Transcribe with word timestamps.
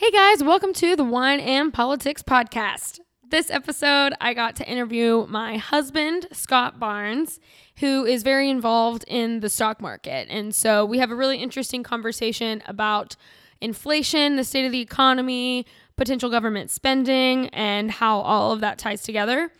Hey 0.00 0.10
guys, 0.12 0.42
welcome 0.42 0.72
to 0.72 0.96
the 0.96 1.04
Wine 1.04 1.40
and 1.40 1.74
Politics 1.74 2.22
Podcast. 2.22 3.00
This 3.28 3.50
episode, 3.50 4.14
I 4.18 4.32
got 4.32 4.56
to 4.56 4.66
interview 4.66 5.26
my 5.28 5.58
husband, 5.58 6.26
Scott 6.32 6.80
Barnes, 6.80 7.38
who 7.80 8.06
is 8.06 8.22
very 8.22 8.48
involved 8.48 9.04
in 9.06 9.40
the 9.40 9.50
stock 9.50 9.78
market. 9.78 10.26
And 10.30 10.54
so 10.54 10.86
we 10.86 11.00
have 11.00 11.10
a 11.10 11.14
really 11.14 11.36
interesting 11.36 11.82
conversation 11.82 12.62
about 12.64 13.16
inflation, 13.60 14.36
the 14.36 14.42
state 14.44 14.64
of 14.64 14.72
the 14.72 14.80
economy, 14.80 15.66
potential 15.98 16.30
government 16.30 16.70
spending, 16.70 17.48
and 17.48 17.90
how 17.90 18.20
all 18.20 18.52
of 18.52 18.62
that 18.62 18.78
ties 18.78 19.02
together. 19.02 19.52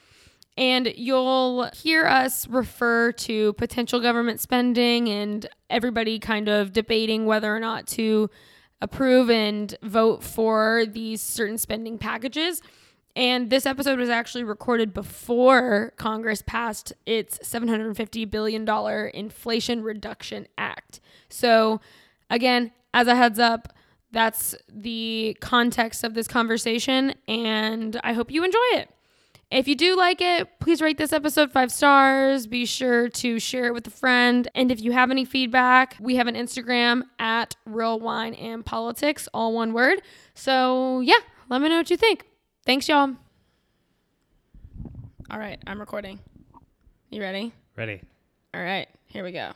And 0.56 0.90
you'll 0.96 1.68
hear 1.74 2.06
us 2.06 2.48
refer 2.48 3.12
to 3.12 3.52
potential 3.52 4.00
government 4.00 4.40
spending 4.40 5.06
and 5.10 5.46
everybody 5.68 6.18
kind 6.18 6.48
of 6.48 6.72
debating 6.72 7.26
whether 7.26 7.54
or 7.54 7.60
not 7.60 7.86
to 7.88 8.30
approve 8.82 9.30
and 9.30 9.74
vote 9.82 10.22
for 10.22 10.84
these 10.86 11.20
certain 11.20 11.58
spending 11.58 11.98
packages. 11.98 12.62
And 13.16 13.50
this 13.50 13.66
episode 13.66 13.98
was 13.98 14.08
actually 14.08 14.44
recorded 14.44 14.94
before 14.94 15.92
Congress 15.96 16.42
passed 16.46 16.92
its 17.06 17.38
$750 17.38 18.30
billion 18.30 18.68
Inflation 19.14 19.82
Reduction 19.82 20.46
Act. 20.56 21.00
So, 21.28 21.80
again, 22.30 22.70
as 22.94 23.08
a 23.08 23.16
heads 23.16 23.38
up, 23.38 23.72
that's 24.12 24.54
the 24.68 25.36
context 25.40 26.04
of 26.04 26.14
this 26.14 26.26
conversation, 26.26 27.14
and 27.28 28.00
I 28.02 28.12
hope 28.12 28.30
you 28.30 28.44
enjoy 28.44 28.58
it. 28.72 28.90
If 29.50 29.66
you 29.66 29.74
do 29.74 29.96
like 29.96 30.20
it, 30.20 30.60
please 30.60 30.80
rate 30.80 30.96
this 30.96 31.12
episode 31.12 31.50
five 31.50 31.72
stars. 31.72 32.46
Be 32.46 32.64
sure 32.64 33.08
to 33.08 33.40
share 33.40 33.66
it 33.66 33.74
with 33.74 33.84
a 33.88 33.90
friend. 33.90 34.46
And 34.54 34.70
if 34.70 34.80
you 34.80 34.92
have 34.92 35.10
any 35.10 35.24
feedback, 35.24 35.96
we 35.98 36.14
have 36.16 36.28
an 36.28 36.36
Instagram 36.36 37.02
at 37.18 37.56
Real 37.66 37.98
Wine 37.98 38.34
and 38.34 38.64
Politics, 38.64 39.28
all 39.34 39.52
one 39.52 39.72
word. 39.72 40.02
So 40.34 41.00
yeah, 41.00 41.18
let 41.48 41.60
me 41.60 41.68
know 41.68 41.78
what 41.78 41.90
you 41.90 41.96
think. 41.96 42.26
Thanks, 42.64 42.88
y'all. 42.88 43.16
All 45.30 45.38
right, 45.38 45.60
I'm 45.66 45.80
recording. 45.80 46.20
You 47.10 47.20
ready? 47.20 47.52
Ready. 47.76 48.02
All 48.54 48.62
right, 48.62 48.88
here 49.06 49.24
we 49.24 49.32
go. 49.32 49.50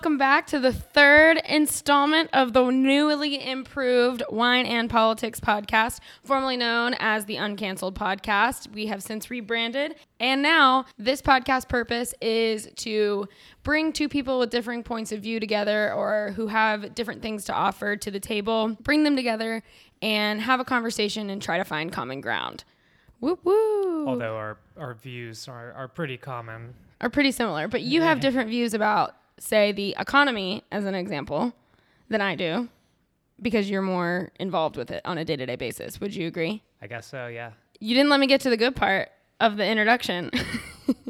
Welcome 0.00 0.16
back 0.16 0.46
to 0.46 0.58
the 0.58 0.72
third 0.72 1.42
installment 1.46 2.30
of 2.32 2.54
the 2.54 2.70
newly 2.70 3.46
improved 3.46 4.22
Wine 4.30 4.64
and 4.64 4.88
Politics 4.88 5.40
podcast, 5.40 6.00
formerly 6.24 6.56
known 6.56 6.94
as 6.98 7.26
the 7.26 7.36
Uncancelled 7.36 7.94
Podcast. 7.94 8.72
We 8.72 8.86
have 8.86 9.02
since 9.02 9.30
rebranded, 9.30 9.96
and 10.18 10.40
now 10.40 10.86
this 10.96 11.20
podcast 11.20 11.68
purpose 11.68 12.14
is 12.22 12.70
to 12.76 13.28
bring 13.62 13.92
two 13.92 14.08
people 14.08 14.38
with 14.38 14.48
differing 14.48 14.82
points 14.82 15.12
of 15.12 15.20
view 15.20 15.38
together 15.38 15.92
or 15.92 16.32
who 16.34 16.46
have 16.46 16.94
different 16.94 17.20
things 17.20 17.44
to 17.44 17.52
offer 17.52 17.94
to 17.94 18.10
the 18.10 18.20
table, 18.20 18.78
bring 18.80 19.04
them 19.04 19.16
together 19.16 19.62
and 20.00 20.40
have 20.40 20.60
a 20.60 20.64
conversation 20.64 21.28
and 21.28 21.42
try 21.42 21.58
to 21.58 21.64
find 21.64 21.92
common 21.92 22.22
ground. 22.22 22.64
Woo 23.20 23.38
woo! 23.44 24.08
Although 24.08 24.36
our, 24.36 24.56
our 24.78 24.94
views 24.94 25.46
are, 25.46 25.74
are 25.74 25.88
pretty 25.88 26.16
common. 26.16 26.72
are 27.02 27.10
pretty 27.10 27.32
similar, 27.32 27.68
but 27.68 27.82
you 27.82 28.00
have 28.00 28.20
different 28.20 28.48
views 28.48 28.72
about, 28.72 29.14
say, 29.40 29.72
the 29.72 29.96
economy 29.98 30.62
as 30.70 30.84
an 30.84 30.94
example 30.94 31.52
than 32.08 32.20
I 32.20 32.34
do 32.34 32.68
because 33.40 33.70
you're 33.70 33.82
more 33.82 34.30
involved 34.38 34.76
with 34.76 34.90
it 34.90 35.00
on 35.04 35.18
a 35.18 35.24
day 35.24 35.36
to 35.36 35.46
day 35.46 35.56
basis. 35.56 36.00
Would 36.00 36.14
you 36.14 36.26
agree? 36.26 36.62
I 36.82 36.86
guess 36.86 37.06
so, 37.06 37.26
yeah. 37.26 37.52
You 37.80 37.94
didn't 37.94 38.10
let 38.10 38.20
me 38.20 38.26
get 38.26 38.40
to 38.42 38.50
the 38.50 38.56
good 38.56 38.76
part 38.76 39.08
of 39.40 39.56
the 39.56 39.66
introduction. 39.66 40.30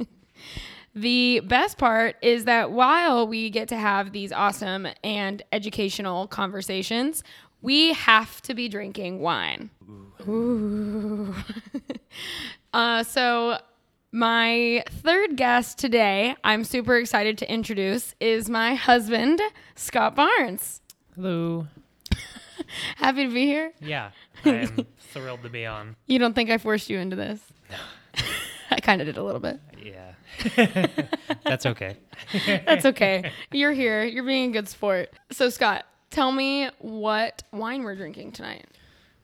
the 0.94 1.40
best 1.40 1.78
part 1.78 2.16
is 2.22 2.44
that 2.44 2.70
while 2.70 3.26
we 3.26 3.50
get 3.50 3.68
to 3.68 3.76
have 3.76 4.12
these 4.12 4.32
awesome 4.32 4.86
and 5.02 5.42
educational 5.52 6.26
conversations, 6.28 7.24
we 7.62 7.92
have 7.92 8.40
to 8.42 8.54
be 8.54 8.68
drinking 8.68 9.20
wine. 9.20 9.70
Ooh. 10.28 11.34
uh, 12.72 13.02
so, 13.02 13.58
my 14.12 14.84
third 14.88 15.36
guest 15.36 15.78
today, 15.78 16.34
I'm 16.42 16.64
super 16.64 16.96
excited 16.96 17.38
to 17.38 17.52
introduce, 17.52 18.14
is 18.20 18.48
my 18.48 18.74
husband, 18.74 19.40
Scott 19.76 20.16
Barnes. 20.16 20.80
Hello. 21.14 21.68
Happy 22.96 23.26
to 23.26 23.32
be 23.32 23.46
here. 23.46 23.72
Yeah, 23.80 24.10
I 24.44 24.50
am 24.50 24.86
thrilled 24.98 25.42
to 25.44 25.48
be 25.48 25.66
on. 25.66 25.96
You 26.06 26.18
don't 26.18 26.34
think 26.34 26.50
I 26.50 26.58
forced 26.58 26.90
you 26.90 26.98
into 26.98 27.16
this? 27.16 27.40
No. 27.70 28.24
I 28.72 28.80
kind 28.80 29.00
of 29.00 29.06
did 29.06 29.16
a 29.16 29.22
little 29.22 29.40
bit. 29.40 29.60
Yeah. 29.82 30.12
That's 31.44 31.66
okay. 31.66 31.96
That's 32.46 32.86
okay. 32.86 33.32
You're 33.50 33.72
here. 33.72 34.04
You're 34.04 34.24
being 34.24 34.50
a 34.50 34.52
good 34.52 34.68
sport. 34.68 35.10
So, 35.32 35.48
Scott, 35.48 35.84
tell 36.10 36.30
me 36.30 36.68
what 36.78 37.42
wine 37.52 37.82
we're 37.82 37.96
drinking 37.96 38.32
tonight. 38.32 38.66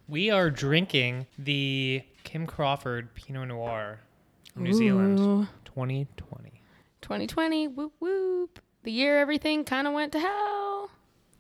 We 0.09 0.31
are 0.31 0.51
drinking 0.51 1.27
the 1.39 2.03
Kim 2.25 2.47
Crawford 2.47 3.15
Pinot 3.15 3.49
Noir 3.49 4.01
from 4.57 4.65
New 4.65 4.73
Zealand 4.73 5.19
Ooh. 5.21 5.47
2020. 5.67 6.63
2020, 7.03 7.69
whoop 7.69 7.93
whoop. 8.01 8.59
The 8.85 8.91
year 8.91 9.19
everything 9.19 9.65
kind 9.65 9.87
of 9.87 9.93
went 9.93 10.13
to 10.13 10.19
hell. 10.21 10.91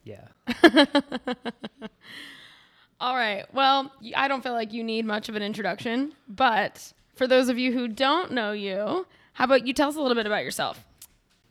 Yeah. 0.05 0.29
All 3.01 3.17
right. 3.17 3.45
Well, 3.55 3.91
I 4.15 4.29
don't 4.29 4.43
feel 4.43 4.53
like 4.53 4.75
you 4.75 4.85
need 4.85 5.07
much 5.07 5.31
of 5.31 5.35
an 5.35 5.43
introduction, 5.43 6.13
but 6.29 6.93
for 7.15 7.27
those 7.27 7.49
of 7.49 7.59
you 7.59 7.73
who 7.73 7.89
don't 7.89 8.33
know 8.33 8.53
you, 8.53 9.07
how 9.33 9.45
about 9.47 9.67
you 9.67 9.73
tell 9.73 9.89
us 9.89 9.97
a 9.97 10.01
little 10.01 10.15
bit 10.15 10.27
about 10.27 10.45
yourself, 10.45 10.85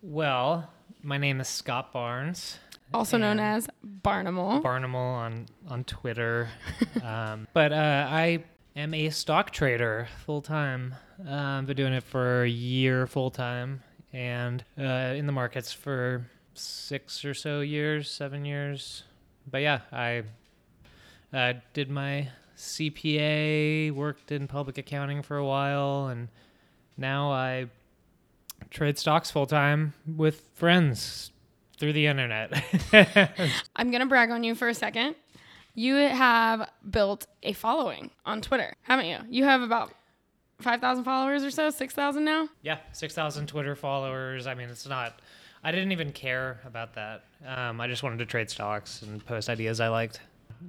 Well, 0.04 0.70
my 1.02 1.18
name 1.18 1.42
is 1.42 1.48
Scott 1.48 1.92
Barnes. 1.92 2.60
also 2.94 3.18
known 3.18 3.40
as 3.40 3.68
Barnimal. 4.04 4.62
Barnimal 4.62 4.96
on 4.96 5.48
on 5.68 5.84
Twitter. 5.84 6.48
um, 7.04 7.48
but 7.54 7.74
uh, 7.74 8.08
I 8.10 8.44
am 8.76 8.94
a 8.94 9.10
stock 9.10 9.50
trader 9.50 10.08
full 10.26 10.42
time. 10.44 10.94
Um, 11.26 11.66
been 11.66 11.78
doing 11.78 11.94
it 11.94 12.04
for 12.04 12.44
a 12.44 12.50
year 12.50 13.08
full 13.08 13.32
time, 13.32 13.82
and 14.12 14.64
uh, 14.78 15.14
in 15.16 15.26
the 15.26 15.32
markets 15.32 15.72
for 15.72 16.28
six 16.54 17.24
or 17.24 17.34
so 17.34 17.62
years, 17.62 18.10
seven 18.10 18.44
years. 18.44 19.04
But 19.50 19.62
yeah, 19.62 19.82
I 19.92 20.24
uh, 21.34 21.54
did 21.74 21.90
my 21.90 22.30
CPA, 22.58 23.92
worked 23.92 24.32
in 24.32 24.48
public 24.48 24.78
accounting 24.78 25.22
for 25.22 25.38
a 25.38 25.46
while, 25.46 26.08
and 26.08 26.28
now 26.98 27.32
I 27.32 27.68
trade 28.70 28.98
stocks 28.98 29.32
full 29.32 29.46
time 29.46 29.94
with 30.08 30.44
friends 30.54 31.32
through 31.78 31.94
the 31.94 32.08
internet. 32.08 32.64
I'm 33.76 33.92
going 33.92 34.02
to 34.02 34.06
brag 34.06 34.32
on 34.32 34.44
you 34.44 34.56
for 34.56 34.68
a 34.68 34.74
second. 34.74 35.16
You 35.74 35.96
have 35.96 36.70
built 36.90 37.28
a 37.44 37.54
following 37.54 38.12
on 38.26 38.42
Twitter, 38.42 38.74
haven't 38.84 39.08
you? 39.08 39.20
You 39.30 39.44
have 39.44 39.62
about 39.62 39.94
5,000 40.60 41.04
followers 41.04 41.44
or 41.44 41.52
so, 41.52 41.70
6,000 41.70 42.24
now? 42.24 42.48
Yeah, 42.62 42.78
6,000 42.94 43.48
Twitter 43.48 43.76
followers. 43.76 44.48
I 44.48 44.54
mean, 44.54 44.70
it's 44.70 44.88
not, 44.88 45.20
I 45.64 45.72
didn't 45.72 45.92
even 45.92 46.12
care 46.12 46.60
about 46.66 46.94
that. 46.96 47.26
Um, 47.46 47.82
I 47.82 47.88
just 47.88 48.04
wanted 48.04 48.20
to 48.20 48.26
trade 48.26 48.50
stocks 48.50 49.02
and 49.02 49.24
post 49.26 49.50
ideas 49.50 49.80
I 49.80 49.90
liked. 49.90 50.20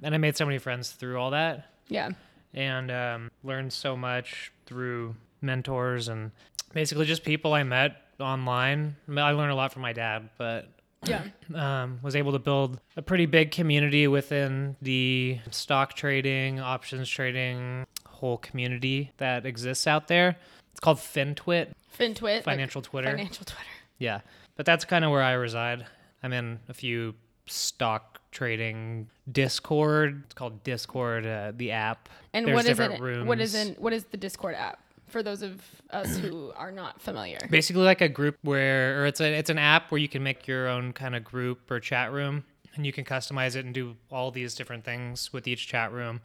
And 0.03 0.13
I 0.13 0.17
made 0.17 0.35
so 0.35 0.45
many 0.45 0.57
friends 0.57 0.91
through 0.91 1.17
all 1.19 1.31
that 1.31 1.71
Yeah. 1.87 2.09
and 2.53 2.91
um, 2.91 3.31
learned 3.43 3.71
so 3.73 3.95
much 3.95 4.51
through 4.65 5.15
mentors 5.41 6.07
and 6.09 6.31
basically 6.73 7.05
just 7.05 7.23
people 7.23 7.53
I 7.53 7.63
met 7.63 7.95
online. 8.19 8.95
I, 9.09 9.31
learned 9.31 9.51
a 9.51 9.55
lot 9.55 9.71
from 9.71 9.83
my 9.83 9.93
dad, 9.93 10.29
but 10.37 10.67
Yeah. 11.05 11.23
um, 11.55 11.99
was 12.03 12.15
able 12.15 12.33
to 12.33 12.39
build 12.39 12.79
a 12.97 13.01
pretty 13.01 13.25
big 13.25 13.51
community 13.51 14.07
within 14.07 14.75
the 14.81 15.39
stock 15.51 15.93
trading, 15.93 16.59
options 16.59 17.07
trading 17.09 17.85
whole 18.17 18.37
community 18.37 19.11
that 19.17 19.45
exists 19.45 19.87
out 19.87 20.07
there. 20.07 20.37
It's 20.71 20.79
called 20.79 20.97
FinTwit. 20.97 21.73
FinTwit. 21.97 22.21
like 22.21 22.43
Financial 22.43 22.81
Twitter. 22.81 23.09
Financial 23.09 23.45
Twitter. 23.45 23.69
Yeah, 23.97 24.21
but 24.55 24.65
that's 24.65 24.85
kind 24.85 25.03
of 25.03 25.11
where 25.11 25.23
I 25.23 25.33
reside. 25.33 25.85
I'm 26.21 26.33
in 26.33 26.59
a 26.69 26.73
few 26.73 27.15
stock 27.47 28.21
trading 28.31 29.07
Discord. 29.31 30.23
It's 30.25 30.33
called 30.33 30.63
Discord, 30.63 31.25
uh, 31.25 31.53
the 31.55 31.71
app. 31.71 32.09
And 32.33 32.45
There's 32.45 32.55
what 32.55 32.65
is 32.65 32.69
different 32.77 32.93
it? 32.95 33.01
Rooms. 33.01 33.27
What 33.27 33.39
is 33.39 33.55
in? 33.55 33.75
What 33.75 33.93
is 33.93 34.05
the 34.05 34.17
Discord 34.17 34.55
app 34.55 34.79
for 35.07 35.23
those 35.23 35.41
of 35.41 35.61
us 35.89 36.17
who 36.17 36.51
are 36.57 36.71
not 36.71 37.01
familiar? 37.01 37.39
Basically, 37.49 37.83
like 37.83 38.01
a 38.01 38.09
group 38.09 38.37
where, 38.43 39.01
or 39.01 39.05
it's 39.07 39.21
a 39.21 39.33
it's 39.33 39.49
an 39.49 39.57
app 39.57 39.91
where 39.91 39.99
you 39.99 40.09
can 40.09 40.21
make 40.21 40.47
your 40.47 40.67
own 40.67 40.93
kind 40.93 41.15
of 41.15 41.23
group 41.23 41.71
or 41.71 41.79
chat 41.79 42.11
room, 42.11 42.43
and 42.75 42.85
you 42.85 42.93
can 42.93 43.05
customize 43.05 43.55
it 43.55 43.65
and 43.65 43.73
do 43.73 43.95
all 44.11 44.29
these 44.31 44.53
different 44.53 44.83
things 44.83 45.33
with 45.33 45.47
each 45.47 45.67
chat 45.67 45.91
room. 45.91 46.21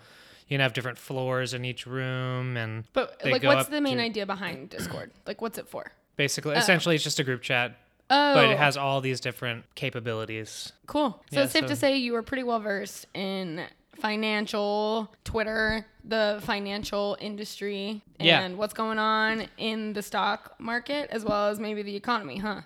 You 0.49 0.55
can 0.57 0.61
have 0.61 0.73
different 0.75 0.99
floors 0.99 1.55
in 1.55 1.65
each 1.65 1.87
room, 1.87 2.57
and 2.57 2.85
But 2.93 3.21
like, 3.25 3.43
what's 3.43 3.69
the 3.69 3.81
main 3.81 3.97
to- 3.99 4.03
idea 4.03 4.27
behind 4.27 4.71
Discord? 4.71 5.11
Like, 5.27 5.41
what's 5.41 5.59
it 5.59 5.69
for? 5.69 5.93
basically, 6.17 6.55
essentially, 6.57 6.95
it's 6.95 7.05
just 7.05 7.19
a 7.19 7.25
group 7.25 7.41
chat 7.43 7.75
Oh, 8.11 8.35
but 8.35 8.51
it 8.51 8.59
has 8.59 8.77
all 8.77 9.01
these 9.01 9.19
different 9.21 9.65
capabilities. 9.75 10.73
cool. 10.87 11.23
So 11.31 11.39
Yeah, 11.39 11.45
it's 11.45 11.53
safe 11.53 11.67
to 11.67 11.75
say 11.77 11.97
you 11.97 12.13
were 12.13 12.23
pretty 12.23 12.43
well 12.43 12.61
versed 12.61 13.07
in 13.15 13.65
financial 13.97 15.11
Twitter, 15.25 15.87
the 16.05 16.39
financial 16.45 17.17
industry, 17.21 18.03
and 18.21 18.27
Yeah. 18.29 18.49
what's 18.59 18.75
going 18.75 18.99
on 18.99 19.47
in 19.57 19.95
the 19.95 20.03
stock 20.03 20.55
market 20.59 21.09
as 21.11 21.25
well 21.25 21.49
as 21.49 21.59
maybe 21.59 21.83
the 21.83 21.97
economy, 21.97 22.37
huh? 22.37 22.61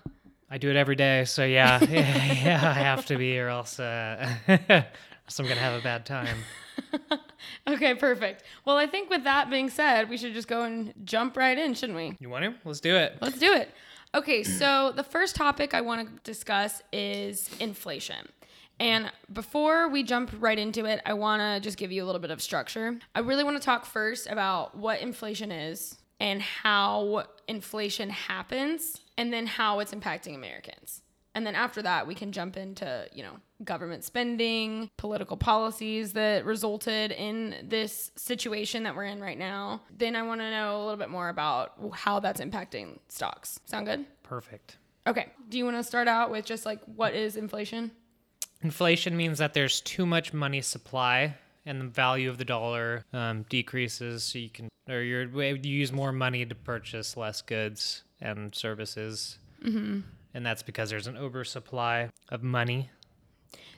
I 0.51 0.57
do 0.57 0.69
it 0.69 0.75
every 0.75 0.95
day, 0.95 1.23
so 1.25 1.45
yeah, 1.45 1.79
yeah, 1.89 2.59
I 2.61 2.73
have 2.79 3.05
to 3.07 3.17
be, 3.17 3.39
or 3.39 3.47
else, 3.49 3.79
uh, 3.79 4.29
else 5.27 5.39
I'm 5.39 5.47
gonna 5.47 5.59
have 5.59 5.79
a 5.79 5.83
bad 5.83 6.05
time. 6.05 6.37
Okay, 7.67 7.95
perfect. 7.95 8.43
Well, 8.65 8.77
I 8.77 8.87
think 8.87 9.09
with 9.09 9.23
that 9.25 9.49
being 9.49 9.69
said, 9.69 10.09
we 10.09 10.17
should 10.17 10.33
just 10.33 10.47
go 10.47 10.63
and 10.63 10.93
jump 11.03 11.35
right 11.35 11.57
in, 11.57 11.73
shouldn't 11.73 11.97
we? 11.97 12.15
You 12.19 12.29
want 12.29 12.45
to? 12.45 12.53
Let's 12.63 12.79
do 12.79 12.95
it. 12.95 13.17
Let's 13.21 13.39
do 13.39 13.51
it. 13.53 13.71
Okay, 14.15 14.43
so 14.43 14.93
the 14.95 15.03
first 15.03 15.35
topic 15.35 15.73
I 15.73 15.81
want 15.81 16.07
to 16.07 16.23
discuss 16.23 16.81
is 16.93 17.49
inflation. 17.59 18.29
And 18.79 19.11
before 19.33 19.89
we 19.89 20.03
jump 20.03 20.31
right 20.39 20.57
into 20.57 20.85
it, 20.85 21.01
I 21.05 21.13
want 21.13 21.41
to 21.41 21.59
just 21.59 21.77
give 21.77 21.91
you 21.91 22.03
a 22.03 22.05
little 22.05 22.21
bit 22.21 22.31
of 22.31 22.41
structure. 22.41 22.97
I 23.15 23.19
really 23.19 23.43
want 23.43 23.57
to 23.57 23.63
talk 23.63 23.85
first 23.85 24.27
about 24.27 24.77
what 24.77 25.01
inflation 25.01 25.51
is 25.51 25.97
and 26.19 26.41
how 26.41 27.25
inflation 27.47 28.09
happens 28.09 29.01
and 29.17 29.33
then 29.33 29.45
how 29.45 29.79
it's 29.79 29.93
impacting 29.93 30.35
Americans. 30.35 31.01
And 31.35 31.45
then 31.45 31.55
after 31.55 31.81
that, 31.81 32.07
we 32.07 32.15
can 32.15 32.31
jump 32.31 32.55
into, 32.55 33.07
you 33.13 33.23
know, 33.23 33.37
government 33.63 34.03
spending, 34.03 34.89
political 34.97 35.37
policies 35.37 36.13
that 36.13 36.45
resulted 36.45 37.11
in 37.11 37.55
this 37.63 38.11
situation 38.15 38.83
that 38.83 38.95
we're 38.95 39.05
in 39.05 39.19
right 39.19 39.37
now. 39.37 39.81
Then 39.95 40.15
I 40.15 40.21
want 40.21 40.41
to 40.41 40.51
know 40.51 40.77
a 40.77 40.83
little 40.83 40.97
bit 40.97 41.09
more 41.09 41.29
about 41.29 41.73
how 41.93 42.19
that's 42.19 42.41
impacting 42.41 42.99
stocks. 43.09 43.59
Sound 43.65 43.87
good? 43.87 44.05
Perfect. 44.23 44.77
Okay. 45.07 45.27
Do 45.49 45.57
you 45.57 45.65
want 45.65 45.77
to 45.77 45.83
start 45.83 46.07
out 46.07 46.31
with 46.31 46.45
just 46.45 46.65
like 46.65 46.81
what 46.85 47.13
is 47.13 47.37
inflation? 47.37 47.91
Inflation 48.61 49.15
means 49.15 49.37
that 49.37 49.53
there's 49.53 49.81
too 49.81 50.05
much 50.05 50.33
money 50.33 50.61
supply 50.61 51.35
and 51.65 51.81
the 51.81 51.85
value 51.85 52.29
of 52.29 52.37
the 52.37 52.45
dollar 52.45 53.05
um, 53.13 53.45
decreases, 53.49 54.23
so 54.23 54.39
you 54.39 54.49
can 54.49 54.69
or 54.89 55.01
you're, 55.01 55.25
you 55.25 55.55
use 55.55 55.91
more 55.91 56.13
money 56.13 56.45
to 56.45 56.55
purchase 56.55 57.17
less 57.17 57.41
goods 57.41 58.03
and 58.21 58.55
services, 58.55 59.37
mm-hmm. 59.63 59.99
and 60.33 60.45
that's 60.45 60.63
because 60.63 60.89
there's 60.89 61.07
an 61.07 61.17
oversupply 61.17 62.09
of 62.29 62.41
money. 62.41 62.89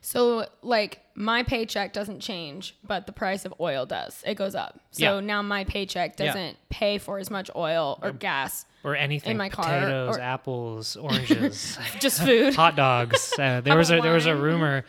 So, 0.01 0.45
like, 0.61 1.01
my 1.13 1.43
paycheck 1.43 1.91
doesn't 1.91 2.21
change, 2.21 2.75
but 2.85 3.05
the 3.05 3.11
price 3.11 3.43
of 3.43 3.53
oil 3.59 3.85
does. 3.85 4.23
It 4.25 4.35
goes 4.35 4.55
up. 4.55 4.79
So 4.91 5.15
Yeah. 5.15 5.19
now 5.19 5.41
my 5.41 5.65
paycheck 5.65 6.15
doesn't 6.15 6.57
pay 6.69 6.97
for 6.97 7.19
as 7.19 7.29
much 7.29 7.51
oil 7.55 7.99
or 8.01 8.13
gas, 8.13 8.65
Or 8.85 8.95
anything, 8.95 9.31
in 9.31 9.37
my 9.37 9.49
car, 9.49 9.65
potatoes, 9.65 10.17
or- 10.17 10.21
apples, 10.21 10.95
oranges, 11.01 11.77
just 11.99 12.21
food. 12.23 12.55
hot 12.55 12.77
dogs. 12.77 13.33
Uh, 13.37 13.59
there 13.61 13.75
was 13.77 13.91
a 13.91 13.99
there 13.99 14.13
was 14.13 14.25
a 14.25 14.35
rumor 14.35 14.85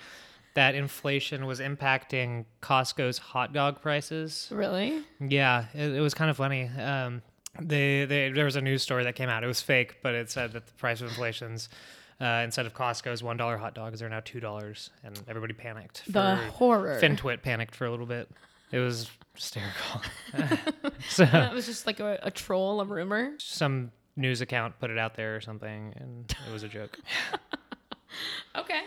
that 0.54 0.74
inflation 0.76 1.44
was 1.46 1.58
impacting 1.60 2.44
Costco's 2.62 3.18
hot 3.18 3.52
dog 3.52 3.82
prices. 3.82 4.48
really? 4.52 5.02
Yeah, 5.20 5.64
it, 5.74 5.92
it 5.96 6.00
was 6.00 6.14
kind 6.14 6.30
of 6.30 6.36
funny. 6.36 6.68
Um, 6.68 7.22
they, 7.60 8.04
they 8.04 8.30
there 8.30 8.44
was 8.44 8.54
a 8.54 8.60
news 8.60 8.82
story 8.82 9.02
that 9.04 9.16
came 9.16 9.28
out. 9.28 9.42
It 9.42 9.48
was 9.48 9.60
fake, 9.60 9.96
but 10.02 10.14
it 10.14 10.30
said 10.30 10.52
that 10.52 10.66
the 10.66 10.72
price 10.74 11.00
of 11.00 11.08
inflation's 11.08 11.68
uh, 12.20 12.42
instead 12.44 12.66
of 12.66 12.74
Costco's 12.74 13.22
one 13.22 13.36
dollar 13.36 13.56
hot 13.56 13.74
dogs, 13.74 14.00
they're 14.00 14.08
now 14.08 14.20
two 14.24 14.40
dollars, 14.40 14.90
and 15.04 15.20
everybody 15.28 15.52
panicked. 15.54 16.04
The 16.06 16.12
for- 16.12 16.36
horror. 16.52 16.98
FinTwit 17.00 17.42
panicked 17.42 17.74
for 17.74 17.86
a 17.86 17.90
little 17.90 18.06
bit. 18.06 18.28
It 18.72 18.78
was 18.78 19.10
hysterical. 19.34 20.00
so 21.08 21.24
That 21.24 21.52
was 21.52 21.66
just 21.66 21.86
like 21.86 21.98
a, 22.00 22.18
a 22.22 22.30
troll, 22.30 22.80
a 22.80 22.84
rumor. 22.84 23.32
some 23.38 23.90
news 24.16 24.40
account 24.42 24.78
put 24.78 24.90
it 24.90 24.98
out 24.98 25.14
there 25.14 25.34
or 25.36 25.40
something, 25.40 25.92
and 25.96 26.30
it 26.48 26.52
was 26.52 26.62
a 26.62 26.68
joke. 26.68 26.98
Okay. 28.56 28.80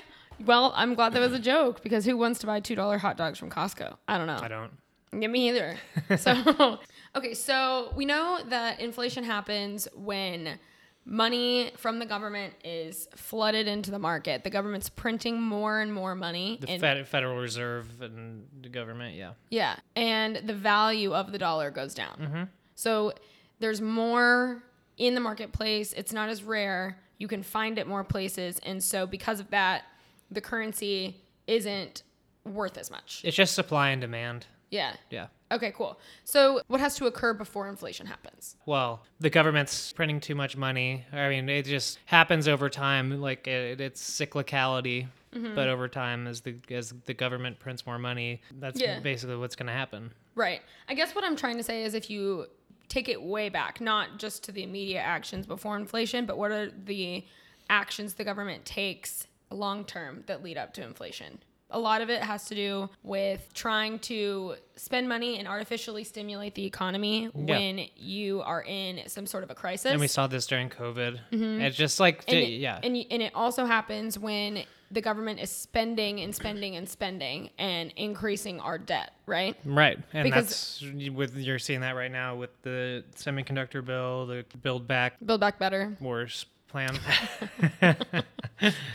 Well, 0.46 0.74
I'm 0.76 0.94
glad 0.96 1.14
that 1.14 1.22
was 1.22 1.32
a 1.34 1.40
joke 1.40 1.82
because 1.84 2.04
who 2.06 2.18
wants 2.18 2.40
to 2.40 2.46
buy 2.48 2.60
$2 2.60 2.98
hot 3.00 3.16
dogs 3.18 3.40
from 3.40 3.50
Costco? 3.50 3.96
I 4.08 4.18
don't 4.18 4.28
know. 4.28 4.40
I 4.42 4.48
don't. 4.48 4.72
Yeah, 5.18 5.28
me 5.28 5.50
either. 5.50 5.78
So, 6.18 6.80
okay, 7.16 7.34
so 7.34 7.94
we 7.96 8.06
know 8.06 8.40
that 8.50 8.80
inflation 8.82 9.24
happens 9.24 9.88
when 9.96 10.60
money 11.06 11.72
from 11.78 12.00
the 12.00 12.06
government 12.06 12.54
is 12.64 13.08
flooded 13.16 13.68
into 13.68 13.92
the 13.92 14.00
market. 14.00 14.44
The 14.44 14.50
government's 14.50 14.90
printing 14.90 15.42
more 15.42 15.82
and 15.82 15.94
more 15.94 16.16
money. 16.16 16.60
The 16.62 16.70
and, 16.70 17.08
Federal 17.08 17.38
Reserve 17.38 18.02
and 18.02 18.48
the 18.62 18.70
government, 18.70 19.16
yeah. 19.16 19.32
yeah, 19.50 19.76
and 19.96 20.38
the 20.38 20.54
value 20.54 21.14
of 21.14 21.32
the 21.32 21.38
dollar 21.38 21.72
goes 21.72 21.94
down. 21.94 22.18
Mm-hmm. 22.20 22.44
So 22.76 23.14
there's 23.60 23.82
more 23.82 24.64
in 24.98 25.16
the 25.16 25.22
marketplace. 25.22 25.94
It's 25.94 26.14
not 26.14 26.30
as 26.30 26.44
rare. 26.44 27.00
You 27.18 27.28
can 27.28 27.44
find 27.44 27.78
it 27.78 27.88
more 27.88 28.04
places, 28.04 28.60
and 28.64 28.84
so 28.84 29.06
because 29.06 29.40
of 29.40 29.50
that, 29.52 29.84
the 30.32 30.42
currency 30.42 31.22
isn't 31.48 32.04
worth 32.46 32.78
as 32.78 32.90
much. 32.90 33.22
It's 33.24 33.36
just 33.36 33.54
supply 33.54 33.90
and 33.90 34.02
demand. 34.02 34.48
Yeah. 34.70 34.96
Yeah. 35.10 35.28
Okay, 35.54 35.72
cool. 35.76 36.00
So 36.24 36.62
what 36.68 36.80
has 36.80 36.96
to 36.96 37.06
occur 37.06 37.34
before 37.34 37.68
inflation 37.70 38.06
happens? 38.08 38.56
Well, 38.66 39.04
the 39.20 39.30
government's 39.30 39.94
printing 39.94 40.20
too 40.20 40.36
much 40.36 40.58
money. 40.58 41.06
I 41.14 41.30
mean, 41.30 41.48
it 41.50 41.66
just 41.66 42.00
happens 42.06 42.48
over 42.48 42.70
time. 42.70 43.22
Like 43.22 43.48
it, 43.48 43.80
it's 43.80 44.02
cyclicality, 44.20 45.08
Mm-hmm. 45.34 45.56
but 45.56 45.68
over 45.68 45.88
time, 45.88 46.28
as 46.28 46.42
the 46.42 46.54
as 46.70 46.94
the 47.06 47.14
government 47.16 47.58
prints 47.58 47.88
more 47.88 47.98
money, 47.98 48.42
that's 48.60 48.80
Yeah. 48.80 49.00
basically 49.00 49.36
what's 49.36 49.56
going 49.56 49.66
to 49.66 49.74
happen. 49.74 50.12
Right. 50.36 50.62
I 50.88 50.94
guess 50.94 51.16
what 51.16 51.24
I'm 51.24 51.36
trying 51.36 51.58
to 51.58 51.64
say 51.64 51.84
is 51.86 51.96
if 51.96 52.08
you 52.08 52.46
take 52.88 53.10
it 53.10 53.20
way 53.20 53.50
back, 53.50 53.82
not 53.82 54.20
just 54.20 54.44
to 54.44 54.52
the 54.52 54.62
immediate 54.62 55.02
actions 55.02 55.48
before 55.48 55.76
inflation, 55.76 56.28
but 56.28 56.38
what 56.38 56.52
are 56.52 56.70
the 56.70 57.26
actions 57.68 58.14
the 58.14 58.24
government 58.24 58.64
takes 58.66 59.26
long 59.50 59.86
term 59.86 60.24
that 60.28 60.44
lead 60.44 60.56
up 60.60 60.72
to 60.76 60.84
inflation? 60.84 61.40
A 61.74 61.80
lot 61.80 62.02
of 62.02 62.10
it 62.10 62.22
has 62.22 62.46
to 62.46 62.56
do 62.56 62.90
with 63.04 63.50
trying 63.54 64.00
to 64.00 64.56
spend 64.76 65.10
money 65.10 65.38
and 65.40 65.48
artificially 65.48 66.04
stimulate 66.04 66.56
the 66.56 66.66
economy 66.66 67.26
when 67.34 67.88
you 67.96 68.42
are 68.42 68.64
in 68.64 69.02
some 69.08 69.26
sort 69.26 69.44
of 69.44 69.50
a 69.52 69.56
crisis. 69.56 69.92
And 69.92 70.00
we 70.00 70.08
saw 70.08 70.28
this 70.28 70.48
during 70.48 70.70
COVID. 70.70 71.20
It's 71.32 71.76
just 71.76 72.00
like, 72.00 72.26
Mm-hmm. 72.26 72.36
and 72.36 72.40
it, 72.40 72.50
yeah, 72.60 72.80
and, 72.84 72.96
and 73.12 73.22
it 73.22 73.34
also 73.36 73.66
happens 73.66 74.18
when 74.18 74.64
the 74.92 75.02
government 75.02 75.40
is 75.40 75.50
spending 75.50 76.20
and 76.22 76.36
spending 76.36 76.76
and 76.76 76.88
spending 76.88 77.50
and 77.58 77.92
increasing 77.96 78.60
our 78.60 78.78
debt, 78.78 79.14
right? 79.26 79.56
right. 79.66 79.98
And 80.14 80.24
because- 80.24 80.80
that's 80.82 81.10
with 81.12 81.36
you're 81.36 81.58
seeing 81.60 81.82
that 81.82 81.96
right 81.96 82.12
now 82.12 82.36
with 82.36 82.52
the 82.62 83.04
semiconductor 83.16 83.84
bill, 83.84 84.28
the 84.28 84.46
Build 84.62 84.88
Back 84.88 85.16
Build 85.26 85.42
back 85.42 85.58
better. 85.58 85.98
Wars 86.00 86.46
plan, 86.74 87.00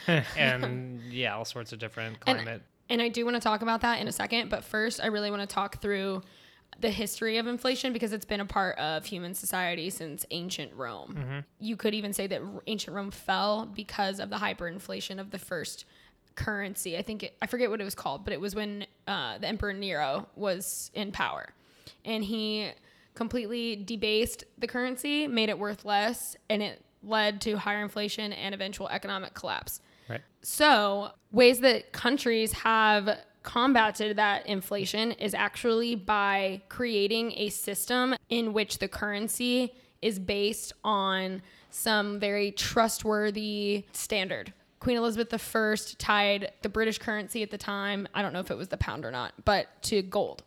and 0.36 1.00
yeah, 1.10 1.36
all 1.36 1.44
sorts 1.44 1.72
of 1.72 1.78
different 1.78 2.19
climate. 2.19 2.60
And 2.90 3.00
I 3.00 3.08
do 3.08 3.24
want 3.24 3.36
to 3.36 3.41
talk 3.41 3.62
about 3.62 3.82
that 3.82 4.00
in 4.00 4.08
a 4.08 4.12
second, 4.12 4.50
but 4.50 4.64
first, 4.64 5.00
I 5.00 5.06
really 5.06 5.31
want 5.31 5.48
to 5.48 5.55
talk 5.55 5.81
through 5.81 6.22
the 6.81 6.91
history 6.91 7.38
of 7.38 7.46
inflation 7.46 7.93
because 7.93 8.12
it's 8.12 8.24
been 8.24 8.41
a 8.41 8.46
part 8.46 8.76
of 8.79 9.05
human 9.05 9.32
society 9.34 9.91
since 9.91 10.26
ancient 10.31 10.72
Rome. 10.74 11.44
You 11.60 11.76
could 11.76 11.94
even 11.94 12.12
say 12.12 12.26
that 12.26 12.43
ancient 12.67 12.96
Rome 12.96 13.10
fell 13.10 13.67
because 13.67 14.19
of 14.20 14.31
the 14.31 14.36
hyperinflation 14.36 15.20
of 15.20 15.31
the 15.31 15.38
first 15.38 15.84
currency. 16.34 16.96
I 16.96 17.03
think 17.03 17.22
it, 17.22 17.36
I 17.41 17.46
forget 17.46 17.70
what 17.70 17.81
it 17.81 17.84
was 17.84 17.94
called, 17.94 18.24
but 18.24 18.32
it 18.32 18.41
was 18.41 18.55
when 18.55 18.86
uh, 19.06 19.38
the 19.38 19.46
Emperor 19.46 19.72
Nero 19.72 20.29
was 20.34 20.91
in 20.94 21.12
power, 21.12 21.53
and 22.05 22.24
he 22.24 22.70
completely 23.14 23.76
debased 23.76 24.44
the 24.56 24.67
currency, 24.67 25.26
made 25.26 25.48
it 25.48 25.58
worth 25.58 25.84
less, 25.84 26.36
and 26.48 26.62
it 26.62 26.82
led 27.02 27.40
to 27.43 27.56
higher 27.56 27.82
inflation 27.82 28.32
and 28.32 28.55
eventual 28.55 28.88
economic 28.88 29.34
collapse. 29.34 29.81
right. 30.08 30.20
So, 30.43 31.10
ways 31.31 31.60
that 31.60 31.93
countries 31.93 32.52
have 32.52 33.19
combated 33.43 34.17
that 34.17 34.46
inflation 34.46 35.12
is 35.12 35.34
actually 35.34 35.94
by 35.94 36.60
creating 36.69 37.32
a 37.36 37.48
system 37.48 38.14
in 38.28 38.52
which 38.52 38.78
the 38.78 38.88
currency 38.88 39.72
is 40.02 40.19
based 40.19 40.72
on 40.84 41.43
some 41.70 42.20
very 42.20 42.50
trustworthy 42.50 43.84
standard. 43.93 44.52
Queen 44.81 44.96
Elizabeth 44.96 45.55
I 45.56 45.76
tied 45.98 46.52
the 46.62 46.69
British 46.69 46.98
currency 46.98 47.43
at 47.43 47.50
the 47.50 47.58
time, 47.58 48.06
I 48.14 48.22
don't 48.22 48.32
know 48.32 48.40
if 48.40 48.50
it 48.50 48.56
was 48.56 48.69
the 48.69 48.76
pound 48.76 49.05
or 49.05 49.10
not, 49.10 49.32
but 49.44 49.67
to 49.84 50.02
gold. 50.02 50.44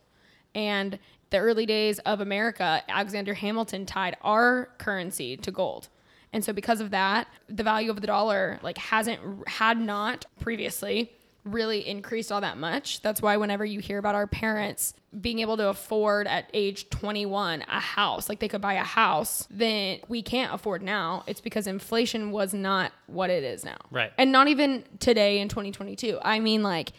And 0.55 0.99
the 1.31 1.37
early 1.37 1.65
days 1.65 1.99
of 1.99 2.21
America, 2.21 2.83
Alexander 2.87 3.33
Hamilton 3.33 3.85
tied 3.85 4.17
our 4.21 4.69
currency 4.77 5.37
to 5.37 5.51
gold. 5.51 5.89
And 6.33 6.43
so 6.43 6.53
because 6.53 6.79
of 6.79 6.91
that, 6.91 7.27
the 7.49 7.63
value 7.63 7.89
of 7.91 8.01
the 8.01 8.07
dollar 8.07 8.59
like 8.63 8.77
hasn't 8.77 9.47
had 9.47 9.79
not 9.79 10.25
previously 10.39 11.11
really 11.43 11.87
increased 11.87 12.31
all 12.31 12.41
that 12.41 12.57
much. 12.57 13.01
That's 13.01 13.21
why 13.21 13.37
whenever 13.37 13.65
you 13.65 13.79
hear 13.79 13.97
about 13.97 14.15
our 14.15 14.27
parents 14.27 14.93
being 15.19 15.39
able 15.39 15.57
to 15.57 15.69
afford 15.69 16.27
at 16.27 16.49
age 16.53 16.89
21 16.89 17.63
a 17.67 17.79
house, 17.79 18.29
like 18.29 18.39
they 18.39 18.47
could 18.47 18.61
buy 18.61 18.73
a 18.73 18.83
house, 18.83 19.47
then 19.49 19.99
we 20.07 20.21
can't 20.21 20.53
afford 20.53 20.81
now. 20.81 21.23
It's 21.27 21.41
because 21.41 21.67
inflation 21.67 22.31
was 22.31 22.53
not 22.53 22.91
what 23.07 23.29
it 23.29 23.43
is 23.43 23.65
now. 23.65 23.77
Right. 23.89 24.11
And 24.17 24.31
not 24.31 24.47
even 24.47 24.83
today 24.99 25.39
in 25.39 25.49
2022. 25.49 26.19
I 26.21 26.39
mean 26.39 26.63
like, 26.63 26.91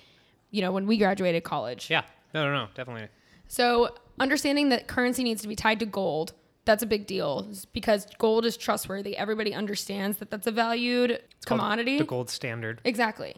you 0.50 0.60
know, 0.60 0.72
when 0.72 0.86
we 0.86 0.98
graduated 0.98 1.44
college. 1.44 1.88
Yeah. 1.88 2.02
No, 2.34 2.44
no, 2.44 2.64
no, 2.64 2.68
definitely. 2.74 3.08
So, 3.48 3.94
understanding 4.18 4.70
that 4.70 4.88
currency 4.88 5.22
needs 5.22 5.42
to 5.42 5.48
be 5.48 5.56
tied 5.56 5.78
to 5.80 5.86
gold 5.86 6.32
That's 6.64 6.82
a 6.82 6.86
big 6.86 7.06
deal 7.06 7.48
because 7.72 8.06
gold 8.18 8.44
is 8.44 8.56
trustworthy. 8.56 9.16
Everybody 9.16 9.52
understands 9.52 10.18
that 10.18 10.30
that's 10.30 10.46
a 10.46 10.52
valued 10.52 11.10
It's 11.10 11.44
commodity. 11.44 11.98
The 11.98 12.04
gold 12.04 12.30
standard. 12.30 12.80
Exactly. 12.84 13.34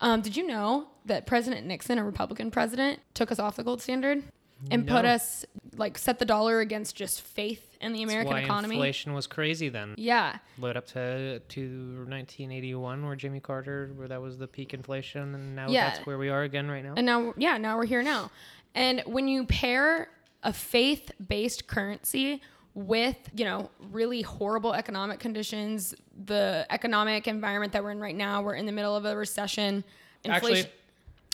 Um, 0.00 0.20
did 0.22 0.36
you 0.36 0.46
know 0.46 0.88
that 1.04 1.26
President 1.26 1.66
Nixon, 1.66 1.98
a 1.98 2.04
Republican 2.04 2.50
president, 2.50 3.00
took 3.14 3.30
us 3.30 3.38
off 3.38 3.56
the 3.56 3.62
gold 3.62 3.82
standard 3.82 4.22
and 4.70 4.86
put 4.86 5.04
us 5.04 5.44
like 5.76 5.98
set 5.98 6.18
the 6.18 6.24
dollar 6.24 6.60
against 6.60 6.94
just 6.96 7.20
faith 7.22 7.76
in 7.80 7.92
the 7.92 8.02
American 8.04 8.32
why 8.32 8.40
economy? 8.40 8.76
inflation 8.76 9.12
was 9.12 9.26
crazy 9.26 9.68
then. 9.68 9.94
Yeah. 9.98 10.38
Load 10.58 10.76
up 10.76 10.86
to 10.88 11.40
to 11.40 11.60
1981, 12.08 13.04
where 13.06 13.16
Jimmy 13.16 13.40
Carter, 13.40 13.90
where 13.96 14.08
that 14.08 14.20
was 14.22 14.38
the 14.38 14.46
peak 14.46 14.72
inflation, 14.74 15.34
and 15.34 15.54
now 15.56 15.68
Yeah. 15.68 15.90
that's 15.90 16.06
where 16.06 16.18
we 16.18 16.28
are 16.30 16.42
again 16.42 16.70
right 16.70 16.84
now. 16.84 16.94
And 16.96 17.04
now, 17.06 17.34
yeah, 17.36 17.58
now 17.58 17.76
we're 17.76 17.86
here 17.86 18.02
now. 18.02 18.30
And 18.74 19.02
when 19.04 19.28
you 19.28 19.44
pair 19.46 20.08
a 20.42 20.52
faith 20.52 21.10
based 21.28 21.66
currency 21.66 22.40
with, 22.74 23.16
you 23.34 23.44
know, 23.44 23.70
really 23.90 24.22
horrible 24.22 24.72
economic 24.72 25.18
conditions, 25.20 25.94
the 26.24 26.66
economic 26.70 27.28
environment 27.28 27.72
that 27.72 27.82
we're 27.84 27.90
in 27.90 28.00
right 28.00 28.16
now, 28.16 28.42
we're 28.42 28.54
in 28.54 28.66
the 28.66 28.72
middle 28.72 28.96
of 28.96 29.04
a 29.04 29.16
recession. 29.16 29.84
Actually, 30.26 30.64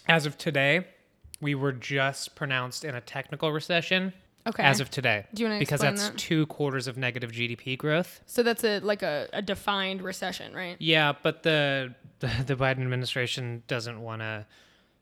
as 0.08 0.26
of 0.26 0.36
today, 0.38 0.86
we 1.40 1.54
were 1.54 1.72
just 1.72 2.34
pronounced 2.34 2.84
in 2.84 2.94
a 2.94 3.00
technical 3.00 3.52
recession. 3.52 4.12
Okay. 4.46 4.62
As 4.62 4.80
of 4.80 4.90
today. 4.90 5.26
Do 5.34 5.42
you 5.42 5.48
wanna 5.48 5.58
Because 5.58 5.82
explain 5.82 5.96
that's 5.96 6.08
that? 6.08 6.18
two 6.18 6.46
quarters 6.46 6.86
of 6.86 6.96
negative 6.96 7.30
GDP 7.32 7.76
growth. 7.76 8.22
so 8.24 8.42
that's 8.42 8.64
a 8.64 8.78
like 8.80 9.02
a, 9.02 9.28
a 9.34 9.42
defined 9.42 10.00
recession, 10.00 10.54
right? 10.54 10.76
Yeah, 10.78 11.12
but 11.22 11.42
the 11.42 11.94
the, 12.20 12.30
the 12.46 12.56
Biden 12.56 12.80
administration 12.80 13.62
doesn't 13.68 14.00
want 14.00 14.22
to 14.22 14.46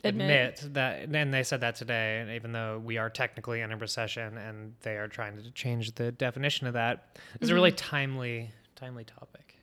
Admit. 0.09 0.59
admit. 0.65 0.75
that, 0.75 1.09
and 1.15 1.33
they 1.35 1.43
said 1.43 1.61
that 1.61 1.77
today. 1.77 2.21
And 2.21 2.31
even 2.33 2.53
though 2.53 2.81
we 2.85 2.99
are 2.99 3.11
technically 3.11 3.61
in 3.61 3.73
a 3.73 3.77
recession, 3.77 4.37
and 4.39 4.75
they 4.83 4.97
are 4.97 5.09
trying 5.09 5.37
to 5.43 5.51
change 5.53 5.95
the 5.95 6.13
definition 6.13 6.67
of 6.67 6.75
that, 6.75 7.17
it's 7.41 7.51
a 7.51 7.55
really 7.55 7.71
Mm-hmm. 7.73 7.77
timely 7.91 8.51
timely 8.75 9.05
topic. 9.05 9.57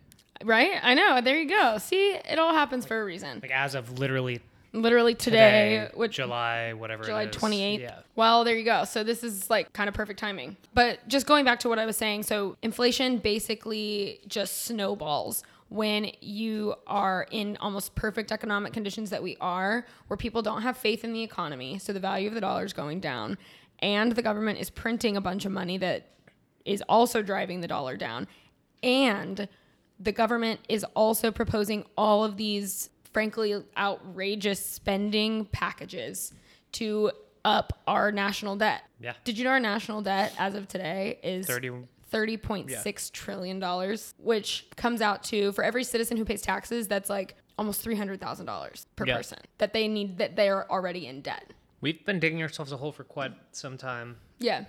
Right? 0.44 0.72
I 0.82 0.94
know. 0.94 1.22
There 1.22 1.40
you 1.40 1.48
go. 1.48 1.78
See, 1.78 2.12
it 2.14 2.38
all 2.40 2.54
happens 2.54 2.86
for 2.86 3.00
a 3.02 3.06
reason. 3.06 3.40
Like 3.42 3.52
as 3.52 3.76
of 3.76 4.00
literally 4.00 4.42
Literally 4.76 5.14
today, 5.14 5.86
today, 5.86 5.92
which 5.94 6.16
July, 6.16 6.74
whatever. 6.74 7.04
July 7.04 7.24
it 7.26 7.36
is. 7.36 7.40
28th. 7.40 7.80
Yeah. 7.80 8.00
Well, 8.16 8.44
there 8.44 8.58
you 8.58 8.66
go. 8.66 8.86
So 8.86 9.04
this 9.04 9.24
is 9.24 9.48
like 9.48 9.72
kind 9.72 9.88
of 9.88 9.94
perfect 9.94 10.20
timing. 10.20 10.58
But 10.74 11.08
just 11.08 11.28
going 11.28 11.46
back 11.46 11.60
to 11.60 11.70
what 11.70 11.78
I 11.78 11.86
was 11.86 11.96
saying, 11.96 12.24
so 12.24 12.58
inflation 12.64 13.20
basically 13.20 14.20
just 14.28 14.64
snowballs 14.66 15.44
when 15.74 16.12
you 16.22 16.76
are 16.86 17.26
in 17.32 17.58
almost 17.60 17.96
perfect 17.96 18.32
economic 18.32 18.74
conditions 18.74 19.10
that 19.10 19.24
we 19.24 19.36
are, 19.42 19.88
where 20.06 20.18
people 20.18 20.44
don't 20.44 20.62
have 20.62 20.78
faith 20.78 21.04
in 21.04 21.14
the 21.14 21.24
economy, 21.24 21.80
so 21.80 21.92
the 21.92 22.00
value 22.00 22.28
of 22.28 22.36
the 22.36 22.42
dollar 22.42 22.64
is 22.64 22.74
going 22.74 23.00
down, 23.00 23.40
and 23.80 24.12
the 24.12 24.22
government 24.22 24.60
is 24.60 24.70
printing 24.70 25.18
a 25.18 25.22
bunch 25.22 25.46
of 25.46 25.52
money 25.52 25.80
that 25.80 26.12
is 26.64 26.84
also 26.88 27.24
driving 27.24 27.62
the 27.62 27.68
dollar 27.68 27.98
down, 27.98 28.28
and 28.84 29.48
the 30.00 30.12
government 30.12 30.60
is 30.70 30.86
also 30.96 31.32
proposing 31.32 31.84
all 31.98 32.24
of 32.24 32.38
these 32.38 32.92
frankly 33.12 33.56
outrageous 33.76 34.64
spending 34.64 35.46
packages 35.46 36.34
to 36.74 37.10
up 37.44 37.82
our 37.88 38.12
national 38.12 38.56
debt. 38.58 38.84
Yeah. 39.02 39.14
Did 39.24 39.40
you 39.40 39.44
know 39.44 39.50
our 39.50 39.60
national 39.60 40.04
debt 40.04 40.36
as 40.38 40.54
of 40.54 40.68
today 40.68 41.18
is 41.24 41.48
30 41.48 41.88
thirty 42.14 42.38
point 42.38 42.72
six 42.72 43.10
trillion 43.10 43.60
dollars, 43.60 44.14
which 44.18 44.68
comes 44.78 45.02
out 45.02 45.24
to 45.26 45.52
for 45.52 45.64
every 45.66 45.84
citizen 45.84 46.16
who 46.16 46.24
pays 46.24 46.42
taxes, 46.42 46.88
that's 46.88 47.10
like 47.10 47.36
almost 47.58 47.82
three 47.82 47.96
hundred 47.96 48.22
thousand 48.22 48.46
dollars 48.46 48.86
per 48.96 49.06
Yeah. 49.06 49.18
person 49.18 49.40
that 49.58 49.74
they 49.74 49.90
need 49.90 50.18
that 50.20 50.38
they 50.38 50.48
are 50.48 50.66
already 50.70 51.08
in 51.08 51.22
debt. 51.22 51.52
We've 51.82 52.06
been 52.06 52.20
digging 52.22 52.42
ourselves 52.42 52.72
a 52.72 52.78
hole 52.78 52.94
for 52.94 53.04
quite 53.04 53.34
some 53.52 53.78
time. 53.78 54.16
Yeah. 54.40 54.66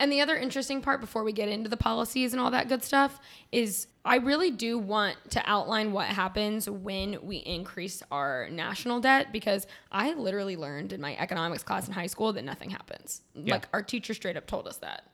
And 0.00 0.10
the 0.10 0.20
other 0.20 0.36
interesting 0.36 0.80
part 0.80 1.00
before 1.00 1.22
we 1.22 1.32
get 1.32 1.48
into 1.48 1.68
the 1.68 1.76
policies 1.76 2.32
and 2.32 2.40
all 2.40 2.50
that 2.50 2.68
good 2.68 2.82
stuff 2.82 3.20
is 3.52 3.86
I 4.04 4.16
really 4.16 4.50
do 4.50 4.76
want 4.78 5.16
to 5.30 5.42
outline 5.48 5.92
what 5.92 6.06
happens 6.06 6.68
when 6.68 7.18
we 7.22 7.36
increase 7.38 8.02
our 8.10 8.48
national 8.50 8.98
debt 9.00 9.32
because 9.32 9.66
I 9.92 10.14
literally 10.14 10.56
learned 10.56 10.92
in 10.92 11.00
my 11.00 11.16
economics 11.16 11.62
class 11.62 11.86
in 11.86 11.92
high 11.94 12.06
school 12.08 12.32
that 12.32 12.44
nothing 12.44 12.70
happens. 12.70 13.22
Like 13.36 13.68
our 13.72 13.82
teacher 13.82 14.14
straight 14.14 14.36
up 14.36 14.46
told 14.46 14.66
us 14.66 14.78
that. 14.78 15.04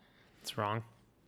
It's 0.42 0.56
wrong. 0.56 0.82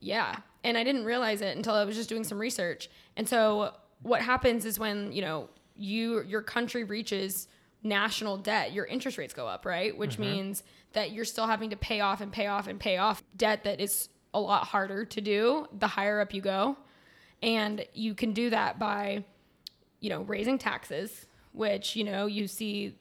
Yeah. 0.04 0.37
And 0.62 0.76
I 0.76 0.84
didn't 0.84 1.04
realize 1.04 1.40
it 1.40 1.56
until 1.56 1.75
I 1.75 1.84
was 1.84 1.96
just 1.96 2.08
doing 2.08 2.25
some 2.25 2.38
research. 2.38 2.90
And 3.16 3.26
so 3.28 3.75
what 4.02 4.20
happens 4.20 4.66
is 4.66 4.78
when, 4.78 5.12
you 5.12 5.23
know, 5.23 5.49
you 5.76 6.23
your 6.23 6.42
country 6.42 6.84
reaches 6.84 7.49
national 7.82 8.37
debt, 8.37 8.73
your 8.73 8.84
interest 8.84 9.18
rates 9.18 9.34
go 9.34 9.49
up, 9.49 9.64
right? 9.64 9.96
Which 9.96 10.12
mm-hmm. 10.12 10.23
means 10.23 10.62
that 10.92 11.12
you're 11.12 11.25
still 11.25 11.46
having 11.46 11.70
to 11.70 11.76
pay 11.76 12.00
off 12.00 12.20
and 12.20 12.30
pay 12.30 12.46
off 12.46 12.66
and 12.66 12.78
pay 12.78 12.99
off 12.99 13.23
debt 13.37 13.64
that 13.64 13.80
is 13.80 14.11
a 14.34 14.40
lot 14.40 14.64
harder 14.66 15.04
to 15.06 15.20
do 15.20 15.66
the 15.78 15.87
higher 15.87 16.20
up 16.20 16.34
you 16.34 16.42
go. 16.42 16.76
And 17.42 17.84
you 17.94 18.14
can 18.14 18.32
do 18.32 18.50
that 18.50 18.78
by, 18.78 19.25
you 20.00 20.11
know, 20.11 20.23
raising 20.23 20.58
taxes, 20.58 21.26
which, 21.52 21.96
you 21.96 22.04
know, 22.04 22.26
you 22.26 22.46
see 22.46 22.99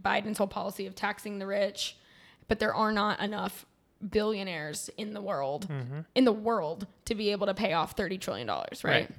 Biden's 0.00 0.38
whole 0.38 0.46
policy 0.46 0.86
of 0.86 0.94
taxing 0.94 1.38
the 1.38 1.46
rich, 1.46 1.96
but 2.46 2.60
there 2.60 2.74
are 2.74 2.92
not 2.92 3.20
enough 3.20 3.66
billionaires 4.10 4.90
in 4.96 5.14
the 5.14 5.20
world 5.20 5.68
mm-hmm. 5.68 6.00
in 6.14 6.24
the 6.24 6.32
world 6.32 6.86
to 7.06 7.14
be 7.14 7.30
able 7.30 7.46
to 7.46 7.54
pay 7.54 7.72
off 7.72 7.92
30 7.92 8.18
trillion 8.18 8.46
dollars, 8.46 8.84
right? 8.84 9.08
Right. 9.08 9.10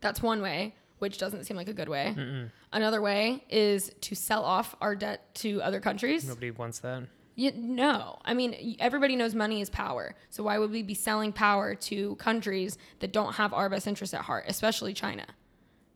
That's 0.00 0.22
one 0.22 0.40
way, 0.40 0.74
which 0.98 1.18
doesn't 1.18 1.44
seem 1.44 1.56
like 1.56 1.68
a 1.68 1.72
good 1.72 1.88
way. 1.88 2.48
Another 2.72 3.02
way 3.02 3.44
is 3.48 3.92
to 4.02 4.14
sell 4.14 4.44
off 4.44 4.76
our 4.80 4.94
debt 4.94 5.34
to 5.36 5.60
other 5.62 5.80
countries. 5.80 6.26
Nobody 6.26 6.50
wants 6.50 6.78
that. 6.80 7.04
You, 7.34 7.52
no, 7.52 8.18
I 8.24 8.34
mean 8.34 8.76
everybody 8.80 9.14
knows 9.14 9.34
money 9.34 9.60
is 9.60 9.70
power. 9.70 10.14
So 10.30 10.42
why 10.42 10.58
would 10.58 10.70
we 10.70 10.82
be 10.82 10.94
selling 10.94 11.32
power 11.32 11.74
to 11.74 12.16
countries 12.16 12.78
that 12.98 13.12
don't 13.12 13.34
have 13.34 13.52
our 13.52 13.68
best 13.68 13.86
interests 13.86 14.14
at 14.14 14.22
heart, 14.22 14.44
especially 14.48 14.92
China? 14.92 15.24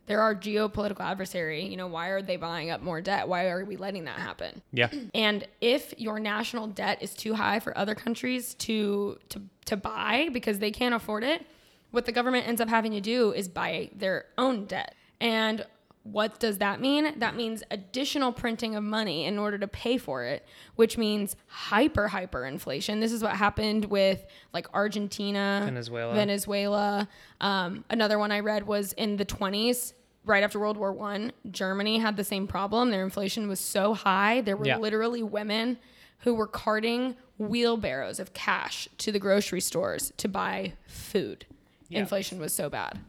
They're 0.07 0.21
our 0.21 0.35
geopolitical 0.35 1.01
adversary. 1.01 1.65
You 1.65 1.77
know, 1.77 1.87
why 1.87 2.09
are 2.09 2.23
they 2.23 2.37
buying 2.37 2.71
up 2.71 2.83
more 2.83 3.01
debt? 3.01 3.29
Why 3.29 3.47
are 3.47 3.65
we 3.65 3.77
letting 3.77 4.05
that 4.05 4.19
happen? 4.19 4.63
Yeah. 4.73 4.89
And 5.15 5.47
if 5.61 5.95
your 5.99 6.19
national 6.19 6.69
debt 6.69 6.99
is 7.03 7.15
too 7.15 7.35
high 7.35 7.61
for 7.61 7.77
other 7.77 7.95
countries 7.95 8.55
to 8.55 9.19
to 9.29 9.43
to 9.67 9.77
buy 9.77 10.29
because 10.33 10.59
they 10.59 10.71
can't 10.71 10.95
afford 10.95 11.23
it, 11.23 11.47
what 11.91 12.07
the 12.07 12.13
government 12.13 12.49
ends 12.49 12.61
up 12.61 12.69
having 12.69 12.93
to 12.93 13.01
do 13.01 13.33
is 13.33 13.49
buy 13.49 13.91
their 13.95 14.27
own 14.37 14.65
debt. 14.65 14.95
And 15.21 15.65
what 16.05 16.41
does 16.41 16.59
that 16.59 16.81
mean? 16.81 17.19
That 17.21 17.37
means 17.37 17.63
additional 17.71 18.33
printing 18.33 18.75
of 18.75 18.83
money 18.83 19.25
in 19.25 19.39
order 19.39 19.57
to 19.59 19.69
pay 19.69 19.99
for 19.99 20.25
it, 20.25 20.45
which 20.75 20.99
means 20.99 21.37
hyper 21.47 22.09
hyper 22.09 22.45
inflation. 22.45 22.99
This 23.01 23.13
is 23.13 23.23
what 23.23 23.37
happened 23.37 23.85
with 23.85 24.25
like 24.53 24.67
Argentina, 24.75 25.63
Venezuela. 25.65 26.15
Venezuela. 26.15 27.09
Um, 27.41 27.85
another 27.89 28.19
one 28.19 28.33
I 28.33 28.41
read 28.41 28.67
was 28.67 28.93
in 28.95 29.17
the 29.17 29.25
20s, 29.25 29.93
right 30.25 30.43
after 30.43 30.59
World 30.59 30.77
War 30.77 30.93
One. 30.93 31.33
Germany 31.51 31.99
had 31.99 32.17
the 32.17 32.25
same 32.25 32.47
problem. 32.49 32.91
Their 32.91 33.05
inflation 33.05 33.47
was 33.49 33.61
so 33.61 33.95
high, 33.95 34.41
there 34.41 34.57
were 34.57 34.67
Yeah. 34.67 34.79
literally 34.79 35.23
women 35.23 35.79
who 36.21 36.35
were 36.35 36.47
carting 36.47 37.17
wheelbarrows 37.39 38.19
of 38.21 38.33
cash 38.33 38.89
to 38.99 39.11
the 39.13 39.19
grocery 39.19 39.61
stores 39.61 40.13
to 40.17 40.29
buy 40.29 40.73
food. 40.87 41.47
Yeah. 41.89 42.01
Inflation 42.01 42.39
was 42.41 42.53
so 42.53 42.69
bad. 42.71 43.01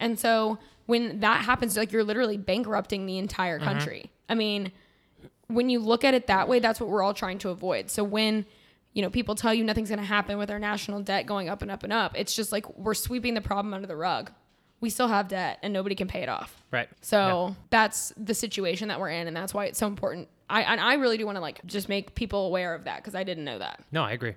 And 0.00 0.18
so 0.18 0.58
when 0.86 1.20
that 1.20 1.44
happens, 1.44 1.76
like 1.76 1.92
you're 1.92 2.04
literally 2.04 2.36
bankrupting 2.36 3.06
the 3.06 3.18
entire 3.18 3.58
mm-hmm. 3.58 3.68
country. 3.68 4.10
I 4.28 4.34
mean, 4.34 4.72
when 5.48 5.68
you 5.68 5.78
look 5.78 6.04
at 6.04 6.14
it 6.14 6.26
that 6.28 6.48
way, 6.48 6.58
that's 6.58 6.80
what 6.80 6.88
we're 6.88 7.02
all 7.02 7.14
trying 7.14 7.38
to 7.38 7.50
avoid. 7.50 7.90
So 7.90 8.02
when 8.02 8.46
you 8.92 9.02
know 9.02 9.10
people 9.10 9.34
tell 9.34 9.52
you 9.52 9.62
nothing's 9.62 9.88
going 9.88 10.00
to 10.00 10.06
happen 10.06 10.38
with 10.38 10.50
our 10.50 10.58
national 10.58 11.02
debt 11.02 11.26
going 11.26 11.48
up 11.48 11.62
and 11.62 11.70
up 11.70 11.84
and 11.84 11.92
up, 11.92 12.18
it's 12.18 12.34
just 12.34 12.52
like 12.52 12.78
we're 12.78 12.94
sweeping 12.94 13.34
the 13.34 13.40
problem 13.40 13.74
under 13.74 13.86
the 13.86 13.96
rug. 13.96 14.30
We 14.80 14.90
still 14.90 15.08
have 15.08 15.28
debt 15.28 15.58
and 15.62 15.72
nobody 15.72 15.94
can 15.94 16.06
pay 16.06 16.22
it 16.22 16.28
off. 16.28 16.62
Right. 16.70 16.88
So 17.00 17.56
that's 17.70 18.12
the 18.16 18.34
situation 18.34 18.88
that 18.88 19.00
we're 19.00 19.10
in, 19.10 19.26
and 19.26 19.36
that's 19.36 19.54
why 19.54 19.66
it's 19.66 19.78
so 19.78 19.86
important. 19.86 20.28
I 20.48 20.62
and 20.62 20.80
I 20.80 20.94
really 20.94 21.16
do 21.16 21.26
want 21.26 21.36
to 21.36 21.42
like 21.42 21.64
just 21.66 21.88
make 21.88 22.14
people 22.14 22.46
aware 22.46 22.74
of 22.74 22.84
that 22.84 22.98
because 22.98 23.14
I 23.14 23.24
didn't 23.24 23.44
know 23.44 23.58
that. 23.58 23.82
No, 23.90 24.02
I 24.02 24.12
agree. 24.12 24.34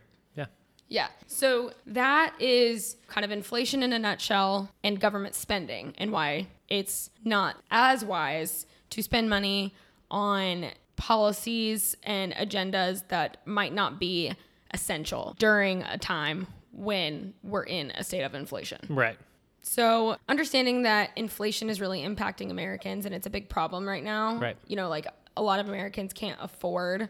Yeah. 0.90 1.08
So 1.28 1.72
that 1.86 2.34
is 2.40 2.98
kind 3.08 3.24
of 3.24 3.32
inflation 3.32 3.84
in 3.84 3.94
a 3.94 4.00
nutshell 4.00 4.72
and 4.84 5.00
government 5.00 5.36
spending 5.36 5.94
and 5.98 6.12
why 6.12 6.48
it's 6.68 7.12
not 7.24 7.58
as 7.72 8.04
wise 8.04 8.66
to 8.90 9.04
spend 9.04 9.30
money 9.30 9.74
on 10.10 10.66
policies 10.96 11.96
and 12.04 12.34
agendas 12.34 13.08
that 13.08 13.38
might 13.46 13.74
not 13.74 14.00
be 14.00 14.34
essential 14.74 15.36
during 15.40 15.84
a 15.84 15.98
time 15.98 16.48
when 16.74 17.34
we're 17.44 17.64
in 17.64 17.92
a 17.92 18.04
state 18.04 18.24
of 18.24 18.36
inflation. 18.36 18.80
Right. 18.90 19.18
So, 19.62 20.18
understanding 20.28 20.84
that 20.84 21.12
inflation 21.16 21.70
is 21.70 21.82
really 21.82 22.02
impacting 22.02 22.50
Americans 22.50 23.06
and 23.06 23.14
it's 23.14 23.28
a 23.28 23.30
big 23.30 23.50
problem 23.50 23.88
right 23.88 24.04
now. 24.04 24.38
Right. 24.38 24.58
You 24.68 24.76
know, 24.76 24.90
like 24.90 25.06
a 25.38 25.42
lot 25.42 25.60
of 25.60 25.68
Americans 25.68 26.14
can't 26.14 26.40
afford 26.42 27.10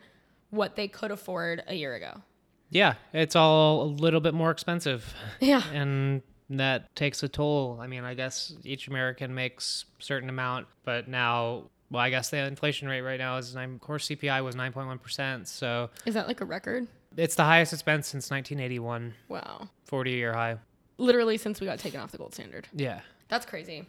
what 0.49 0.75
they 0.75 0.87
could 0.87 1.11
afford 1.11 1.63
a 1.67 1.75
year 1.75 1.95
ago. 1.95 2.21
Yeah, 2.69 2.95
it's 3.13 3.35
all 3.35 3.83
a 3.83 3.85
little 3.85 4.19
bit 4.19 4.33
more 4.33 4.51
expensive. 4.51 5.13
Yeah. 5.39 5.63
And 5.73 6.21
that 6.49 6.95
takes 6.95 7.23
a 7.23 7.27
toll. 7.27 7.79
I 7.81 7.87
mean, 7.87 8.03
I 8.03 8.13
guess 8.13 8.53
each 8.63 8.87
American 8.87 9.33
makes 9.35 9.85
a 9.99 10.03
certain 10.03 10.29
amount, 10.29 10.67
but 10.83 11.07
now, 11.07 11.63
well, 11.91 12.01
I 12.01 12.09
guess 12.09 12.29
the 12.29 12.37
inflation 12.37 12.87
rate 12.87 13.01
right 13.01 13.19
now 13.19 13.37
is 13.37 13.55
nine. 13.55 13.73
Of 13.75 13.81
course, 13.81 14.07
CPI 14.07 14.43
was 14.43 14.55
nine 14.55 14.71
point 14.71 14.87
one 14.87 14.99
percent. 14.99 15.47
So 15.47 15.89
Is 16.05 16.13
that 16.13 16.27
like 16.27 16.41
a 16.41 16.45
record? 16.45 16.87
It's 17.17 17.35
the 17.35 17.43
highest 17.43 17.73
it's 17.73 17.81
been 17.81 18.03
since 18.03 18.29
1981, 18.29 19.13
Wow. 19.29 19.69
40 19.85 20.11
year 20.11 20.33
high. 20.33 20.57
Literally 20.99 21.37
since 21.37 21.59
we 21.59 21.65
got 21.65 21.79
taken 21.79 21.99
off 21.99 22.11
the 22.11 22.17
gold 22.19 22.33
standard. 22.35 22.67
Yeah. 22.73 23.01
That's 23.29 23.45
crazy. 23.45 23.85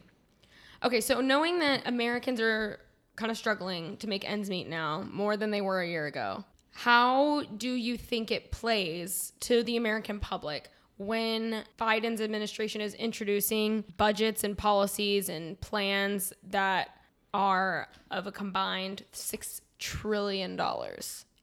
Okay, 0.82 1.00
so 1.02 1.20
knowing 1.20 1.58
that 1.58 1.86
Americans 1.86 2.40
are 2.40 2.80
kind 3.16 3.30
of 3.30 3.36
struggling 3.36 3.98
to 3.98 4.06
make 4.06 4.28
ends 4.28 4.48
meet 4.48 4.68
now 4.68 5.02
more 5.12 5.36
than 5.36 5.50
they 5.50 5.60
were 5.60 5.82
a 5.82 5.86
year 5.88 6.06
ago, 6.06 6.44
how 6.72 7.42
do 7.56 7.70
you 7.70 7.96
think 7.96 8.30
it 8.30 8.52
plays 8.52 9.32
to 9.40 9.62
the 9.62 9.76
American 9.76 10.20
public 10.20 10.70
when 10.98 11.64
Biden's 11.78 12.20
administration 12.20 12.80
is 12.80 12.94
introducing 12.94 13.84
budgets 13.96 14.44
and 14.44 14.56
policies 14.56 15.28
and 15.28 15.60
plans 15.60 16.32
that 16.50 16.90
are 17.32 17.88
of 18.10 18.26
a 18.26 18.32
combined 18.32 19.04
$6 19.12 19.60
trillion 19.78 20.60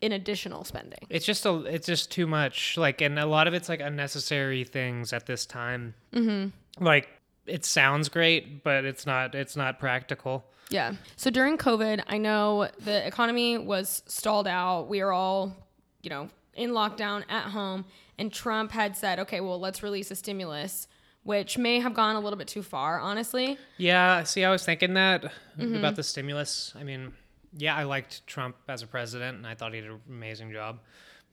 in 0.01 0.11
additional 0.11 0.63
spending? 0.63 0.99
It's 1.09 1.25
just 1.25 1.45
a, 1.45 1.55
it's 1.65 1.87
just 1.87 2.11
too 2.11 2.27
much. 2.27 2.77
Like, 2.77 3.01
and 3.01 3.17
a 3.17 3.25
lot 3.25 3.47
of 3.47 3.53
it's 3.53 3.69
like 3.69 3.79
unnecessary 3.79 4.63
things 4.63 5.11
at 5.13 5.25
this 5.25 5.45
time. 5.45 5.93
Mm-hmm. 6.13 6.83
Like, 6.83 7.09
it 7.47 7.65
sounds 7.65 8.09
great, 8.09 8.63
but 8.63 8.85
it's 8.85 9.05
not. 9.05 9.33
It's 9.33 9.55
not 9.55 9.79
practical. 9.79 10.45
Yeah. 10.69 10.93
So 11.15 11.29
during 11.29 11.57
COVID, 11.57 12.03
I 12.07 12.17
know 12.17 12.69
the 12.79 13.05
economy 13.05 13.57
was 13.57 14.03
stalled 14.07 14.47
out. 14.47 14.89
We 14.89 15.03
were 15.03 15.13
all, 15.13 15.55
you 16.01 16.09
know, 16.09 16.29
in 16.55 16.71
lockdown 16.71 17.23
at 17.29 17.43
home. 17.43 17.85
And 18.17 18.33
Trump 18.33 18.71
had 18.71 18.97
said, 18.97 19.19
okay, 19.19 19.41
well, 19.41 19.59
let's 19.59 19.83
release 19.83 20.11
a 20.11 20.15
stimulus, 20.15 20.87
which 21.23 21.57
may 21.57 21.79
have 21.79 21.93
gone 21.93 22.15
a 22.15 22.19
little 22.19 22.37
bit 22.37 22.47
too 22.47 22.63
far, 22.63 22.99
honestly. 22.99 23.57
Yeah. 23.77 24.23
See, 24.23 24.43
I 24.43 24.51
was 24.51 24.65
thinking 24.65 24.95
that 24.95 25.23
mm-hmm. 25.57 25.75
about 25.75 25.95
the 25.95 26.03
stimulus. 26.03 26.73
I 26.75 26.83
mean, 26.83 27.13
yeah, 27.55 27.75
I 27.75 27.83
liked 27.83 28.25
Trump 28.27 28.55
as 28.67 28.81
a 28.81 28.87
president, 28.87 29.37
and 29.37 29.47
I 29.47 29.55
thought 29.55 29.73
he 29.73 29.81
did 29.81 29.91
an 29.91 30.01
amazing 30.09 30.51
job. 30.51 30.79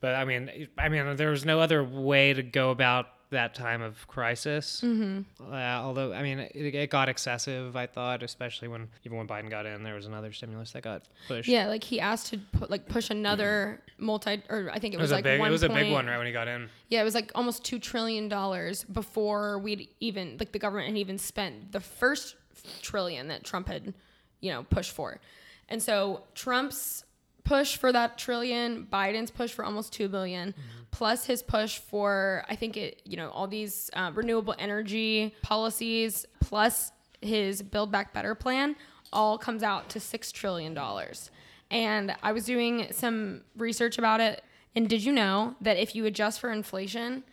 But 0.00 0.14
I 0.14 0.24
mean, 0.24 0.68
I 0.78 0.88
mean, 0.88 1.16
there 1.16 1.30
was 1.30 1.44
no 1.44 1.60
other 1.60 1.82
way 1.82 2.34
to 2.34 2.42
go 2.42 2.70
about 2.70 3.06
that 3.34 3.54
time 3.54 3.82
of 3.82 4.08
crisis. 4.08 4.80
Mm-hmm. 4.84 5.52
Uh, 5.52 5.56
although, 5.56 6.12
I 6.12 6.22
mean, 6.22 6.38
it, 6.40 6.52
it 6.74 6.90
got 6.90 7.08
excessive. 7.08 7.76
I 7.76 7.86
thought, 7.86 8.22
especially 8.24 8.66
when 8.68 8.88
even 9.04 9.16
when 9.18 9.28
Biden 9.28 9.48
got 9.50 9.66
in, 9.66 9.82
there 9.84 9.94
was 9.94 10.06
another 10.06 10.32
stimulus 10.32 10.72
that 10.72 10.82
got 10.82 11.02
pushed. 11.28 11.48
Yeah, 11.48 11.68
like 11.68 11.84
he 11.84 12.00
asked 12.00 12.28
to 12.28 12.38
put, 12.52 12.70
like 12.70 12.88
push 12.88 13.10
another 13.10 13.80
multi, 13.98 14.42
or 14.48 14.70
I 14.72 14.78
think 14.78 14.94
it 14.94 14.96
It 14.96 15.00
was, 15.00 15.04
was, 15.04 15.10
a 15.12 15.14
like 15.16 15.24
big. 15.24 15.38
one 15.40 15.48
It 15.48 15.52
was 15.52 15.62
a 15.62 15.68
big 15.68 15.76
point- 15.84 15.92
one 15.92 16.06
right 16.06 16.18
when 16.18 16.26
he 16.26 16.32
got 16.32 16.48
in. 16.48 16.68
Yeah, 16.88 17.00
it 17.02 17.04
was 17.04 17.14
like 17.14 17.30
almost 17.34 17.64
two 17.64 17.78
trillion 17.78 18.28
dollars 18.28 18.84
before 18.84 19.58
we'd 19.58 19.88
even 20.00 20.36
like 20.40 20.52
the 20.52 20.58
government 20.58 20.88
had 20.88 20.96
even 20.98 21.18
spent 21.18 21.72
the 21.72 21.80
first 21.80 22.36
trillion 22.82 23.28
that 23.28 23.44
Trump 23.44 23.68
had, 23.68 23.94
you 24.40 24.50
know, 24.50 24.62
pushed 24.64 24.92
for. 24.92 25.20
And 25.68 25.82
so 25.82 26.22
Trump's 26.34 27.04
push 27.44 27.76
for 27.76 27.92
that 27.92 28.18
trillion, 28.18 28.86
Biden's 28.90 29.30
push 29.30 29.52
for 29.52 29.64
almost 29.64 29.92
two 29.92 30.08
billion, 30.08 30.54
plus 30.90 31.26
his 31.26 31.42
push 31.42 31.78
for 31.78 32.44
I 32.48 32.56
think 32.56 32.76
it, 32.76 33.02
you 33.04 33.16
know, 33.16 33.30
all 33.30 33.46
these 33.46 33.90
uh, 33.92 34.10
renewable 34.14 34.54
energy 34.58 35.34
policies, 35.42 36.26
plus 36.40 36.92
his 37.20 37.62
Build 37.62 37.90
Back 37.90 38.12
Better 38.12 38.34
plan, 38.34 38.76
all 39.12 39.38
comes 39.38 39.62
out 39.62 39.88
to 39.90 40.00
six 40.00 40.32
trillion 40.32 40.74
dollars. 40.74 41.30
And 41.70 42.14
I 42.22 42.32
was 42.32 42.44
doing 42.44 42.88
some 42.90 43.42
research 43.56 43.98
about 43.98 44.20
it. 44.20 44.42
And 44.76 44.88
did 44.88 45.04
you 45.04 45.12
know 45.12 45.54
that 45.60 45.76
if 45.76 45.94
you 45.94 46.04
adjust 46.06 46.40
for 46.40 46.50
inflation, 46.50 47.24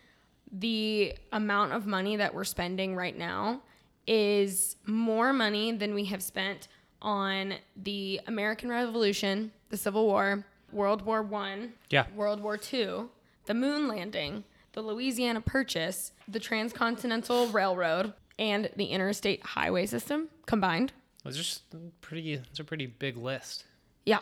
the 0.52 1.14
amount 1.32 1.74
of 1.74 1.86
money 1.86 2.16
that 2.18 2.34
we're 2.34 2.44
spending 2.44 2.96
right 2.96 3.18
now 3.18 3.62
is 4.08 4.76
more 4.86 5.32
money 5.32 5.72
than 5.72 5.94
we 5.94 6.06
have 6.06 6.22
spent 6.24 6.68
on 7.02 7.56
the 7.76 8.22
American 8.28 8.70
Revolution, 8.70 9.52
the 9.70 9.78
Civil 9.78 10.06
War, 10.06 10.46
World 10.72 11.02
War 11.04 11.22
One, 11.22 11.74
Yeah. 11.90 12.06
World 12.16 12.40
War 12.42 12.58
Two, 12.58 13.10
the 13.46 13.54
moon 13.54 13.88
landing, 13.88 14.44
the 14.74 14.82
Louisiana 14.82 15.42
Purchase, 15.42 16.12
the 16.28 16.40
Transcontinental 16.40 17.48
Railroad, 17.48 18.14
and 18.40 18.70
the 18.76 18.86
interstate 18.86 19.44
highway 19.46 19.86
system 19.86 20.30
combined. 20.46 20.94
It's 21.26 21.38
just 21.38 21.64
pretty. 22.02 22.34
It's 22.34 22.60
a 22.60 22.64
pretty 22.64 22.88
big 22.88 23.18
list. 23.18 23.66
Yeah. 24.06 24.20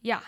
Yeah. 0.00 0.20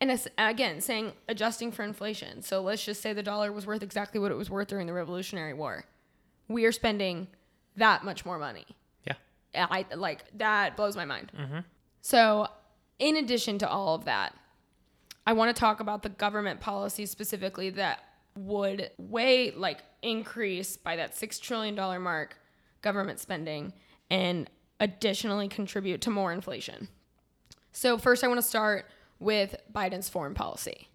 And 0.00 0.10
it's, 0.10 0.26
again, 0.38 0.80
saying 0.80 1.12
adjusting 1.28 1.72
for 1.72 1.82
inflation. 1.82 2.40
So 2.42 2.62
let's 2.62 2.82
just 2.82 3.02
say 3.02 3.12
the 3.12 3.22
dollar 3.22 3.52
was 3.52 3.66
worth 3.66 3.82
exactly 3.82 4.18
what 4.18 4.30
it 4.32 4.36
was 4.36 4.48
worth 4.48 4.68
during 4.68 4.86
the 4.86 4.94
Revolutionary 4.94 5.52
War. 5.52 5.84
We 6.48 6.64
are 6.64 6.72
spending 6.72 7.28
that 7.76 8.02
much 8.02 8.24
more 8.24 8.38
money. 8.38 8.64
I 9.54 9.86
like 9.94 10.24
that 10.38 10.76
blows 10.76 10.96
my 10.96 11.04
mind. 11.04 11.32
Mm-hmm. 11.38 11.58
So, 12.02 12.48
in 12.98 13.16
addition 13.16 13.58
to 13.58 13.68
all 13.68 13.94
of 13.94 14.04
that, 14.04 14.34
I 15.26 15.32
want 15.32 15.54
to 15.54 15.58
talk 15.58 15.80
about 15.80 16.02
the 16.02 16.08
government 16.08 16.60
policies 16.60 17.10
specifically 17.10 17.70
that 17.70 18.00
would 18.36 18.90
way 18.98 19.50
like 19.50 19.80
increase 20.02 20.76
by 20.76 20.96
that 20.96 21.16
six 21.16 21.38
trillion 21.38 21.74
dollar 21.74 21.98
mark 21.98 22.38
government 22.82 23.18
spending 23.18 23.72
and 24.10 24.48
additionally 24.78 25.48
contribute 25.48 26.00
to 26.02 26.10
more 26.10 26.32
inflation. 26.32 26.88
So 27.72 27.98
first, 27.98 28.24
I 28.24 28.28
want 28.28 28.40
to 28.40 28.46
start 28.46 28.86
with 29.18 29.54
Biden's 29.72 30.08
foreign 30.08 30.34
policy. 30.34 30.88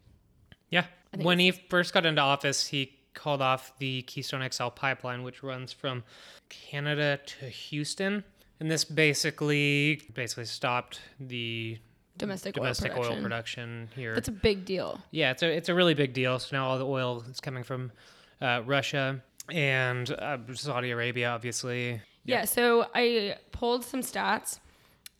Yeah. 0.69 0.85
When 1.15 1.39
he 1.39 1.51
first 1.51 1.93
got 1.93 2.05
into 2.05 2.21
office, 2.21 2.67
he 2.67 2.97
called 3.13 3.41
off 3.41 3.77
the 3.77 4.01
Keystone 4.01 4.47
XL 4.51 4.67
pipeline, 4.67 5.23
which 5.23 5.43
runs 5.43 5.71
from 5.71 6.03
Canada 6.49 7.19
to 7.25 7.45
Houston. 7.45 8.23
And 8.59 8.71
this 8.71 8.85
basically 8.85 10.01
basically 10.13 10.45
stopped 10.45 11.01
the 11.19 11.77
Domestic, 12.17 12.55
domestic 12.55 12.93
oil 12.93 12.99
oil 12.99 13.03
production. 13.03 13.23
production 13.23 13.89
here. 13.95 14.15
That's 14.15 14.29
a 14.29 14.31
big 14.31 14.63
deal. 14.63 15.01
yeah, 15.11 15.31
it's 15.31 15.43
a 15.43 15.53
it's 15.53 15.67
a 15.67 15.75
really 15.75 15.93
big 15.93 16.13
deal. 16.13 16.39
So 16.39 16.55
now 16.55 16.67
all 16.67 16.77
the 16.77 16.85
oil 16.85 17.23
is 17.29 17.41
coming 17.41 17.63
from 17.63 17.91
uh, 18.41 18.61
Russia 18.65 19.21
and 19.51 20.09
uh, 20.11 20.37
Saudi 20.53 20.91
Arabia, 20.91 21.29
obviously. 21.29 22.01
Yeah. 22.23 22.45
so 22.45 22.87
I 22.95 23.35
pulled 23.51 23.85
some 23.85 24.01
stats 24.01 24.59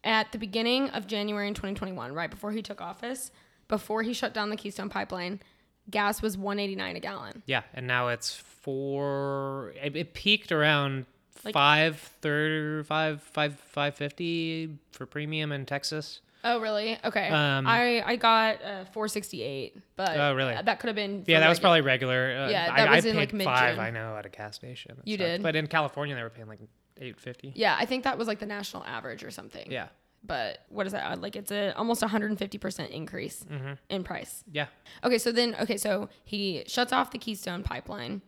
at 0.04 0.32
the 0.32 0.38
beginning 0.38 0.90
of 0.90 1.06
January 1.06 1.48
in 1.48 1.54
2021, 1.54 2.14
right 2.14 2.32
before 2.32 2.52
he 2.52 2.62
took 2.62 2.82
office, 2.82 3.32
before 3.68 4.02
he 4.02 4.14
shut 4.14 4.34
down 4.34 4.50
the 4.50 4.56
Keystone 4.56 4.90
pipeline, 4.90 5.42
gas 5.90 6.22
was 6.22 6.38
189 6.38 6.96
a 6.96 7.00
gallon. 7.00 7.44
Yeah, 7.46 7.64
and 7.74 7.86
now 7.88 8.08
it's 8.08 8.34
four. 8.34 9.74
It, 9.84 9.96
it 9.96 10.14
peaked 10.14 10.52
around 10.52 11.06
Like- 11.44 11.54
five 11.54 11.98
thirty, 12.22 12.84
five 12.84 13.22
five 13.22 13.56
five 13.60 13.96
fifty 13.96 14.78
for 14.92 15.06
premium 15.06 15.52
in 15.52 15.66
Texas. 15.66 16.22
Oh, 16.48 16.60
really? 16.62 16.98
Okay. 17.04 17.28
Um, 17.30 17.66
I 17.66 18.04
I 18.06 18.16
got 18.18 18.62
uh, 18.64 18.86
468, 18.94 19.78
but 19.96 20.16
Oh, 20.16 20.36
really? 20.36 20.54
that 20.64 20.80
could 20.80 20.88
have 20.88 20.96
been. 20.96 21.24
Yeah, 21.26 21.40
that 21.40 21.50
was 21.50 21.60
probably 21.60 21.82
regular. 21.82 22.46
Uh, 22.46 22.50
Yeah, 22.50 22.70
I, 22.72 22.78
that 22.78 22.88
I 22.90 22.96
was 22.98 23.06
in, 23.06 23.14
paid 23.16 23.34
like, 23.34 23.44
five. 23.44 23.78
mid-June. 23.78 23.86
I 23.86 23.90
know 23.90 24.16
at 24.16 24.28
a 24.28 24.30
gas 24.30 24.56
station. 24.56 24.98
You 25.06 25.16
stuff. 25.16 25.26
did? 25.28 25.44
but 25.44 25.56
in 25.56 25.66
California 25.66 26.14
they 26.16 26.22
were 26.22 26.30
paying 26.30 26.48
like 26.48 26.60
eight 27.02 27.20
fifty. 27.20 27.52
Yeah, 27.56 27.76
I 27.80 27.86
think 27.88 28.04
that 28.04 28.18
was 28.20 28.28
like 28.28 28.38
the 28.40 28.46
national 28.46 28.84
average 28.84 29.24
or 29.24 29.32
something. 29.32 29.72
Yeah, 29.72 29.88
But 30.24 30.60
what 30.70 30.86
is 30.86 30.92
that? 30.94 31.20
Like 31.20 31.36
it's 31.36 31.52
a 31.52 31.72
almost 31.76 32.04
150% 32.04 32.90
increase 32.92 33.44
Mm-hmm. 33.52 33.74
in 33.90 34.04
price. 34.04 34.44
yeah, 34.52 34.68
Okay, 35.04 35.18
so 35.18 35.32
then 35.32 35.56
okay, 35.62 35.78
so 35.78 36.10
he 36.26 36.64
shuts 36.68 36.94
off 36.94 37.10
the 37.10 37.18
Keystone 37.18 37.64
pipeline, 37.64 38.22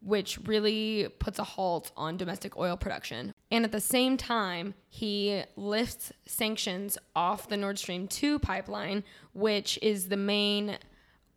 which 0.00 0.38
really 0.44 1.08
puts 1.18 1.38
a 1.38 1.44
halt 1.44 1.90
on 1.96 2.16
domestic 2.16 2.56
oil 2.56 2.76
production. 2.76 3.32
And 3.50 3.64
at 3.64 3.72
the 3.72 3.80
same 3.80 4.16
time, 4.16 4.74
he 4.88 5.42
lifts 5.56 6.12
sanctions 6.26 6.98
off 7.16 7.48
the 7.48 7.56
Nord 7.56 7.78
Stream 7.78 8.06
2 8.06 8.38
pipeline, 8.38 9.02
which 9.32 9.78
is 9.82 10.08
the 10.08 10.16
main 10.16 10.78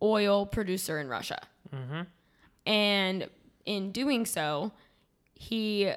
oil 0.00 0.46
producer 0.46 0.98
in 1.00 1.08
Russia. 1.08 1.40
Mm-hmm. 1.74 2.02
And 2.66 3.28
in 3.64 3.90
doing 3.92 4.26
so, 4.26 4.72
he 5.34 5.92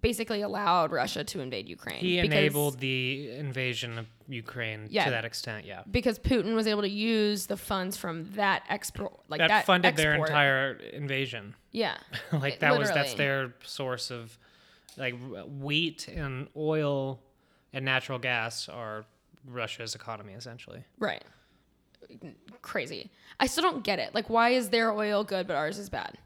basically 0.00 0.40
allowed 0.42 0.92
Russia 0.92 1.24
to 1.24 1.40
invade 1.40 1.68
Ukraine. 1.68 1.98
he 1.98 2.18
enabled 2.18 2.78
the 2.78 3.30
invasion 3.32 3.98
of 3.98 4.06
Ukraine 4.28 4.86
Yeah. 4.90 5.04
to 5.04 5.10
that 5.10 5.24
extent. 5.24 5.66
Yeah, 5.66 5.82
because 5.90 6.18
Putin 6.18 6.54
was 6.54 6.66
able 6.66 6.82
to 6.82 6.88
use 6.88 7.46
the 7.46 7.56
funds 7.56 7.96
from 7.96 8.32
that 8.32 8.62
export, 8.68 9.12
like 9.28 9.38
that, 9.38 9.48
that, 9.48 9.66
funded 9.66 9.96
their 9.96 10.14
entire 10.14 10.72
invasion. 10.74 11.54
Yeah, 11.72 11.96
like 12.32 12.54
It- 12.54 12.60
that 12.60 12.78
was 12.78 12.90
that's 12.90 13.14
their 13.14 13.54
source 13.64 14.10
of 14.10 14.36
like 14.96 15.14
wheat 15.60 16.08
and 16.08 16.48
oil 16.56 17.20
and 17.72 17.84
natural 17.84 18.18
gas 18.18 18.68
are 18.68 19.04
Russia's 19.46 19.94
economy 19.94 20.32
essentially. 20.34 20.84
right. 20.98 21.22
Crazy. 22.62 23.10
I 23.38 23.46
still 23.46 23.62
don't 23.62 23.84
get 23.84 23.98
it. 24.00 24.14
Like, 24.14 24.28
why 24.28 24.50
is 24.50 24.70
their 24.70 24.90
oil 24.92 25.22
good 25.22 25.46
but 25.46 25.54
ours 25.56 25.78
is 25.78 25.88
bad? 25.88 26.18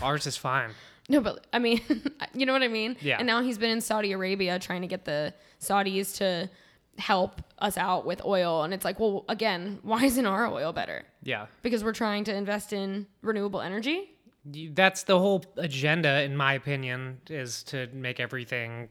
Ours 0.00 0.26
is 0.26 0.36
fine. 0.36 0.70
No, 1.08 1.20
but 1.20 1.46
I 1.52 1.58
mean, 1.58 1.80
you 2.34 2.46
know 2.46 2.52
what 2.52 2.62
I 2.62 2.68
mean? 2.68 2.96
Yeah. 3.00 3.16
And 3.18 3.26
now 3.26 3.42
he's 3.42 3.58
been 3.58 3.70
in 3.70 3.80
Saudi 3.80 4.12
Arabia 4.12 4.58
trying 4.58 4.82
to 4.82 4.86
get 4.86 5.04
the 5.04 5.34
Saudis 5.60 6.16
to 6.18 6.48
help 7.00 7.42
us 7.58 7.76
out 7.76 8.06
with 8.06 8.24
oil. 8.24 8.62
And 8.62 8.72
it's 8.72 8.84
like, 8.84 9.00
well, 9.00 9.24
again, 9.28 9.78
why 9.82 10.04
isn't 10.04 10.26
our 10.26 10.46
oil 10.46 10.72
better? 10.72 11.04
Yeah. 11.22 11.46
Because 11.62 11.82
we're 11.82 11.92
trying 11.92 12.24
to 12.24 12.34
invest 12.34 12.72
in 12.72 13.06
renewable 13.22 13.60
energy? 13.60 14.10
That's 14.44 15.02
the 15.02 15.18
whole 15.18 15.44
agenda, 15.56 16.22
in 16.22 16.36
my 16.36 16.54
opinion, 16.54 17.20
is 17.28 17.62
to 17.64 17.88
make 17.92 18.20
everything. 18.20 18.88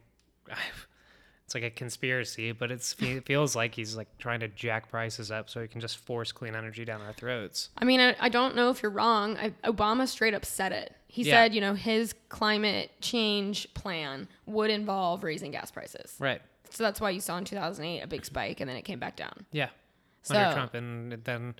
it's 1.45 1.55
like 1.55 1.63
a 1.63 1.71
conspiracy, 1.71 2.51
but 2.51 2.69
it's 2.71 2.95
it 2.99 3.25
feels 3.25 3.55
like 3.55 3.73
he's 3.73 3.95
like 3.97 4.07
trying 4.19 4.39
to 4.41 4.47
jack 4.49 4.89
prices 4.89 5.31
up 5.31 5.49
so 5.49 5.59
he 5.61 5.67
can 5.67 5.81
just 5.81 5.97
force 5.97 6.31
clean 6.31 6.55
energy 6.55 6.85
down 6.85 7.01
our 7.01 7.13
throats. 7.13 7.69
I 7.77 7.85
mean, 7.85 7.99
I, 7.99 8.15
I 8.19 8.29
don't 8.29 8.55
know 8.55 8.69
if 8.69 8.83
you're 8.83 8.91
wrong. 8.91 9.37
I, 9.37 9.49
Obama 9.63 10.07
straight 10.07 10.35
up 10.35 10.45
said 10.45 10.71
it. 10.71 10.95
He 11.07 11.23
Yeah. 11.23 11.33
said, 11.45 11.55
you 11.55 11.61
know, 11.61 11.73
his 11.73 12.13
climate 12.29 12.91
change 13.01 13.73
plan 13.73 14.27
would 14.45 14.69
involve 14.69 15.23
raising 15.23 15.49
gas 15.49 15.71
prices. 15.71 16.15
Right. 16.19 16.43
So 16.71 16.83
that's 16.83 17.01
why 17.01 17.09
you 17.09 17.19
saw 17.19 17.37
in 17.37 17.45
2008 17.45 18.01
a 18.01 18.07
big 18.07 18.25
spike 18.25 18.59
and 18.61 18.69
then 18.69 18.77
it 18.77 18.83
came 18.83 18.99
back 18.99 19.15
down. 19.15 19.45
Yeah. 19.51 19.69
So, 20.21 20.35
Under 20.37 20.53
Trump, 20.53 20.73
and 20.73 21.13
then 21.23 21.55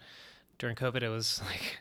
during 0.58 0.76
COVID, 0.76 1.02
it 1.02 1.10
was 1.10 1.42
like 1.48 1.80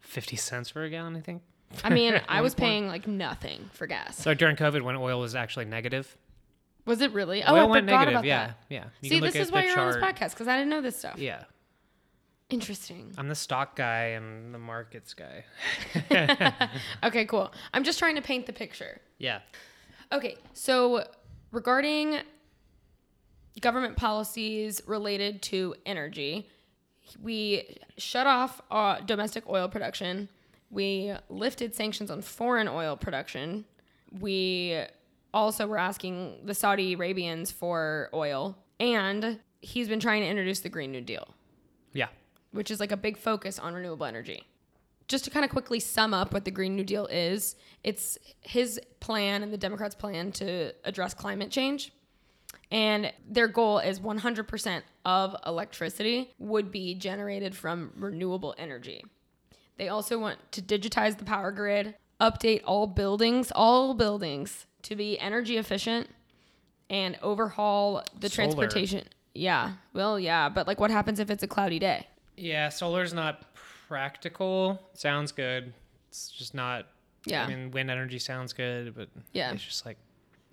fifty 0.00 0.36
cents 0.36 0.68
for 0.70 0.82
a 0.82 0.90
gallon, 0.90 1.14
I 1.16 1.20
think. 1.20 1.42
I 1.84 1.90
mean, 1.90 2.20
I 2.28 2.40
was 2.40 2.54
paying 2.54 2.88
like 2.88 3.06
nothing 3.06 3.70
for 3.72 3.86
gas. 3.86 4.16
So 4.18 4.34
during 4.34 4.56
COVID, 4.56 4.82
when 4.82 4.96
oil 4.96 5.20
was 5.20 5.34
actually 5.36 5.66
negative, 5.66 6.16
Was 6.84 7.00
it 7.00 7.12
really? 7.12 7.42
Oh, 7.44 7.54
oil 7.54 7.60
I 7.60 7.64
went 7.64 7.86
negative. 7.86 8.12
about 8.14 8.24
Yeah, 8.24 8.46
that. 8.48 8.58
yeah. 8.68 8.84
You 9.00 9.08
See, 9.10 9.20
this 9.20 9.36
is 9.36 9.52
why 9.52 9.64
you're 9.64 9.78
on 9.78 9.86
this 9.92 9.96
podcast 10.02 10.30
because 10.30 10.48
I 10.48 10.56
didn't 10.56 10.70
know 10.70 10.82
this 10.82 10.96
stuff. 10.98 11.16
Yeah, 11.18 11.44
Interesting. 12.50 13.12
I'm 13.18 13.28
the 13.28 13.34
stock 13.34 13.74
guy 13.76 14.10
and 14.18 14.54
the 14.54 14.58
markets 14.58 15.14
guy. 15.14 15.44
Okay, 17.04 17.24
cool. 17.26 17.52
I'm 17.74 17.84
just 17.84 17.98
trying 17.98 18.14
to 18.16 18.22
paint 18.22 18.46
the 18.46 18.52
picture. 18.52 19.00
Yeah. 19.18 19.40
Okay, 20.12 20.36
so 20.52 21.04
regarding 21.52 22.20
government 23.60 23.96
policies 23.96 24.82
related 24.86 25.42
to 25.42 25.74
energy, 25.84 26.48
we 27.22 27.78
shut 27.96 28.26
off 28.26 28.60
uh, 28.70 29.00
domestic 29.00 29.48
oil 29.48 29.68
production. 29.68 30.28
We 30.70 31.12
lifted 31.28 31.74
sanctions 31.74 32.10
on 32.10 32.22
foreign 32.22 32.68
oil 32.68 32.96
production. 32.96 33.64
We 34.20 34.82
also 35.32 35.66
were 35.66 35.78
asking 35.78 36.40
the 36.44 36.54
Saudi 36.54 36.94
Arabians 36.94 37.50
for 37.50 38.10
oil. 38.12 38.56
And 38.80 39.38
he's 39.60 39.88
been 39.88 40.00
trying 40.00 40.22
to 40.22 40.28
introduce 40.28 40.60
the 40.60 40.68
Green 40.68 40.92
New 40.92 41.00
Deal, 41.00 41.28
Yeah. 41.92 42.08
which 42.52 42.70
is 42.70 42.80
like 42.80 42.92
a 42.92 42.96
big 42.96 43.16
focus 43.16 43.58
on 43.58 43.74
renewable 43.74 44.06
energy. 44.06 44.44
Just 45.08 45.24
to 45.24 45.30
kind 45.30 45.44
of 45.44 45.50
quickly 45.50 45.78
sum 45.78 46.12
up 46.12 46.34
what 46.34 46.44
the 46.44 46.50
Green 46.50 46.74
New 46.74 46.84
Deal 46.84 47.06
is, 47.06 47.54
it's 47.84 48.18
his 48.40 48.80
plan 48.98 49.42
and 49.42 49.52
the 49.52 49.56
Democrats' 49.56 49.94
plan 49.94 50.32
to 50.32 50.74
address 50.84 51.14
climate 51.14 51.50
change. 51.50 51.92
And 52.70 53.12
their 53.28 53.46
goal 53.48 53.78
is 53.78 54.00
100% 54.00 54.82
of 55.04 55.36
electricity 55.46 56.32
would 56.38 56.72
be 56.72 56.94
generated 56.94 57.54
from 57.56 57.92
renewable 57.96 58.54
energy. 58.58 59.04
They 59.78 59.88
also 59.88 60.18
want 60.18 60.38
to 60.52 60.62
digitize 60.62 61.18
the 61.18 61.24
power 61.24 61.52
grid, 61.52 61.94
update 62.20 62.62
all 62.64 62.86
buildings, 62.86 63.52
all 63.54 63.94
buildings 63.94 64.66
to 64.82 64.96
be 64.96 65.18
energy 65.20 65.56
efficient, 65.58 66.08
and 66.90 67.18
overhaul 67.22 68.02
the 68.18 68.28
Solar. 68.28 68.46
transportation. 68.46 69.04
Yeah. 69.34 69.72
Well, 69.92 70.18
yeah, 70.18 70.48
but 70.48 70.66
like 70.66 70.80
what 70.80 70.90
happens 70.90 71.20
if 71.20 71.30
it's 71.30 71.42
a 71.42 71.48
cloudy 71.48 71.78
day? 71.78 72.06
Yeah. 72.36 72.68
Solar's 72.70 73.12
not 73.14 73.42
practical. 73.88 74.80
Sounds 74.94 75.30
good. 75.32 75.72
It's 76.08 76.30
just 76.30 76.54
not. 76.54 76.86
Yeah. 77.26 77.44
I 77.44 77.48
mean, 77.48 77.70
wind 77.70 77.90
energy 77.90 78.18
sounds 78.18 78.52
good, 78.52 78.94
but 78.94 79.08
Yeah. 79.32 79.52
it's 79.52 79.62
just 79.64 79.84
like 79.84 79.98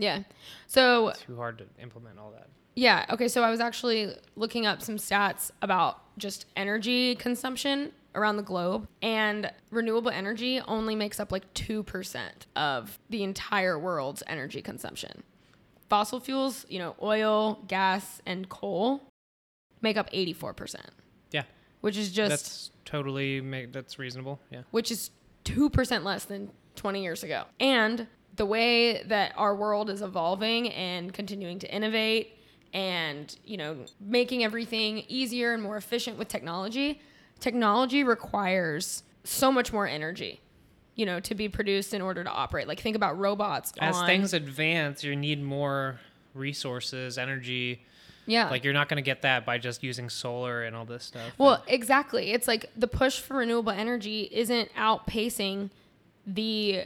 Yeah. 0.04 0.24
So, 0.68 1.14
too 1.26 1.36
hard 1.36 1.58
to 1.60 1.66
implement 1.82 2.20
all 2.20 2.32
that. 2.32 2.48
yeah, 2.76 3.06
okay, 3.12 3.28
so 3.28 3.44
I 3.44 3.50
was 3.50 3.60
actually 3.60 4.14
looking 4.36 4.66
up 4.66 4.82
some 4.82 4.98
stats 4.98 5.52
about 5.62 6.00
just 6.18 6.46
energy 6.56 7.16
consumption 7.16 7.92
around 8.16 8.38
the 8.38 8.44
globe, 8.44 8.88
and 9.02 9.52
renewable 9.72 10.12
energy 10.12 10.62
only 10.68 10.96
makes 10.96 11.20
up 11.20 11.32
like 11.32 11.52
2% 11.56 12.20
of 12.56 13.00
the 13.10 13.24
entire 13.24 13.78
world's 13.80 14.22
energy 14.28 14.62
consumption. 14.62 15.24
Fossil 15.90 16.20
fuels, 16.20 16.66
you 16.70 16.80
know, 16.80 16.96
oil, 17.02 17.64
gas, 17.68 18.22
and 18.26 18.50
coal 18.50 19.02
make 19.82 19.98
up 19.98 20.10
84%, 20.12 20.76
Yeah. 21.32 21.44
which 21.82 21.98
is 21.98 22.12
just 22.12 22.30
that's 22.30 22.72
totally 22.86 23.42
make 23.42 23.72
that's 23.74 23.98
reasonable. 24.00 24.40
Yeah. 24.52 24.62
which 24.72 24.92
is 24.92 25.10
2% 25.46 26.04
less 26.04 26.26
than 26.26 26.52
20 26.76 27.02
years 27.04 27.24
ago. 27.24 27.44
And 27.60 28.08
the 28.36 28.46
way 28.46 29.04
that 29.04 29.34
our 29.38 29.56
world 29.56 29.90
is 29.90 30.02
evolving 30.02 30.70
and 30.72 31.14
continuing 31.14 31.60
to 31.60 31.74
innovate 31.74 32.38
and, 32.74 33.36
you 33.46 33.58
know, 33.58 33.78
making 34.00 34.44
everything 34.44 35.04
easier 35.08 35.54
and 35.54 35.62
more 35.62 35.78
efficient 35.78 36.18
with 36.18 36.28
technology, 36.28 37.00
technology 37.40 38.04
requires 38.04 39.04
so 39.24 39.52
much 39.52 39.72
more 39.72 39.88
energy, 39.88 40.42
you 40.96 41.06
know, 41.06 41.20
to 41.20 41.36
be 41.36 41.48
produced 41.48 41.94
in 41.94 42.02
order 42.02 42.24
to 42.24 42.30
operate. 42.30 42.68
Like 42.68 42.80
think 42.80 42.96
about 42.96 43.20
robots 43.20 43.72
As 43.80 43.98
on- 43.98 44.08
things 44.08 44.34
advance, 44.34 45.04
you 45.04 45.16
need 45.16 45.42
more 45.44 46.00
resources, 46.34 47.20
energy. 47.20 47.84
yeah. 48.26 48.50
Like 48.50 48.64
you're 48.64 48.74
not 48.74 48.90
going 48.90 48.98
to 48.98 49.04
get 49.06 49.22
that 49.22 49.46
by 49.46 49.60
just 49.60 49.84
using 49.84 50.10
solar 50.10 50.64
and 50.64 50.76
all 50.76 50.86
this 50.86 51.04
stuff. 51.04 51.32
Well, 51.38 51.64
exactly. 51.68 52.32
It's 52.32 52.48
like 52.48 52.72
the 52.76 52.88
push 52.88 53.20
for 53.20 53.38
renewable 53.38 53.72
energy 53.72 54.28
isn't 54.32 54.74
outpacing 54.74 55.70
the 56.26 56.86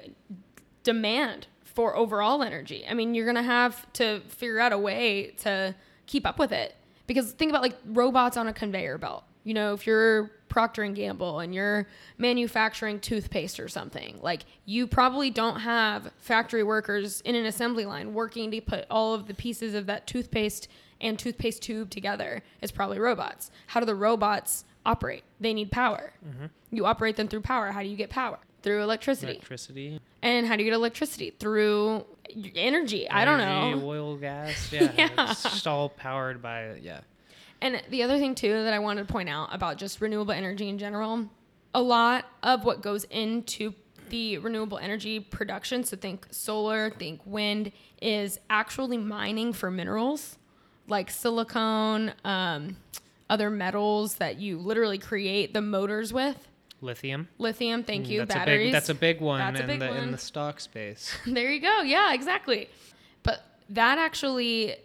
demand 0.87 1.47
for 1.65 1.97
overall 1.97 2.41
energy. 2.41 2.85
I 2.89 2.93
mean, 2.93 3.13
you're 3.13 3.25
going 3.25 3.35
to 3.35 3.43
have 3.43 3.91
to 3.93 4.21
figure 4.29 4.57
out 4.57 4.71
a 4.71 4.77
way 4.77 5.33
to 5.39 5.75
keep 6.05 6.25
up 6.25 6.39
with 6.39 6.53
it. 6.53 6.75
Because 7.07 7.33
think 7.33 7.49
about 7.49 7.61
like 7.61 7.75
robots 7.87 8.37
on 8.37 8.47
a 8.47 8.53
conveyor 8.53 8.97
belt. 8.97 9.25
You 9.43 9.53
know, 9.53 9.73
if 9.73 9.85
you're 9.85 10.31
Procter 10.47 10.83
and 10.83 10.95
Gamble 10.95 11.41
and 11.41 11.53
you're 11.53 11.87
manufacturing 12.17 13.01
toothpaste 13.01 13.59
or 13.59 13.67
something, 13.67 14.17
like 14.21 14.43
you 14.63 14.87
probably 14.87 15.29
don't 15.29 15.59
have 15.59 16.09
factory 16.19 16.63
workers 16.63 17.19
in 17.25 17.35
an 17.35 17.45
assembly 17.45 17.85
line 17.85 18.13
working 18.13 18.49
to 18.51 18.61
put 18.61 18.85
all 18.89 19.13
of 19.13 19.27
the 19.27 19.33
pieces 19.33 19.73
of 19.73 19.87
that 19.87 20.07
toothpaste 20.07 20.69
and 21.01 21.19
toothpaste 21.19 21.61
tube 21.61 21.89
together. 21.89 22.43
It's 22.61 22.71
probably 22.71 22.97
robots. 22.97 23.51
How 23.67 23.81
do 23.81 23.85
the 23.85 23.93
robots 23.93 24.63
operate? 24.85 25.25
They 25.41 25.53
need 25.53 25.69
power. 25.69 26.13
Mm-hmm. 26.25 26.45
You 26.71 26.85
operate 26.85 27.17
them 27.17 27.27
through 27.27 27.41
power. 27.41 27.71
How 27.71 27.81
do 27.81 27.89
you 27.89 27.97
get 27.97 28.09
power? 28.09 28.39
Through 28.67 28.83
electricity. 28.83 29.33
electricity, 29.33 29.99
And 30.21 30.45
how 30.45 30.55
do 30.55 30.63
you 30.63 30.69
get 30.69 30.75
electricity? 30.75 31.31
Through 31.31 32.05
energy. 32.55 33.09
I 33.09 33.25
don't 33.25 33.39
energy, 33.39 33.79
know. 33.79 33.87
Oil, 33.87 34.17
gas. 34.17 34.69
Yeah. 34.71 34.91
Yeah. 34.97 35.31
It's 35.31 35.43
just 35.43 35.67
all 35.67 35.89
powered 35.89 36.41
by 36.41 36.75
yeah. 36.81 37.01
And 37.61 37.81
the 37.89 38.03
other 38.03 38.17
thing 38.19 38.35
too 38.35 38.51
that 38.51 38.73
I 38.73 38.79
wanted 38.79 39.07
to 39.07 39.11
point 39.13 39.29
out 39.29 39.49
about 39.53 39.77
just 39.77 39.99
renewable 40.01 40.33
energy 40.33 40.69
in 40.69 40.77
general, 40.77 41.27
a 41.73 41.81
lot 41.81 42.25
of 42.43 42.65
what 42.65 42.81
goes 42.81 43.03
into 43.05 43.73
the 44.09 44.37
renewable 44.37 44.77
energy 44.77 45.19
production, 45.19 45.83
so 45.83 45.97
think 45.97 46.27
solar, 46.31 46.91
think 46.91 47.19
wind, 47.25 47.71
is 48.01 48.39
actually 48.49 48.97
mining 48.97 49.53
for 49.53 49.69
minerals 49.71 50.37
like 50.87 51.09
silicone, 51.09 52.13
um, 52.23 52.77
other 53.29 53.49
metals 53.49 54.15
that 54.15 54.39
you 54.39 54.57
literally 54.57 54.97
create 54.97 55.53
the 55.53 55.61
motors 55.61 56.13
with. 56.13 56.47
Lithium. 56.81 57.27
Lithium, 57.37 57.83
thank 57.83 58.07
you, 58.09 58.21
Mm, 58.21 58.27
that's 58.27 58.35
batteries. 58.37 58.61
A 58.61 58.65
big, 58.65 58.73
that's 58.73 58.89
a 58.89 58.95
big 58.95 59.21
one 59.21 59.39
That's 59.39 59.59
in 59.61 59.67
big 59.67 59.79
the 59.79 59.95
in 59.95 60.11
the 60.11 60.17
stock 60.17 60.59
space. 60.59 61.15
There 61.25 61.51
you 61.51 61.59
go. 61.59 61.81
Yeah, 61.81 62.13
exactly. 62.13 62.69
But 63.23 63.43
that 63.69 63.97
actually 63.97 64.75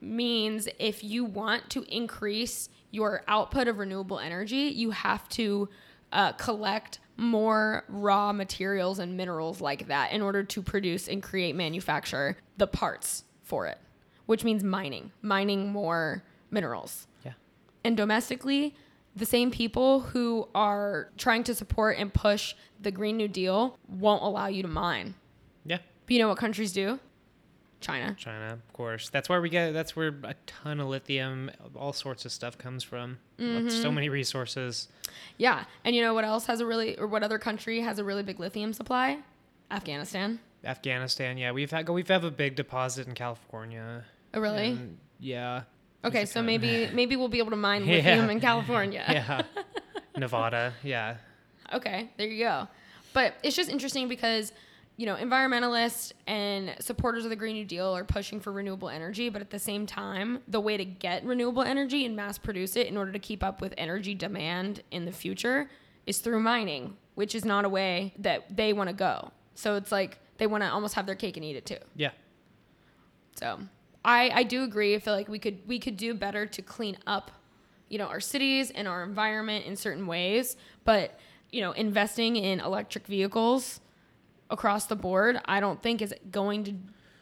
means 0.00 0.68
if 0.78 1.04
you 1.04 1.24
want 1.24 1.70
to 1.70 1.82
increase 1.94 2.68
your 2.90 3.22
output 3.28 3.68
of 3.68 3.78
renewable 3.78 4.18
energy, 4.18 4.72
you 4.74 4.90
have 4.90 5.28
to 5.30 5.68
uh, 6.12 6.32
collect 6.32 6.98
more 7.16 7.84
raw 7.88 8.32
materials 8.32 8.98
and 8.98 9.16
minerals 9.16 9.60
like 9.60 9.86
that 9.88 10.12
in 10.12 10.22
order 10.22 10.42
to 10.42 10.62
produce 10.62 11.08
and 11.08 11.22
create, 11.22 11.54
manufacture 11.54 12.36
the 12.56 12.66
parts 12.66 13.24
for 13.42 13.66
it, 13.66 13.78
which 14.26 14.44
means 14.44 14.62
mining, 14.64 15.12
mining 15.22 15.70
more 15.72 16.22
minerals. 16.50 17.06
Yeah. 17.24 17.32
And 17.84 17.96
domestically, 17.96 18.74
the 19.14 19.26
same 19.26 19.50
people 19.50 20.00
who 20.00 20.48
are 20.54 21.10
trying 21.18 21.44
to 21.44 21.54
support 21.54 21.96
and 21.98 22.12
push 22.12 22.54
the 22.80 22.90
Green 22.90 23.16
New 23.16 23.28
Deal 23.28 23.78
won't 23.88 24.22
allow 24.22 24.46
you 24.46 24.62
to 24.62 24.68
mine. 24.68 25.14
Yeah. 25.64 25.78
But 26.06 26.12
you 26.14 26.18
know 26.18 26.28
what 26.28 26.38
countries 26.38 26.72
do? 26.72 26.98
China. 27.80 28.14
China, 28.16 28.52
of 28.52 28.72
course. 28.72 29.08
That's 29.08 29.28
where 29.28 29.40
we 29.40 29.48
get. 29.48 29.72
That's 29.72 29.96
where 29.96 30.14
a 30.22 30.34
ton 30.46 30.78
of 30.78 30.86
lithium, 30.86 31.50
all 31.76 31.92
sorts 31.92 32.24
of 32.24 32.30
stuff 32.32 32.56
comes 32.56 32.84
from. 32.84 33.18
Like, 33.38 33.70
So 33.72 33.78
Mm-hmm. 33.88 33.94
many 33.94 34.08
resources. 34.08 34.88
Yeah. 35.36 35.64
And 35.84 35.96
you 35.96 36.02
know 36.02 36.14
what 36.14 36.24
else 36.24 36.46
has 36.46 36.60
a 36.60 36.66
really, 36.66 36.96
or 36.96 37.08
what 37.08 37.24
other 37.24 37.38
country 37.40 37.80
has 37.80 37.98
a 37.98 38.04
really 38.04 38.22
big 38.22 38.38
lithium 38.38 38.72
supply? 38.72 39.18
Afghanistan. 39.70 40.38
Afghanistan, 40.64 41.38
yeah, 41.38 41.50
we've 41.50 41.72
had 41.72 41.88
we've 41.88 42.06
have 42.06 42.22
a 42.22 42.30
big 42.30 42.54
deposit 42.54 43.08
in 43.08 43.14
California. 43.14 44.04
Oh, 44.32 44.38
really? 44.40 44.68
and- 44.68 44.98
yeah. 45.18 45.62
Okay, 46.04 46.24
so 46.24 46.42
maybe 46.42 46.88
maybe 46.92 47.16
we'll 47.16 47.28
be 47.28 47.38
able 47.38 47.50
to 47.50 47.56
mine 47.56 47.84
Yeah. 47.84 47.94
lithium 47.96 48.30
in 48.30 48.40
California. 48.40 49.04
Yeah. 49.08 49.42
Nevada, 50.16 50.74
yeah. 50.82 51.16
Okay, 51.72 52.10
there 52.18 52.26
you 52.28 52.44
go. 52.44 52.68
But 53.14 53.34
it's 53.42 53.56
just 53.56 53.70
interesting 53.70 54.08
because, 54.08 54.52
you 54.98 55.06
know, 55.06 55.16
environmentalists 55.16 56.12
and 56.26 56.74
supporters 56.80 57.24
of 57.24 57.30
the 57.30 57.36
Green 57.36 57.54
New 57.54 57.64
Deal 57.64 57.96
are 57.96 58.04
pushing 58.04 58.40
for 58.40 58.52
renewable 58.52 58.88
energy, 58.90 59.28
but 59.30 59.40
at 59.40 59.50
the 59.50 59.58
same 59.58 59.86
time, 59.86 60.40
the 60.48 60.60
way 60.60 60.76
to 60.76 60.84
get 60.84 61.24
renewable 61.24 61.62
energy 61.62 62.04
and 62.04 62.14
mass 62.14 62.36
produce 62.38 62.76
it 62.76 62.86
in 62.88 62.96
order 62.96 63.10
to 63.12 63.18
keep 63.18 63.42
up 63.42 63.60
with 63.62 63.72
energy 63.78 64.14
demand 64.14 64.82
in 64.90 65.04
the 65.06 65.12
future 65.12 65.70
is 66.06 66.18
through 66.18 66.40
mining, 66.40 66.96
which 67.14 67.34
is 67.34 67.44
not 67.44 67.64
a 67.64 67.68
way 67.68 68.12
that 68.18 68.54
they 68.54 68.72
want 68.74 68.88
to 68.88 68.94
go. 68.94 69.30
So 69.54 69.76
it's 69.76 69.92
like 69.92 70.18
they 70.38 70.46
want 70.46 70.62
to 70.62 70.70
almost 70.70 70.94
have 70.94 71.06
their 71.06 71.14
cake 71.14 71.36
and 71.38 71.44
eat 71.44 71.56
it 71.56 71.64
too. 71.66 71.78
Yeah. 71.96 72.10
So 73.36 73.60
I 74.04 74.30
I 74.34 74.42
do 74.42 74.62
agree. 74.62 74.94
I 74.94 74.98
feel 74.98 75.14
like 75.14 75.28
we 75.28 75.38
could 75.38 75.66
we 75.66 75.78
could 75.78 75.96
do 75.96 76.14
better 76.14 76.46
to 76.46 76.62
clean 76.62 76.96
up, 77.06 77.30
you 77.88 77.98
know, 77.98 78.06
our 78.06 78.20
cities 78.20 78.70
and 78.70 78.88
our 78.88 79.02
environment 79.02 79.64
in 79.66 79.76
certain 79.76 80.06
ways. 80.06 80.56
But 80.84 81.18
you 81.50 81.60
know, 81.60 81.72
investing 81.72 82.36
in 82.36 82.60
electric 82.60 83.06
vehicles 83.06 83.80
across 84.50 84.86
the 84.86 84.96
board, 84.96 85.40
I 85.44 85.60
don't 85.60 85.82
think 85.82 86.02
is 86.02 86.14
going 86.30 86.64
to 86.64 86.74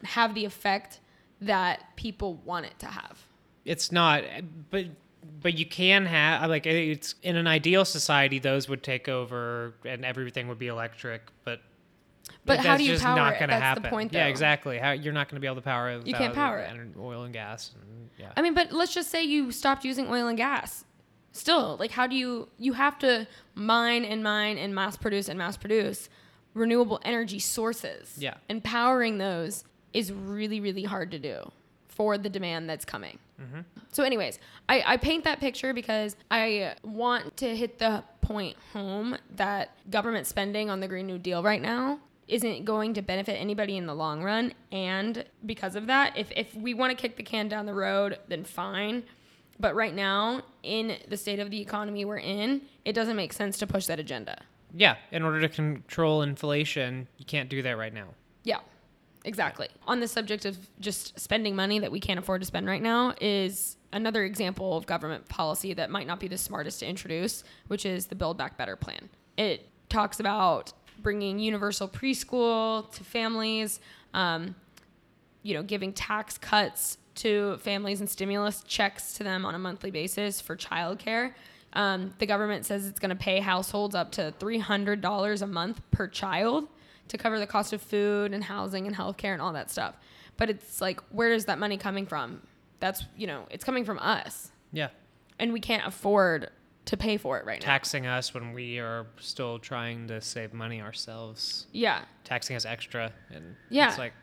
have 0.07 0.33
the 0.33 0.45
effect 0.45 0.99
that 1.41 1.95
people 1.95 2.35
want 2.45 2.65
it 2.65 2.79
to 2.79 2.87
have. 2.87 3.25
It's 3.65 3.91
not, 3.91 4.23
but 4.69 4.87
but 5.41 5.57
you 5.57 5.65
can 5.65 6.05
have 6.05 6.49
like 6.49 6.65
it's 6.65 7.15
in 7.21 7.35
an 7.35 7.47
ideal 7.47 7.85
society 7.85 8.39
those 8.39 8.67
would 8.67 8.81
take 8.81 9.07
over 9.07 9.75
and 9.85 10.03
everything 10.03 10.47
would 10.47 10.59
be 10.59 10.67
electric, 10.67 11.21
but 11.43 11.61
But 12.45 12.57
how 12.57 12.63
that's 12.63 12.79
do 12.79 12.85
you 12.85 12.93
just 12.93 13.03
power 13.03 13.15
not 13.15 13.33
it? 13.33 13.39
going 13.39 13.49
to 13.49 13.53
That's 13.53 13.63
happen. 13.63 13.83
the 13.83 13.89
point, 13.89 14.13
Yeah, 14.13 14.27
exactly. 14.27 14.77
How 14.77 14.91
you're 14.91 15.13
not 15.13 15.29
going 15.29 15.37
to 15.37 15.41
be 15.41 15.47
able 15.47 15.55
to 15.57 15.61
power 15.61 15.89
it. 15.89 16.07
You 16.07 16.13
can't 16.13 16.33
power 16.33 16.59
it. 16.59 16.71
Oil 16.99 17.23
and 17.23 17.33
gas. 17.33 17.71
And, 17.75 18.09
yeah. 18.17 18.31
I 18.35 18.41
mean, 18.41 18.53
but 18.53 18.71
let's 18.71 18.93
just 18.93 19.09
say 19.09 19.23
you 19.23 19.51
stopped 19.51 19.85
using 19.85 20.07
oil 20.07 20.27
and 20.27 20.37
gas. 20.37 20.85
Still, 21.33 21.77
like, 21.79 21.91
how 21.91 22.07
do 22.07 22.15
you? 22.15 22.49
You 22.57 22.73
have 22.73 22.99
to 22.99 23.25
mine 23.55 24.03
and 24.03 24.21
mine 24.21 24.57
and 24.57 24.75
mass 24.75 24.97
produce 24.97 25.29
and 25.29 25.37
mass 25.37 25.55
produce 25.55 26.09
renewable 26.53 26.99
energy 27.03 27.39
sources. 27.39 28.15
Yeah. 28.17 28.33
And 28.49 28.63
powering 28.63 29.17
those 29.17 29.63
is 29.93 30.11
really, 30.11 30.59
really 30.59 30.83
hard 30.83 31.11
to 31.11 31.19
do 31.19 31.51
for 31.87 32.17
the 32.17 32.29
demand 32.29 32.69
that's 32.69 32.85
coming. 32.85 33.17
Mm-hmm. 33.41 33.61
So, 33.91 34.03
anyways, 34.03 34.39
I, 34.69 34.83
I 34.85 34.97
paint 34.97 35.23
that 35.23 35.39
picture 35.39 35.73
because 35.73 36.15
I 36.29 36.75
want 36.83 37.37
to 37.37 37.55
hit 37.55 37.79
the 37.79 38.03
point 38.21 38.55
home 38.73 39.17
that 39.35 39.71
government 39.89 40.27
spending 40.27 40.69
on 40.69 40.79
the 40.79 40.87
Green 40.87 41.07
New 41.07 41.17
Deal 41.17 41.43
right 41.43 41.61
now 41.61 41.99
isn't 42.31 42.63
going 42.65 42.93
to 42.93 43.01
benefit 43.01 43.33
anybody 43.33 43.75
in 43.75 43.85
the 43.85 43.93
long 43.93 44.23
run. 44.23 44.53
And 44.71 45.25
because 45.45 45.75
of 45.75 45.87
that, 45.87 46.17
if, 46.17 46.31
if 46.31 46.55
we 46.55 46.73
want 46.73 46.89
to 46.89 46.99
kick 46.99 47.17
the 47.17 47.23
can 47.23 47.49
down 47.49 47.65
the 47.65 47.73
road, 47.73 48.17
then 48.29 48.45
fine. 48.45 49.03
But 49.59 49.75
right 49.75 49.93
now, 49.93 50.41
in 50.63 50.97
the 51.09 51.17
state 51.17 51.39
of 51.39 51.51
the 51.51 51.59
economy 51.61 52.05
we're 52.05 52.17
in, 52.17 52.61
it 52.85 52.93
doesn't 52.93 53.17
make 53.17 53.33
sense 53.33 53.57
to 53.59 53.67
push 53.67 53.85
that 53.87 53.99
agenda. 53.99 54.41
yeah. 54.73 54.95
In 55.11 55.23
order 55.23 55.41
to 55.41 55.49
control 55.49 56.21
inflation, 56.21 57.07
you 57.17 57.25
can't 57.25 57.49
do 57.49 57.61
that 57.61 57.77
right 57.77 57.93
now. 57.93 58.07
Yeah, 58.43 58.59
exactly. 59.25 59.67
On 59.85 59.99
the 59.99 60.07
subject 60.07 60.45
of 60.45 60.57
just 60.79 61.19
spending 61.19 61.55
money 61.55 61.79
that 61.79 61.91
we 61.91 61.99
can't 61.99 62.17
afford 62.17 62.41
to 62.41 62.47
spend 62.47 62.65
right 62.65 62.81
now 62.81 63.13
is 63.19 63.75
another 63.91 64.23
example 64.23 64.77
of 64.77 64.85
government 64.85 65.27
policy 65.27 65.73
that 65.73 65.89
might 65.91 66.07
not 66.07 66.19
be 66.21 66.29
the 66.29 66.37
smartest 66.37 66.79
to 66.79 66.87
introduce, 66.87 67.43
which 67.67 67.85
is 67.85 68.07
the 68.07 68.15
Build 68.15 68.37
Back 68.37 68.57
Better 68.57 68.77
plan. 68.77 69.09
It 69.37 69.67
talks 69.89 70.21
about 70.21 70.71
bringing 71.01 71.39
universal 71.39 71.87
preschool 71.87 72.91
to 72.93 73.03
families, 73.03 73.79
um, 74.13 74.55
you 75.43 75.53
know, 75.53 75.63
giving 75.63 75.93
tax 75.93 76.37
cuts 76.37 76.97
to 77.15 77.57
families 77.57 77.99
and 77.99 78.09
stimulus 78.09 78.63
checks 78.67 79.13
to 79.13 79.23
them 79.23 79.45
on 79.45 79.55
a 79.55 79.59
monthly 79.59 79.91
basis 79.91 80.39
for 80.39 80.55
childcare. 80.55 81.33
Um, 81.73 82.13
the 82.19 82.25
government 82.25 82.65
says 82.65 82.85
it's 82.87 82.99
going 82.99 83.09
to 83.09 83.15
pay 83.15 83.39
households 83.39 83.95
up 83.95 84.11
to 84.13 84.33
$300 84.39 85.41
a 85.41 85.47
month 85.47 85.81
per 85.91 86.07
child 86.07 86.67
to 87.07 87.17
cover 87.17 87.39
the 87.39 87.47
cost 87.47 87.73
of 87.73 87.81
food 87.81 88.33
and 88.33 88.43
housing 88.43 88.87
and 88.87 88.95
healthcare 88.95 89.33
and 89.33 89.41
all 89.41 89.53
that 89.53 89.69
stuff. 89.69 89.95
But 90.37 90.49
it's 90.49 90.81
like, 90.81 90.99
where 91.11 91.31
is 91.31 91.45
that 91.45 91.59
money 91.59 91.77
coming 91.77 92.05
from? 92.05 92.41
That's, 92.79 93.05
you 93.15 93.27
know, 93.27 93.45
it's 93.49 93.63
coming 93.63 93.85
from 93.85 93.99
us. 93.99 94.51
Yeah. 94.71 94.89
And 95.39 95.53
we 95.53 95.59
can't 95.59 95.85
afford 95.85 96.49
to 96.85 96.97
pay 96.97 97.17
for 97.17 97.37
it 97.37 97.45
right 97.45 97.59
now. 97.61 97.65
Taxing 97.65 98.05
us 98.07 98.33
when 98.33 98.53
we 98.53 98.79
are 98.79 99.07
still 99.19 99.59
trying 99.59 100.07
to 100.07 100.19
save 100.21 100.53
money 100.53 100.81
ourselves. 100.81 101.67
Yeah. 101.71 102.03
Taxing 102.23 102.55
us 102.55 102.65
extra. 102.65 103.11
And 103.33 103.55
Yeah. 103.69 103.89
it's 103.89 103.97
like, 103.97 104.13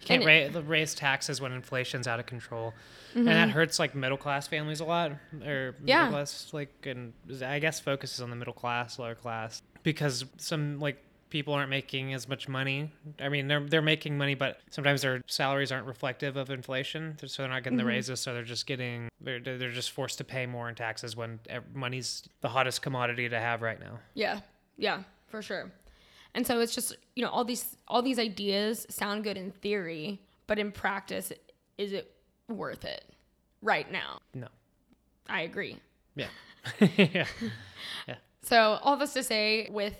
you 0.00 0.06
can't 0.06 0.24
ra- 0.54 0.60
raise 0.66 0.94
taxes 0.94 1.40
when 1.40 1.52
inflation's 1.52 2.06
out 2.06 2.18
of 2.20 2.26
control. 2.26 2.72
Mm-hmm. 3.10 3.18
And 3.18 3.28
that 3.28 3.50
hurts 3.50 3.78
like 3.78 3.94
middle 3.94 4.16
class 4.16 4.46
families 4.48 4.80
a 4.80 4.84
lot. 4.84 5.12
Or 5.44 5.74
Yeah. 5.84 6.04
middle 6.04 6.12
class, 6.18 6.48
like, 6.52 6.72
and 6.86 7.12
I 7.44 7.58
guess 7.58 7.80
focuses 7.80 8.20
on 8.20 8.30
the 8.30 8.36
middle 8.36 8.54
class, 8.54 8.98
lower 8.98 9.14
class. 9.14 9.62
Because 9.82 10.24
some, 10.38 10.78
like, 10.80 11.02
people 11.30 11.54
aren't 11.54 11.70
making 11.70 12.14
as 12.14 12.28
much 12.28 12.48
money. 12.48 12.92
I 13.20 13.28
mean, 13.28 13.48
they're, 13.48 13.60
they're 13.60 13.82
making 13.82 14.16
money, 14.18 14.34
but 14.34 14.60
sometimes 14.70 15.02
their 15.02 15.20
salaries 15.26 15.70
aren't 15.72 15.86
reflective 15.86 16.36
of 16.36 16.50
inflation. 16.50 17.16
So 17.26 17.42
they're 17.42 17.50
not 17.50 17.62
getting 17.64 17.78
Mm-hmm. 17.78 17.86
the 17.86 17.92
raises. 17.92 18.20
So 18.20 18.32
they're 18.34 18.42
just 18.42 18.66
getting, 18.66 19.08
they're, 19.20 19.40
they're 19.40 19.70
just 19.70 19.90
forced 19.92 20.18
to 20.18 20.24
pay 20.24 20.46
more 20.46 20.68
in 20.68 20.74
taxes 20.74 21.16
when 21.16 21.38
money's 21.74 22.22
the 22.40 22.48
hottest 22.48 22.82
commodity 22.82 23.28
to 23.28 23.38
have 23.38 23.62
right 23.62 23.78
now. 23.80 23.98
Yeah, 24.14 24.40
yeah, 24.76 25.02
for 25.28 25.42
sure. 25.42 25.70
And 26.34 26.46
so 26.46 26.60
it's 26.60 26.74
just 26.74 26.94
you 27.16 27.24
know 27.24 27.30
all 27.30 27.42
these 27.44 27.74
all 27.88 28.02
these 28.02 28.18
ideas 28.18 28.86
sound 28.90 29.24
good 29.24 29.36
in 29.38 29.50
theory, 29.50 30.20
but 30.46 30.58
in 30.58 30.70
practice, 30.70 31.32
is 31.78 31.92
it 31.92 32.14
worth 32.48 32.84
it 32.84 33.02
right 33.62 33.90
now? 33.90 34.18
No. 34.34 34.46
I 35.28 35.40
agree. 35.42 35.78
Yeah. 36.14 36.28
Yeah. 36.80 37.26
yeah. 38.06 38.14
So 38.42 38.78
all 38.82 38.96
this 38.96 39.14
to 39.14 39.22
say, 39.22 39.68
with 39.70 39.94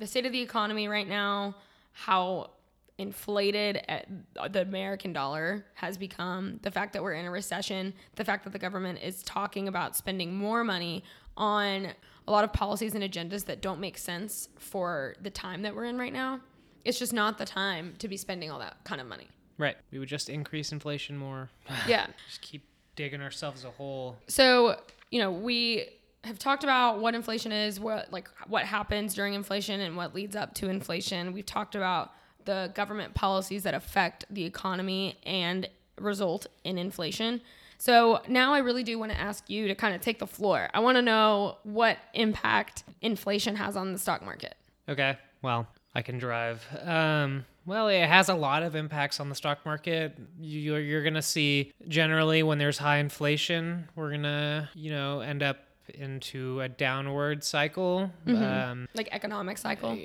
the 0.00 0.06
state 0.06 0.26
of 0.26 0.32
the 0.32 0.40
economy 0.40 0.88
right 0.88 1.08
now, 1.08 1.54
how 1.92 2.50
inflated 2.98 3.82
at 3.88 4.06
the 4.52 4.62
American 4.62 5.12
dollar 5.12 5.64
has 5.74 5.96
become, 5.96 6.58
the 6.62 6.70
fact 6.70 6.92
that 6.94 7.02
we're 7.02 7.12
in 7.12 7.26
a 7.26 7.30
recession, 7.30 7.94
the 8.16 8.24
fact 8.24 8.44
that 8.44 8.52
the 8.52 8.58
government 8.58 8.98
is 9.02 9.22
talking 9.22 9.68
about 9.68 9.96
spending 9.96 10.34
more 10.34 10.64
money 10.64 11.04
on 11.36 11.88
a 12.26 12.30
lot 12.32 12.44
of 12.44 12.52
policies 12.52 12.94
and 12.94 13.04
agendas 13.04 13.44
that 13.46 13.62
don't 13.62 13.80
make 13.80 13.96
sense 13.96 14.48
for 14.58 15.14
the 15.22 15.30
time 15.30 15.62
that 15.62 15.74
we're 15.74 15.84
in 15.84 15.98
right 15.98 16.12
now. 16.12 16.40
It's 16.84 16.98
just 16.98 17.12
not 17.12 17.38
the 17.38 17.44
time 17.44 17.94
to 17.98 18.08
be 18.08 18.16
spending 18.16 18.50
all 18.50 18.58
that 18.58 18.82
kind 18.84 19.00
of 19.00 19.06
money. 19.06 19.28
Right. 19.58 19.76
We 19.90 19.98
would 19.98 20.08
just 20.08 20.28
increase 20.28 20.72
inflation 20.72 21.16
more. 21.16 21.50
Yeah. 21.86 22.06
Just 22.26 22.40
keep 22.40 22.64
digging 22.96 23.20
ourselves 23.20 23.64
a 23.64 23.70
hole. 23.70 24.16
So, 24.28 24.80
you 25.10 25.20
know, 25.20 25.30
we 25.30 25.88
have 26.24 26.38
talked 26.38 26.64
about 26.64 27.00
what 27.00 27.14
inflation 27.14 27.52
is, 27.52 27.80
what 27.80 28.12
like 28.12 28.28
what 28.46 28.64
happens 28.64 29.14
during 29.14 29.34
inflation 29.34 29.80
and 29.80 29.96
what 29.96 30.14
leads 30.14 30.36
up 30.36 30.54
to 30.54 30.68
inflation. 30.68 31.32
We've 31.32 31.46
talked 31.46 31.74
about 31.74 32.12
the 32.44 32.70
government 32.74 33.14
policies 33.14 33.62
that 33.64 33.74
affect 33.74 34.24
the 34.30 34.44
economy 34.44 35.18
and 35.24 35.68
result 35.98 36.46
in 36.64 36.78
inflation. 36.78 37.40
So, 37.78 38.20
now 38.28 38.52
I 38.52 38.58
really 38.58 38.82
do 38.82 38.98
want 38.98 39.10
to 39.12 39.18
ask 39.18 39.48
you 39.48 39.66
to 39.68 39.74
kind 39.74 39.94
of 39.94 40.02
take 40.02 40.18
the 40.18 40.26
floor. 40.26 40.68
I 40.74 40.80
want 40.80 40.96
to 40.96 41.02
know 41.02 41.56
what 41.62 41.96
impact 42.12 42.84
inflation 43.00 43.56
has 43.56 43.74
on 43.76 43.92
the 43.94 43.98
stock 43.98 44.22
market. 44.22 44.54
Okay. 44.88 45.16
Well, 45.40 45.66
I 45.94 46.02
can 46.02 46.18
drive. 46.18 46.62
Um, 46.82 47.46
well, 47.64 47.88
it 47.88 48.06
has 48.06 48.28
a 48.28 48.34
lot 48.34 48.62
of 48.62 48.74
impacts 48.74 49.18
on 49.20 49.30
the 49.30 49.34
stock 49.34 49.64
market. 49.64 50.14
You- 50.38 50.60
You're, 50.60 50.80
you're 50.80 51.02
going 51.02 51.14
to 51.14 51.22
see 51.22 51.72
generally 51.88 52.42
when 52.42 52.58
there's 52.58 52.76
high 52.76 52.98
inflation, 52.98 53.88
we're 53.96 54.10
going 54.10 54.24
to, 54.24 54.68
you 54.74 54.90
know, 54.90 55.20
end 55.20 55.42
up 55.42 55.56
into 55.94 56.60
a 56.60 56.68
downward 56.68 57.44
cycle. 57.44 58.10
Um, 58.26 58.88
Like 58.94 59.08
economic 59.12 59.58
cycle. 59.58 59.98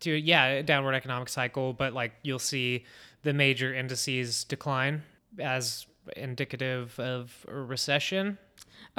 to 0.00 0.10
yeah, 0.12 0.46
a 0.46 0.62
downward 0.62 0.94
economic 0.94 1.28
cycle, 1.28 1.72
but 1.72 1.92
like 1.92 2.12
you'll 2.22 2.38
see 2.38 2.84
the 3.22 3.32
major 3.32 3.72
indices 3.74 4.44
decline 4.44 5.02
as 5.38 5.86
indicative 6.16 6.98
of 7.00 7.44
a 7.48 7.54
recession. 7.54 8.38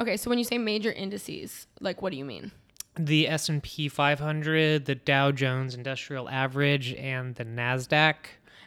Okay, 0.00 0.16
so 0.16 0.28
when 0.28 0.38
you 0.38 0.44
say 0.44 0.58
major 0.58 0.92
indices, 0.92 1.66
like 1.80 2.02
what 2.02 2.10
do 2.12 2.18
you 2.18 2.24
mean? 2.24 2.52
The 2.98 3.28
S&P 3.28 3.88
500, 3.88 4.86
the 4.86 4.94
Dow 4.94 5.30
Jones 5.30 5.74
Industrial 5.74 6.28
Average 6.28 6.94
and 6.94 7.34
the 7.34 7.44
Nasdaq. 7.44 8.16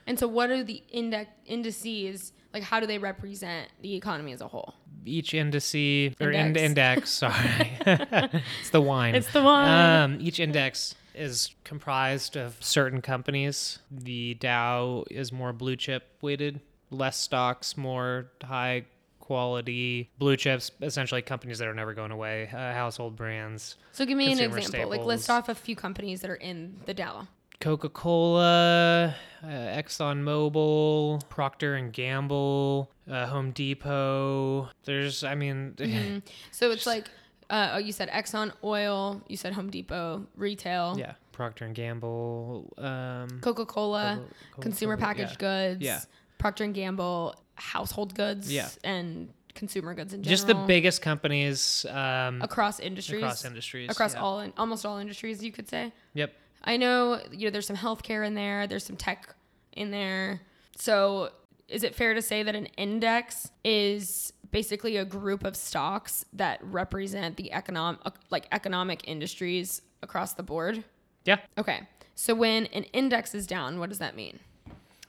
And 0.05 0.17
so 0.19 0.27
what 0.27 0.49
are 0.49 0.63
the 0.63 0.83
index 0.91 1.31
indices 1.45 2.31
like 2.53 2.63
how 2.63 2.79
do 2.79 2.87
they 2.87 2.97
represent 2.97 3.69
the 3.81 3.95
economy 3.95 4.31
as 4.31 4.41
a 4.41 4.47
whole? 4.47 4.75
Each 5.05 5.31
indice 5.31 6.15
or 6.19 6.31
ind- 6.31 6.57
Index. 6.57 6.63
index, 6.63 7.09
sorry. 7.11 7.71
it's 8.61 8.69
the 8.71 8.81
wine. 8.81 9.15
It's 9.15 9.31
the 9.31 9.43
wine. 9.43 10.13
Um, 10.13 10.17
each 10.21 10.39
index 10.39 10.95
is 11.15 11.53
comprised 11.63 12.35
of 12.35 12.55
certain 12.59 13.01
companies. 13.01 13.79
The 13.91 14.35
Dow 14.35 15.05
is 15.09 15.31
more 15.31 15.53
blue 15.53 15.75
chip 15.75 16.03
weighted, 16.21 16.61
less 16.91 17.17
stocks, 17.17 17.77
more 17.77 18.31
high 18.43 18.85
quality 19.19 20.09
blue 20.17 20.35
chips, 20.35 20.71
essentially 20.81 21.21
companies 21.21 21.59
that 21.59 21.67
are 21.67 21.73
never 21.73 21.93
going 21.93 22.09
away, 22.11 22.49
uh, 22.51 22.73
household 22.73 23.15
brands. 23.15 23.75
So 23.91 24.03
give 24.05 24.17
me 24.17 24.31
an 24.31 24.39
example. 24.39 24.89
Like 24.89 25.05
list 25.05 25.29
off 25.29 25.49
a 25.49 25.55
few 25.55 25.75
companies 25.75 26.21
that 26.21 26.31
are 26.31 26.35
in 26.35 26.77
the 26.85 26.93
Dow. 26.95 27.27
Coca 27.59 27.89
Cola, 27.89 29.15
uh, 29.43 29.47
Exxon 29.47 30.23
Mobil, 30.23 31.21
Procter 31.29 31.75
and 31.75 31.91
Gamble, 31.91 32.89
uh, 33.09 33.25
Home 33.27 33.51
Depot. 33.51 34.69
There's, 34.85 35.23
I 35.23 35.35
mean, 35.35 35.73
Mm-hmm. 35.77 36.19
So 36.51 36.71
it's 36.71 36.85
like 36.85 37.09
uh, 37.49 37.71
oh, 37.73 37.77
you 37.77 37.91
said 37.91 38.09
Exxon 38.09 38.51
Oil, 38.63 39.21
you 39.27 39.35
said 39.35 39.53
Home 39.53 39.69
Depot, 39.69 40.25
retail, 40.35 40.95
yeah, 40.97 41.13
Procter 41.31 41.65
and 41.65 41.75
Gamble, 41.75 42.71
um, 42.77 43.39
Coca-Cola, 43.41 44.21
consumer 44.61 44.97
packaged 44.97 45.41
yeah. 45.41 45.69
goods, 45.71 45.81
Yeah. 45.81 46.01
Procter 46.37 46.63
and 46.63 46.73
Gamble, 46.73 47.35
household 47.55 48.15
goods, 48.15 48.51
Yeah. 48.51 48.69
and 48.83 49.33
consumer 49.55 49.93
goods 49.93 50.13
in 50.13 50.23
general. 50.23 50.35
just 50.35 50.47
the 50.47 50.55
biggest 50.55 51.01
companies. 51.01 51.85
Um, 51.89 52.41
across 52.41 52.79
industries, 52.79 53.23
across 53.23 53.43
industries, 53.43 53.89
across 53.89 54.13
yeah. 54.13 54.21
all 54.21 54.47
almost 54.57 54.85
all 54.85 54.97
industries, 54.99 55.43
you 55.43 55.51
could 55.51 55.67
say. 55.67 55.91
Yep. 56.13 56.33
I 56.63 56.77
know 56.77 57.21
you 57.31 57.45
know 57.45 57.51
there's 57.51 57.67
some 57.67 57.77
healthcare 57.77 58.25
in 58.25 58.35
there, 58.35 58.67
there's 58.67 58.85
some 58.85 58.97
tech 58.97 59.35
in 59.73 59.91
there. 59.91 60.41
So 60.75 61.29
is 61.67 61.83
it 61.83 61.95
fair 61.95 62.13
to 62.13 62.21
say 62.21 62.43
that 62.43 62.55
an 62.55 62.65
index 62.77 63.49
is 63.63 64.33
basically 64.51 64.97
a 64.97 65.05
group 65.05 65.43
of 65.43 65.55
stocks 65.55 66.25
that 66.33 66.59
represent 66.63 67.37
the 67.37 67.51
economic 67.53 67.99
like 68.29 68.47
economic 68.51 69.07
industries 69.07 69.81
across 70.01 70.33
the 70.33 70.43
board? 70.43 70.83
Yeah. 71.25 71.37
Okay. 71.57 71.81
So 72.15 72.35
when 72.35 72.65
an 72.67 72.83
index 72.85 73.33
is 73.33 73.47
down, 73.47 73.79
what 73.79 73.89
does 73.89 73.99
that 73.99 74.15
mean? 74.15 74.39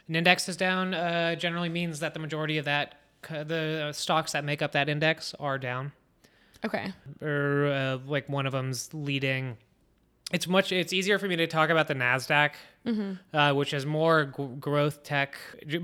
An 0.09 0.17
index 0.17 0.49
is 0.49 0.57
down 0.57 0.95
uh, 0.95 1.35
generally 1.35 1.69
means 1.69 2.01
that 2.01 2.15
the 2.15 2.21
majority 2.21 2.59
of 2.59 2.65
that, 2.67 2.97
the 3.29 3.91
stocks 3.93 4.33
that 4.33 4.45
make 4.45 4.63
up 4.63 4.73
that 4.73 4.89
index 4.89 5.35
are 5.41 5.59
down. 5.59 5.93
Okay. 6.65 6.93
Or 7.23 7.67
uh, 7.67 7.99
like 8.07 8.29
one 8.29 8.47
of 8.47 8.53
them's 8.53 8.93
leading. 8.93 9.57
It's 10.31 10.47
much. 10.47 10.71
It's 10.73 10.93
easier 10.93 11.19
for 11.19 11.27
me 11.27 11.37
to 11.37 11.47
talk 11.47 11.71
about 11.71 11.89
the 11.89 11.95
Nasdaq, 11.95 12.53
Mm-hmm. 12.87 13.37
uh, 13.37 13.53
which 13.53 13.75
is 13.75 13.85
more 13.85 14.33
g- 14.35 14.47
growth 14.59 15.03
tech, 15.03 15.37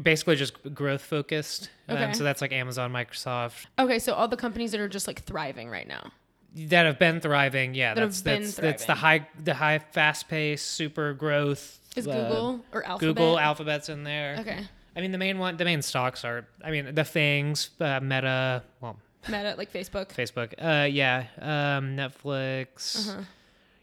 basically 0.02 0.34
just 0.36 0.54
growth 0.74 1.02
focused. 1.02 1.68
Um, 1.88 1.96
Okay. 1.98 2.12
so 2.14 2.24
that's 2.24 2.40
like 2.40 2.52
Amazon, 2.52 2.90
Microsoft 2.90 3.66
Okay, 3.78 3.98
so 3.98 4.14
all 4.14 4.28
the 4.28 4.36
companies 4.38 4.70
that 4.72 4.80
are 4.80 4.88
just 4.88 5.06
like 5.06 5.22
thriving 5.24 5.68
right 5.68 5.86
now. 5.86 6.10
that 6.54 6.86
have 6.86 6.98
been 6.98 7.20
thriving. 7.20 7.74
Yeah, 7.74 7.92
That 7.92 8.00
that's 8.00 8.22
that's 8.22 8.54
that's 8.54 8.84
the 8.86 8.94
high, 8.94 9.28
the 9.44 9.52
high, 9.52 9.78
fast 9.80 10.28
pace 10.28 10.62
super 10.62 11.12
growth. 11.12 11.78
Is 11.96 12.08
uh, 12.08 12.12
Google 12.12 12.64
or 12.72 12.82
Alphabet? 12.86 13.14
Google, 13.14 13.38
Alphabet's 13.38 13.88
in 13.90 14.02
there. 14.04 14.36
Okay. 14.40 14.60
I 14.96 15.00
mean, 15.02 15.12
the 15.12 15.18
main 15.18 15.38
one, 15.38 15.58
the 15.58 15.66
main 15.66 15.82
stocks 15.82 16.24
are, 16.24 16.46
I 16.64 16.70
mean, 16.70 16.94
the 16.94 17.04
Things, 17.04 17.70
uh, 17.78 18.00
Meta, 18.00 18.62
well, 18.80 18.96
Meta, 19.28 19.54
like 19.58 19.70
Facebook. 19.70 20.08
Facebook, 20.14 20.54
uh, 20.58 20.86
yeah, 20.86 21.26
um, 21.42 21.94
Netflix. 21.94 23.06
Uh-huh. 23.10 23.20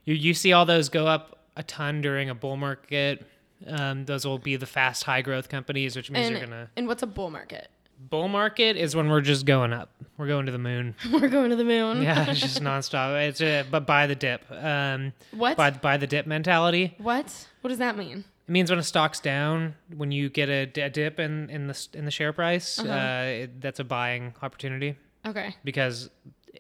You 0.06 0.16
you 0.16 0.34
see 0.34 0.54
all 0.54 0.66
those 0.66 0.90
go 0.90 1.08
up 1.08 1.40
a 1.56 1.64
ton 1.64 2.02
during 2.02 2.30
a 2.30 2.36
bull 2.36 2.58
market. 2.58 3.26
Um, 3.66 4.06
those 4.06 4.26
will 4.26 4.40
be 4.40 4.56
the 4.58 4.66
fast, 4.66 5.04
high 5.06 5.22
growth 5.22 5.48
companies, 5.50 5.96
which 5.96 6.12
means 6.12 6.28
And, 6.28 6.38
you're 6.38 6.46
gonna. 6.46 6.70
and 6.76 6.88
what's 6.88 7.04
a 7.04 7.08
bull 7.08 7.30
market? 7.30 7.70
Bull 8.10 8.28
market 8.28 8.76
is 8.76 8.96
when 8.96 9.08
we're 9.10 9.22
just 9.22 9.46
going 9.46 9.72
up. 9.72 9.90
We're 10.18 10.28
going 10.28 10.46
to 10.48 10.52
the 10.52 10.58
moon. 10.58 10.96
We're 11.12 11.30
going 11.30 11.52
to 11.52 11.56
the 11.56 11.64
moon. 11.64 12.02
Yeah, 12.02 12.30
it's 12.30 12.42
just 12.42 12.62
nonstop. 12.70 13.30
It's 13.30 13.40
a, 13.40 13.64
but 13.70 13.86
buy 13.88 14.08
the 14.08 14.16
dip. 14.16 14.44
Um, 14.52 15.14
What? 15.32 15.56
buy 15.56 15.72
buy 15.72 15.96
the 15.98 16.08
dip 16.08 16.28
mentality. 16.28 16.96
what? 16.98 17.48
What 17.62 17.70
does 17.70 17.78
that 17.80 17.98
mean? 17.98 18.26
It 18.48 18.52
means 18.52 18.70
when 18.70 18.80
a 18.80 18.84
stock's 18.84 19.22
down, 19.22 19.76
when 19.96 20.12
you 20.12 20.28
get 20.30 20.50
a 20.50 20.66
dip 20.66 21.18
in, 21.20 21.50
in 21.50 21.68
the 21.68 21.88
in 21.94 22.04
the 22.04 22.12
share 22.12 22.34
price, 22.34 22.78
Uh-huh. 22.80 22.92
uh, 22.92 23.24
it, 23.24 23.62
that's 23.62 23.80
a 23.80 23.86
buying 23.86 24.34
opportunity 24.42 24.98
Okay. 25.26 25.56
because 25.64 26.10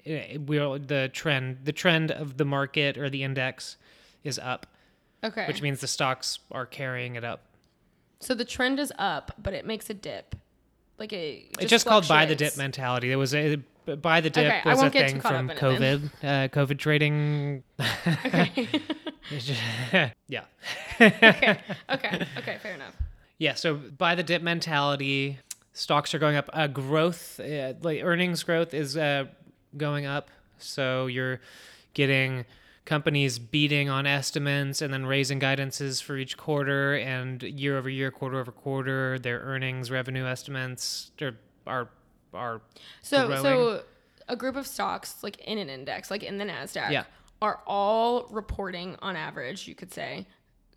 we're 0.05 0.79
the 0.79 1.09
trend 1.13 1.59
the 1.63 1.71
trend 1.71 2.11
of 2.11 2.37
the 2.37 2.45
market 2.45 2.97
or 2.97 3.09
the 3.09 3.23
index 3.23 3.77
is 4.23 4.37
up, 4.39 4.67
Okay. 5.23 5.45
which 5.47 5.61
means 5.61 5.79
the 5.81 5.87
stocks 5.87 6.39
are 6.51 6.65
carrying 6.65 7.15
it 7.15 7.23
up. 7.23 7.41
so 8.19 8.33
the 8.33 8.45
trend 8.45 8.79
is 8.79 8.91
up, 8.97 9.31
but 9.41 9.53
it 9.53 9.65
makes 9.65 9.89
a 9.89 9.93
dip. 9.93 10.35
Like 10.99 11.11
a 11.13 11.45
it's 11.59 11.69
just 11.69 11.85
called 11.85 12.07
buy 12.07 12.25
the 12.25 12.35
dip 12.35 12.55
mentality. 12.57 13.09
There 13.09 13.17
was 13.17 13.33
a 13.33 13.57
buy 13.85 14.21
the 14.21 14.29
dip 14.29 14.45
Okay, 14.45 14.61
was 14.69 14.81
a 14.81 14.89
thing 14.89 15.19
from 15.19 15.49
COVID. 15.49 16.09
Uh, 16.23 16.47
COVID 16.49 16.77
trading. 16.77 17.63
Okay. 18.25 18.69
Yeah. 20.27 20.43
okay. 21.01 21.59
Okay. 21.89 22.27
Okay. 22.37 22.57
Fair 22.61 22.73
enough. 22.75 22.95
Yeah, 23.39 23.55
so 23.55 23.75
buy 23.75 24.15
the 24.15 24.23
dip 24.23 24.41
mentality, 24.41 25.39
stocks 25.73 26.13
are 26.13 26.19
going 26.19 26.35
up. 26.35 26.49
Uh, 26.53 26.67
growth, 26.67 27.39
uh, 27.39 27.73
like 27.81 28.01
earnings 28.03 28.43
growth, 28.43 28.73
is 28.73 28.95
uh, 28.95 29.25
going 29.77 30.05
up. 30.05 30.29
So 30.57 31.07
you're 31.07 31.39
getting 31.93 32.45
companies 32.85 33.39
beating 33.39 33.89
on 33.89 34.05
estimates 34.05 34.81
and 34.81 34.93
then 34.93 35.05
raising 35.05 35.39
guidances 35.39 36.01
for 36.03 36.17
each 36.17 36.35
quarter 36.37 36.95
and 36.95 37.41
year 37.43 37.77
over 37.77 37.89
year, 37.89 38.11
quarter 38.11 38.39
over 38.39 38.51
quarter. 38.51 39.17
Their 39.19 39.39
earnings, 39.39 39.89
revenue 39.91 40.25
estimates 40.25 41.11
are 41.21 41.37
are 41.65 41.89
are 42.33 42.61
So 43.01 43.27
growing. 43.27 43.41
so 43.43 43.83
a 44.27 44.35
group 44.35 44.55
of 44.55 44.65
stocks 44.67 45.21
like 45.23 45.37
in 45.39 45.57
an 45.57 45.69
index, 45.69 46.09
like 46.11 46.23
in 46.23 46.37
the 46.37 46.45
Nasdaq, 46.45 46.91
Yeah. 46.91 47.03
are 47.41 47.61
all 47.67 48.25
reporting 48.31 48.95
on 49.01 49.15
average, 49.15 49.67
you 49.67 49.75
could 49.75 49.93
say, 49.93 50.25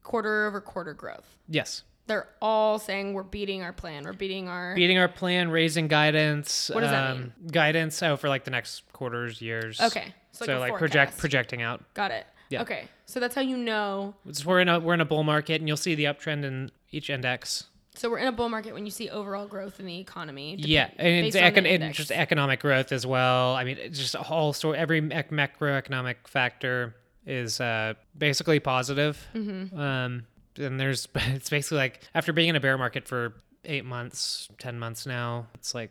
quarter 0.02 0.46
over 0.46 0.60
quarter 0.60 0.94
growth. 0.94 1.36
yes. 1.48 1.82
They're 2.06 2.28
all 2.40 2.78
saying 2.78 3.14
we're 3.14 3.24
beating 3.24 3.62
our 3.62 3.72
plan, 3.72 4.04
we're 4.04 4.12
beating 4.12 4.48
our 4.48 4.74
Beating 4.74 4.98
our 4.98 5.08
plan, 5.08 5.50
raising 5.50 5.88
guidance. 5.88 6.70
What 6.72 6.80
does 6.80 6.90
that 6.90 7.10
um, 7.10 7.18
mean? 7.18 7.32
Guidance, 7.50 8.02
oh, 8.02 8.16
for 8.16 8.28
like 8.28 8.44
the 8.44 8.52
next 8.52 8.90
quarters, 8.92 9.42
years. 9.42 9.80
Okay. 9.80 10.14
So, 10.32 10.58
like, 10.58 10.76
project 10.76 11.16
projecting 11.18 11.62
out. 11.62 11.82
Got 11.94 12.10
it. 12.10 12.26
Yeah. 12.50 12.62
Okay. 12.62 12.88
So 13.06 13.20
that's 13.20 13.34
how 13.34 13.40
you 13.40 13.56
know. 13.56 14.14
We're 14.44 14.60
in 14.60 14.68
a 14.68 14.78
we're 14.78 14.94
in 14.94 15.00
a 15.00 15.06
bull 15.06 15.24
market, 15.24 15.60
and 15.60 15.68
you'll 15.68 15.76
see 15.76 15.94
the 15.94 16.04
uptrend 16.04 16.44
in 16.44 16.70
each 16.90 17.10
index. 17.10 17.64
So 17.94 18.10
we're 18.10 18.18
in 18.18 18.26
a 18.26 18.32
bull 18.32 18.50
market 18.50 18.74
when 18.74 18.84
you 18.84 18.90
see 18.90 19.08
overall 19.08 19.46
growth 19.46 19.80
in 19.80 19.86
the 19.86 19.98
economy. 19.98 20.56
Yeah, 20.58 20.90
and 20.98 21.26
it's 21.26 21.34
based 21.34 21.56
on 21.56 21.64
the 21.64 21.70
econ- 21.70 21.82
and 21.82 21.94
just 21.94 22.10
economic 22.10 22.60
growth 22.60 22.92
as 22.92 23.06
well. 23.06 23.54
I 23.54 23.64
mean, 23.64 23.78
it's 23.78 23.98
just 23.98 24.14
a 24.14 24.18
whole 24.22 24.52
story. 24.52 24.76
Every 24.76 24.98
ec- 24.98 25.30
macroeconomic 25.30 26.16
factor 26.26 26.94
is 27.24 27.58
uh, 27.60 27.94
basically 28.16 28.60
positive. 28.60 29.26
Mm-hmm. 29.34 29.80
Um, 29.80 30.26
and 30.58 30.78
there's 30.80 31.08
it's 31.14 31.50
basically 31.50 31.78
like 31.78 32.00
after 32.14 32.32
being 32.32 32.48
in 32.48 32.56
a 32.56 32.60
bear 32.60 32.78
market 32.78 33.06
for 33.06 33.34
eight 33.64 33.84
months, 33.84 34.48
ten 34.58 34.78
months 34.78 35.06
now, 35.06 35.46
it's 35.54 35.74
like 35.74 35.90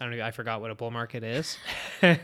I 0.00 0.04
don't 0.04 0.16
know. 0.16 0.24
I 0.24 0.30
forgot 0.30 0.60
what 0.60 0.70
a 0.70 0.74
bull 0.74 0.90
market 0.90 1.24
is. 1.24 1.56
kind 2.00 2.20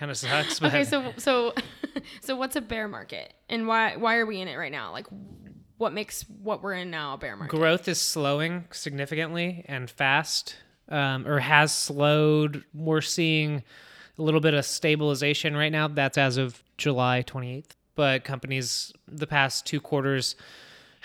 of 0.00 0.16
sucks. 0.16 0.58
But 0.58 0.68
Okay, 0.68 0.84
so 0.84 1.12
so 1.18 1.54
so 2.20 2.36
what's 2.36 2.56
a 2.56 2.60
bear 2.60 2.88
market, 2.88 3.32
and 3.48 3.66
why 3.66 3.96
why 3.96 4.16
are 4.16 4.26
we 4.26 4.40
in 4.40 4.48
it 4.48 4.56
right 4.56 4.72
now? 4.72 4.92
Like, 4.92 5.06
what 5.78 5.92
makes 5.92 6.24
what 6.42 6.62
we're 6.62 6.72
in 6.74 6.90
now 6.90 7.14
a 7.14 7.18
bear 7.18 7.36
market? 7.36 7.56
growth 7.56 7.88
is 7.88 8.00
slowing 8.00 8.64
significantly 8.72 9.64
and 9.68 9.90
fast 9.90 10.56
um, 10.88 11.26
or 11.26 11.40
has 11.40 11.72
slowed 11.72 12.64
we're 12.74 13.00
seeing 13.00 13.62
a 14.18 14.22
little 14.22 14.40
bit 14.40 14.54
of 14.54 14.64
stabilization 14.64 15.56
right 15.56 15.72
now 15.72 15.88
that's 15.88 16.16
as 16.16 16.36
of 16.36 16.62
july 16.78 17.22
28th 17.26 17.70
but 17.94 18.24
companies 18.24 18.92
the 19.06 19.26
past 19.26 19.66
two 19.66 19.80
quarters 19.80 20.34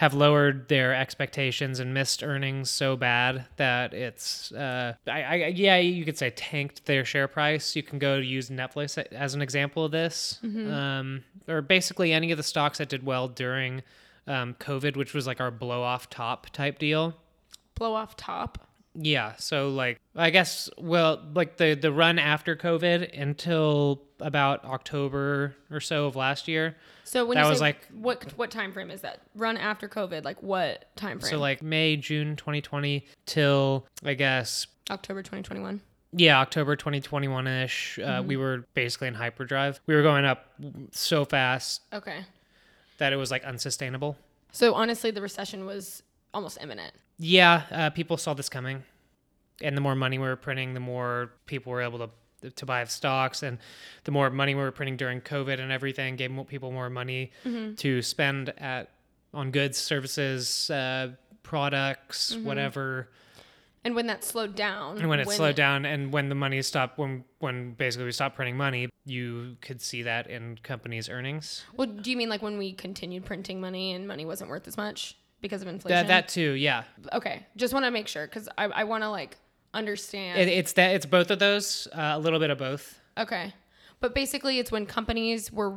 have 0.02 0.16
lowered 0.16 0.68
their 0.68 0.96
expectations 0.96 1.80
and 1.80 1.94
missed 1.94 2.24
earnings 2.24 2.72
so 2.72 2.98
bad 2.98 3.46
that 3.58 3.94
it's 3.94 4.52
uh, 4.52 4.96
I, 5.06 5.22
I 5.22 5.36
yeah 5.56 5.78
you 5.78 6.04
could 6.04 6.18
say 6.18 6.32
tanked 6.32 6.88
their 6.88 7.06
share 7.06 7.28
price. 7.28 7.76
You 7.76 7.84
can 7.84 8.00
go 8.00 8.18
use 8.18 8.50
netflix 8.50 8.98
as 8.98 9.36
an 9.36 9.44
example 9.44 9.86
of 9.86 9.92
this. 9.92 10.40
Um, 10.44 11.24
or 11.48 11.62
basically 11.62 12.12
any 12.14 12.32
of 12.32 12.38
the 12.38 12.44
stocks 12.44 12.80
that 12.80 12.90
did 12.90 13.06
well 13.06 13.28
during 13.28 13.84
um, 14.26 14.56
covid 14.60 14.96
which 14.98 15.14
was 15.14 15.28
like 15.28 15.40
our 15.40 15.52
blow 15.52 15.84
off 15.84 16.10
top 16.10 16.50
type 16.50 16.80
deal. 16.80 17.14
Blow 17.76 17.94
off 17.94 18.16
top. 18.18 18.58
yeah 18.96 19.36
so 19.38 19.70
like 19.70 20.00
i 20.16 20.32
guess 20.32 20.68
well 20.80 21.22
like 21.36 21.58
the 21.58 21.76
the 21.76 21.92
run 21.92 22.18
after 22.20 22.56
covid 22.56 23.00
until 23.22 24.02
about 24.22 24.64
october 24.66 25.56
or 25.72 25.80
so 25.80 26.06
of 26.06 26.16
last 26.16 26.48
year 26.48 26.76
So 27.04 27.26
when 27.26 27.36
That 27.38 27.50
was 27.50 27.60
like- 27.62 27.88
what 27.92 28.24
what 28.38 28.52
time 28.52 28.72
frame 28.72 28.90
is 28.92 29.02
that? 29.02 29.20
Run 29.36 29.58
after 29.58 29.90
COVID, 29.90 30.24
like 30.24 30.42
what 30.42 30.96
time 30.96 31.20
frame? 31.20 31.30
so 31.32 31.40
like 31.40 31.62
may 31.62 31.98
june 31.98 32.36
2020 32.36 33.06
till 33.26 33.86
i 34.06 34.14
guess 34.14 34.68
October 34.90 35.22
2021. 35.22 35.82
yeah 36.14 36.40
october 36.40 36.76
2021ish 36.76 38.04
uh, 38.06 38.24
we 38.24 38.36
were 38.38 38.66
basically 38.74 39.08
in 39.08 39.14
hyperdrive 39.14 39.80
we 39.88 39.96
were 39.96 40.02
going 40.04 40.26
up 40.26 40.48
so 40.92 41.26
fast 41.26 41.82
Okay. 41.94 42.26
that 42.98 43.14
it 43.14 43.16
was 43.18 43.32
like 43.32 43.44
unsustainable 43.44 44.18
So 44.52 44.74
honestly, 44.74 45.12
the 45.12 45.22
recession 45.22 45.66
was 45.66 46.04
almost 46.34 46.58
imminent. 46.62 46.94
yeah 47.18 47.64
uh, 47.72 47.90
people 47.90 48.18
saw 48.18 48.34
this 48.34 48.50
coming 48.50 48.84
and 49.62 49.78
the 49.78 49.82
more 49.82 49.96
money 49.96 50.18
we 50.18 50.26
were 50.28 50.36
printing 50.36 50.74
the 50.74 50.80
more 50.80 51.32
people 51.46 51.72
were 51.72 51.82
able 51.82 52.00
to 52.00 52.10
to 52.56 52.66
buy 52.66 52.84
stocks 52.86 53.44
and 53.44 53.58
the 54.04 54.12
more 54.12 54.30
money 54.30 54.56
we 54.56 54.62
were 54.62 54.72
printing 54.72 54.98
during 54.98 55.22
covid 55.22 55.60
and 55.60 55.72
everything 55.72 56.16
gave 56.16 56.32
people 56.48 56.72
more 56.72 56.90
money 56.90 57.32
to 57.78 58.02
spend 58.02 58.50
at 58.58 58.90
on 59.34 59.52
goods 59.52 59.78
services 59.78 60.70
uh, 60.70 61.10
products 61.44 62.36
whatever 62.38 63.10
And 63.84 63.96
when 63.96 64.08
that 64.08 64.24
slowed 64.24 64.54
down, 64.56 65.00
and 65.00 65.10
when 65.10 65.20
it 65.20 65.28
slowed 65.30 65.56
down 65.56 65.86
and 65.86 66.14
when 66.14 66.30
the 66.30 66.36
money 66.36 66.62
stopped 66.62 66.98
when 67.00 67.24
when 67.40 67.74
basically 67.74 68.06
we 68.06 68.12
stopped 68.12 68.36
printing 68.36 68.58
money 68.58 68.90
you 69.06 69.58
could 69.62 69.82
see 69.82 70.04
that 70.04 70.28
in 70.28 70.58
companies 70.62 71.10
earnings 71.10 71.66
Well, 71.76 71.88
do 71.88 72.12
you 72.12 72.18
mean 72.18 72.30
like 72.30 72.44
when 72.44 72.58
we 72.60 72.74
continued 72.74 73.26
printing 73.26 73.60
money 73.60 73.94
and 73.94 74.08
money 74.08 74.26
wasn't 74.26 74.50
worth 74.52 74.68
as 74.68 74.78
much 74.78 75.18
because 75.42 75.64
of 75.64 75.68
inflation? 75.68 75.96
that 75.96 76.08
that 76.08 76.28
too 76.30 76.52
yeah 76.52 76.84
okay. 77.14 77.46
Just 77.56 77.74
want 77.74 77.86
to 77.86 77.92
make 77.92 78.08
sure 78.08 78.28
because 78.28 78.48
I, 78.58 78.66
I 78.66 78.84
want 78.84 79.04
to 79.04 79.10
like 79.10 79.38
understand. 79.74 80.40
it, 80.40 80.48
it's 80.48 80.74
that 80.74 80.96
it's 80.96 81.06
both 81.06 81.32
of 81.32 81.40
those 81.40 81.88
uh, 81.94 82.14
a 82.16 82.20
little 82.20 82.40
bit 82.40 82.50
of 82.50 82.58
both 82.58 83.00
Okay. 83.18 83.54
But 84.00 84.16
basically, 84.16 84.58
it's 84.58 84.72
when 84.72 84.86
companies 84.86 85.52
were 85.52 85.76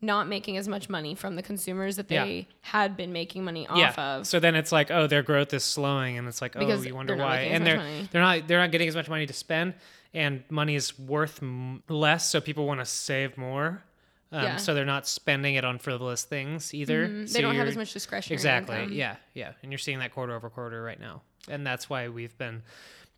not 0.00 0.28
making 0.28 0.56
as 0.56 0.68
much 0.68 0.88
money 0.88 1.14
from 1.16 1.34
the 1.34 1.42
consumers 1.42 1.96
that 1.96 2.06
they 2.08 2.14
Yeah. 2.48 2.54
had 2.62 2.96
been 2.96 3.12
making 3.12 3.44
money 3.44 3.66
off 3.66 3.76
yeah. 3.96 4.14
of. 4.18 4.26
So 4.28 4.38
then 4.38 4.54
it's 4.54 4.70
like, 4.70 4.90
oh, 4.92 5.06
their 5.08 5.22
growth 5.24 5.52
is 5.52 5.64
slowing, 5.64 6.16
and 6.18 6.28
it's 6.28 6.40
like, 6.40 6.54
oh, 6.56 6.60
Because 6.60 6.86
you 6.86 6.94
wonder 6.94 7.16
why, 7.16 7.40
and 7.40 7.66
they're 7.66 7.76
money. 7.78 8.08
they're 8.12 8.22
not 8.22 8.46
they're 8.46 8.60
not 8.60 8.70
getting 8.70 8.88
as 8.88 8.94
much 8.94 9.08
money 9.08 9.26
to 9.26 9.32
spend, 9.32 9.74
and 10.14 10.44
money 10.50 10.76
is 10.76 10.96
worth 10.98 11.42
m- 11.42 11.82
less, 11.88 12.30
so 12.30 12.40
people 12.40 12.64
want 12.66 12.78
to 12.80 12.86
save 12.86 13.36
more. 13.36 13.82
Um, 14.30 14.42
Yeah. 14.44 14.56
So 14.56 14.72
they're 14.74 14.84
not 14.84 15.06
spending 15.08 15.56
it 15.56 15.64
on 15.64 15.78
frivolous 15.78 16.22
things 16.22 16.72
either. 16.72 17.08
Mhm. 17.08 17.28
So 17.28 17.34
they 17.34 17.40
don't 17.42 17.56
have 17.56 17.66
as 17.66 17.76
much 17.76 17.92
discretion. 17.92 18.34
Exactly. 18.34 18.76
income. 18.76 18.92
Yeah. 18.92 19.16
Yeah. 19.34 19.52
And 19.62 19.72
you're 19.72 19.78
seeing 19.78 19.98
that 19.98 20.12
quarter 20.14 20.32
over 20.34 20.48
quarter 20.48 20.80
right 20.82 21.00
now. 21.00 21.22
and 21.50 21.66
that's 21.66 21.88
why 21.88 22.08
we've 22.08 22.36
been 22.36 22.62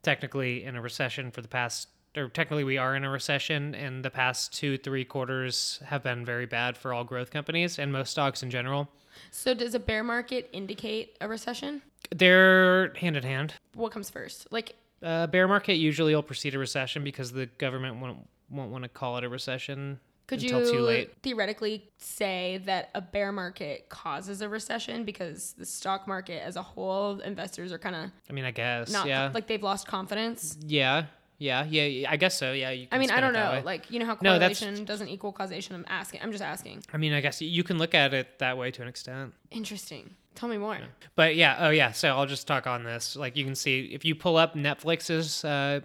technically 0.02 0.64
in 0.64 0.76
a 0.76 0.80
recession 0.80 1.30
for 1.30 1.42
the 1.42 1.48
past 1.48 1.88
or 2.16 2.28
technically 2.28 2.64
we 2.64 2.76
are 2.76 2.96
in 2.96 3.04
a 3.04 3.10
recession 3.10 3.74
and 3.74 4.04
the 4.04 4.10
past 4.10 4.52
two 4.52 4.76
three 4.78 5.04
quarters 5.04 5.80
have 5.86 6.02
been 6.02 6.24
very 6.24 6.46
bad 6.46 6.76
for 6.76 6.92
all 6.92 7.04
growth 7.04 7.30
companies 7.30 7.78
and 7.78 7.92
most 7.92 8.10
stocks 8.10 8.42
in 8.42 8.50
general 8.50 8.88
So 9.30 9.54
does 9.54 9.74
a 9.74 9.78
bear 9.78 10.02
market 10.02 10.48
indicate 10.52 11.16
a 11.20 11.28
recession? 11.28 11.82
they're 12.14 12.92
hand 12.94 13.16
in 13.16 13.22
hand 13.22 13.54
What 13.74 13.92
comes 13.92 14.10
first? 14.10 14.48
Like 14.50 14.74
uh, 15.02 15.26
bear 15.28 15.46
market 15.48 15.74
usually 15.74 16.14
will 16.14 16.22
precede 16.22 16.54
a 16.54 16.58
recession 16.58 17.04
because 17.04 17.32
the 17.32 17.46
government 17.46 18.00
won't 18.00 18.28
won't 18.50 18.70
want 18.70 18.82
to 18.84 18.88
call 18.88 19.16
it 19.18 19.24
a 19.24 19.28
recession 19.28 20.00
could 20.30 20.42
until 20.42 20.60
you 20.60 20.72
too 20.72 20.80
late 20.82 21.12
theoretically 21.22 21.90
say 21.98 22.60
that 22.64 22.88
a 22.94 23.00
bear 23.00 23.32
market 23.32 23.88
causes 23.88 24.40
a 24.40 24.48
recession 24.48 25.04
because 25.04 25.54
the 25.58 25.66
stock 25.66 26.06
market 26.06 26.40
as 26.44 26.54
a 26.54 26.62
whole 26.62 27.18
investors 27.20 27.72
are 27.72 27.78
kind 27.78 27.96
of 27.96 28.10
i 28.30 28.32
mean 28.32 28.44
i 28.44 28.52
guess 28.52 28.92
not 28.92 29.08
yeah 29.08 29.30
like 29.34 29.48
they've 29.48 29.62
lost 29.62 29.88
confidence? 29.88 30.56
yeah 30.64 31.06
yeah 31.38 31.64
yeah 31.68 31.84
yeah, 31.84 32.10
i 32.12 32.16
guess 32.16 32.38
so 32.38 32.52
yeah 32.52 32.70
you 32.70 32.86
I 32.92 32.98
mean, 32.98 33.10
I 33.10 33.20
don't 33.20 33.32
know. 33.32 33.52
way. 33.52 33.62
Like, 33.62 33.90
you 33.90 33.98
know 33.98 34.06
how 34.06 34.16
No, 34.20 34.38
correlation 34.38 34.84
doesn't 34.84 35.08
equal 35.08 35.32
causation. 35.32 35.74
I'm 35.74 35.86
asking. 35.88 36.20
I'm 36.22 36.32
just 36.32 36.44
asking. 36.44 36.84
I 36.92 36.98
mean, 36.98 37.14
I 37.14 37.22
guess 37.22 37.40
you 37.40 37.64
can 37.64 37.78
look 37.78 37.94
at 37.94 38.12
it 38.12 38.38
that 38.40 38.58
way 38.58 38.70
to 38.72 38.82
an 38.82 38.88
extent. 38.88 39.32
Interesting. 39.50 40.10
Tell 40.34 40.50
me 40.50 40.58
more. 40.58 40.78
But 41.14 41.36
yeah, 41.36 41.56
oh 41.60 41.70
yeah, 41.70 41.92
so 41.92 42.10
I'll 42.10 42.26
just 42.26 42.46
talk 42.46 42.66
on 42.66 42.84
this. 42.84 43.16
Like 43.16 43.38
you 43.38 43.44
can 43.46 43.54
see 43.54 43.86
if 43.86 44.04
you 44.04 44.14
pull 44.14 44.36
up 44.36 44.54
Netflix's 44.54 45.42
uh, 45.42 45.80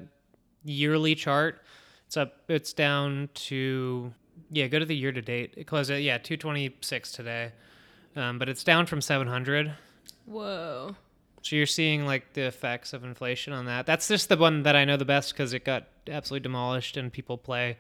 yearly 0.66 1.16
chart, 1.16 1.62
it's 2.06 2.18
up 2.18 2.34
it's 2.50 2.74
down 2.74 3.30
to 3.36 4.14
yeah, 4.52 4.68
go 4.68 4.80
to 4.80 4.86
the 4.86 4.96
year 4.96 5.12
to 5.12 5.22
date. 5.22 5.54
It 5.58 5.68
closed 5.68 5.92
at 5.92 6.02
yeah, 6.02 6.18
226 6.18 7.12
today. 7.12 7.52
Um, 8.16 8.40
but 8.40 8.48
it's 8.48 8.64
down 8.64 8.86
from 8.86 9.02
700. 9.02 9.74
Whoa. 10.26 10.96
So 11.42 11.56
you're 11.56 11.66
seeing 11.66 12.06
like 12.06 12.34
the 12.34 12.42
effects 12.42 12.94
of 12.94 13.04
inflation 13.04 13.54
on 13.54 13.66
that. 13.66 13.86
That's 13.86 14.08
just 14.08 14.30
the 14.30 14.38
one 14.38 14.64
that 14.64 14.76
I 14.76 14.86
know 14.86 14.98
the 14.98 15.06
best 15.06 15.36
cuz 15.36 15.54
it 15.54 15.64
got 15.64 15.88
absolutely 16.08 16.44
demolished 16.44 16.98
and 16.98 17.12
people 17.12 17.38
play 17.38 17.78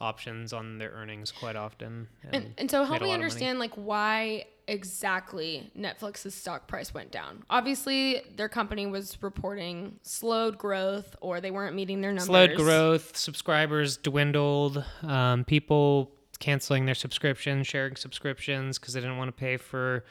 options 0.00 0.52
on 0.52 0.78
their 0.78 0.90
earnings 0.90 1.30
quite 1.30 1.56
often. 1.56 2.08
And, 2.32 2.54
and 2.58 2.70
so 2.70 2.84
help 2.84 3.02
me 3.02 3.12
understand 3.12 3.58
like 3.58 3.74
why 3.74 4.46
exactly 4.68 5.70
Netflix's 5.76 6.34
stock 6.34 6.68
price 6.68 6.94
went 6.94 7.10
down. 7.10 7.42
Obviously, 7.50 8.22
their 8.36 8.48
company 8.48 8.86
was 8.86 9.16
reporting 9.22 9.98
slowed 10.02 10.58
growth 10.58 11.16
or 11.20 11.40
they 11.40 11.50
weren't 11.50 11.74
meeting 11.74 12.00
their 12.00 12.12
numbers. 12.12 12.26
slowed 12.26 12.54
growth, 12.56 13.16
subscribers 13.16 13.96
dwindled, 13.96 14.84
um, 15.02 15.44
people 15.44 16.12
canceling 16.38 16.86
their 16.86 16.94
subscriptions, 16.94 17.66
sharing 17.66 17.96
subscriptions 17.96 18.78
because 18.78 18.94
they 18.94 19.00
didn't 19.00 19.18
want 19.18 19.28
to 19.28 19.32
pay 19.32 19.56
for 19.56 20.04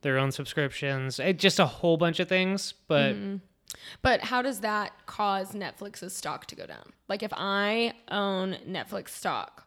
their 0.00 0.18
own 0.18 0.32
subscriptions. 0.32 1.18
It, 1.18 1.38
just 1.38 1.58
a 1.58 1.66
whole 1.66 1.96
bunch 1.96 2.20
of 2.20 2.28
things. 2.28 2.72
But 2.88 3.14
Mm-hmm. 3.14 3.36
But 4.02 4.22
how 4.22 4.42
does 4.42 4.60
that 4.60 4.92
cause 5.06 5.52
Netflix's 5.52 6.14
stock 6.14 6.46
to 6.46 6.56
go 6.56 6.66
down? 6.66 6.92
Like 7.08 7.22
if 7.22 7.32
I 7.36 7.94
own 8.10 8.56
Netflix 8.66 9.10
stock 9.10 9.66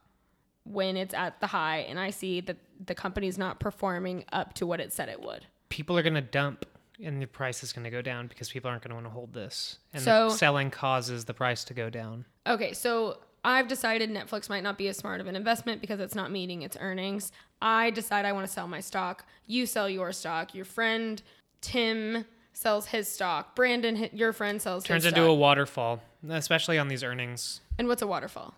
when 0.63 0.97
it's 0.97 1.13
at 1.13 1.39
the 1.41 1.47
high 1.47 1.79
and 1.79 1.99
I 1.99 2.09
see 2.11 2.41
that 2.41 2.57
the 2.83 2.95
company's 2.95 3.37
not 3.37 3.59
performing 3.59 4.23
up 4.31 4.53
to 4.53 4.65
what 4.65 4.79
it 4.79 4.93
said 4.93 5.09
it 5.09 5.21
would. 5.21 5.45
people 5.69 5.97
are 5.97 6.01
going 6.03 6.13
to 6.15 6.21
dump 6.21 6.65
and 7.03 7.21
the 7.21 7.25
price 7.27 7.63
is 7.63 7.71
going 7.71 7.83
to 7.85 7.89
go 7.89 8.01
down 8.01 8.27
because 8.27 8.49
people 8.49 8.69
aren't 8.69 8.81
going 8.83 8.89
to 8.89 8.95
want 8.95 9.05
to 9.05 9.09
hold 9.11 9.33
this. 9.33 9.77
And 9.93 10.01
So- 10.03 10.29
the 10.29 10.35
selling 10.35 10.69
causes 10.71 11.25
the 11.25 11.33
price 11.33 11.63
to 11.65 11.73
go 11.73 11.89
down. 11.89 12.25
Okay, 12.47 12.73
so 12.73 13.19
I've 13.45 13.67
decided 13.69 14.09
Netflix 14.09 14.49
might 14.49 14.63
not 14.63 14.77
be 14.77 14.87
as 14.89 14.97
smart 14.97 15.21
of 15.21 15.27
an 15.27 15.35
investment 15.37 15.79
because 15.79 15.99
it's 16.01 16.15
not 16.15 16.29
meeting 16.31 16.61
its 16.63 16.75
earnings. 16.79 17.31
I 17.61 17.91
decide 17.91 18.25
I 18.25 18.33
want 18.33 18.47
to 18.47 18.51
sell 18.51 18.67
my 18.67 18.81
stock. 18.81 19.25
You 19.45 19.65
sell 19.65 19.89
your 19.89 20.11
stock. 20.11 20.53
Your 20.53 20.65
friend 20.65 21.21
Tim 21.61 22.25
sells 22.51 22.87
his 22.87 23.07
stock. 23.07 23.55
Brandon, 23.55 24.09
your 24.11 24.33
friend, 24.33 24.61
sells 24.61 24.83
his 24.83 24.85
stock. 24.85 24.95
Turns 24.95 25.05
into 25.05 25.23
a 25.23 25.33
waterfall, 25.33 26.01
especially 26.27 26.77
on 26.77 26.87
these 26.89 27.03
earnings. 27.03 27.61
and 27.77 27.87
what's 27.87 28.01
a 28.01 28.07
waterfall? 28.07 28.55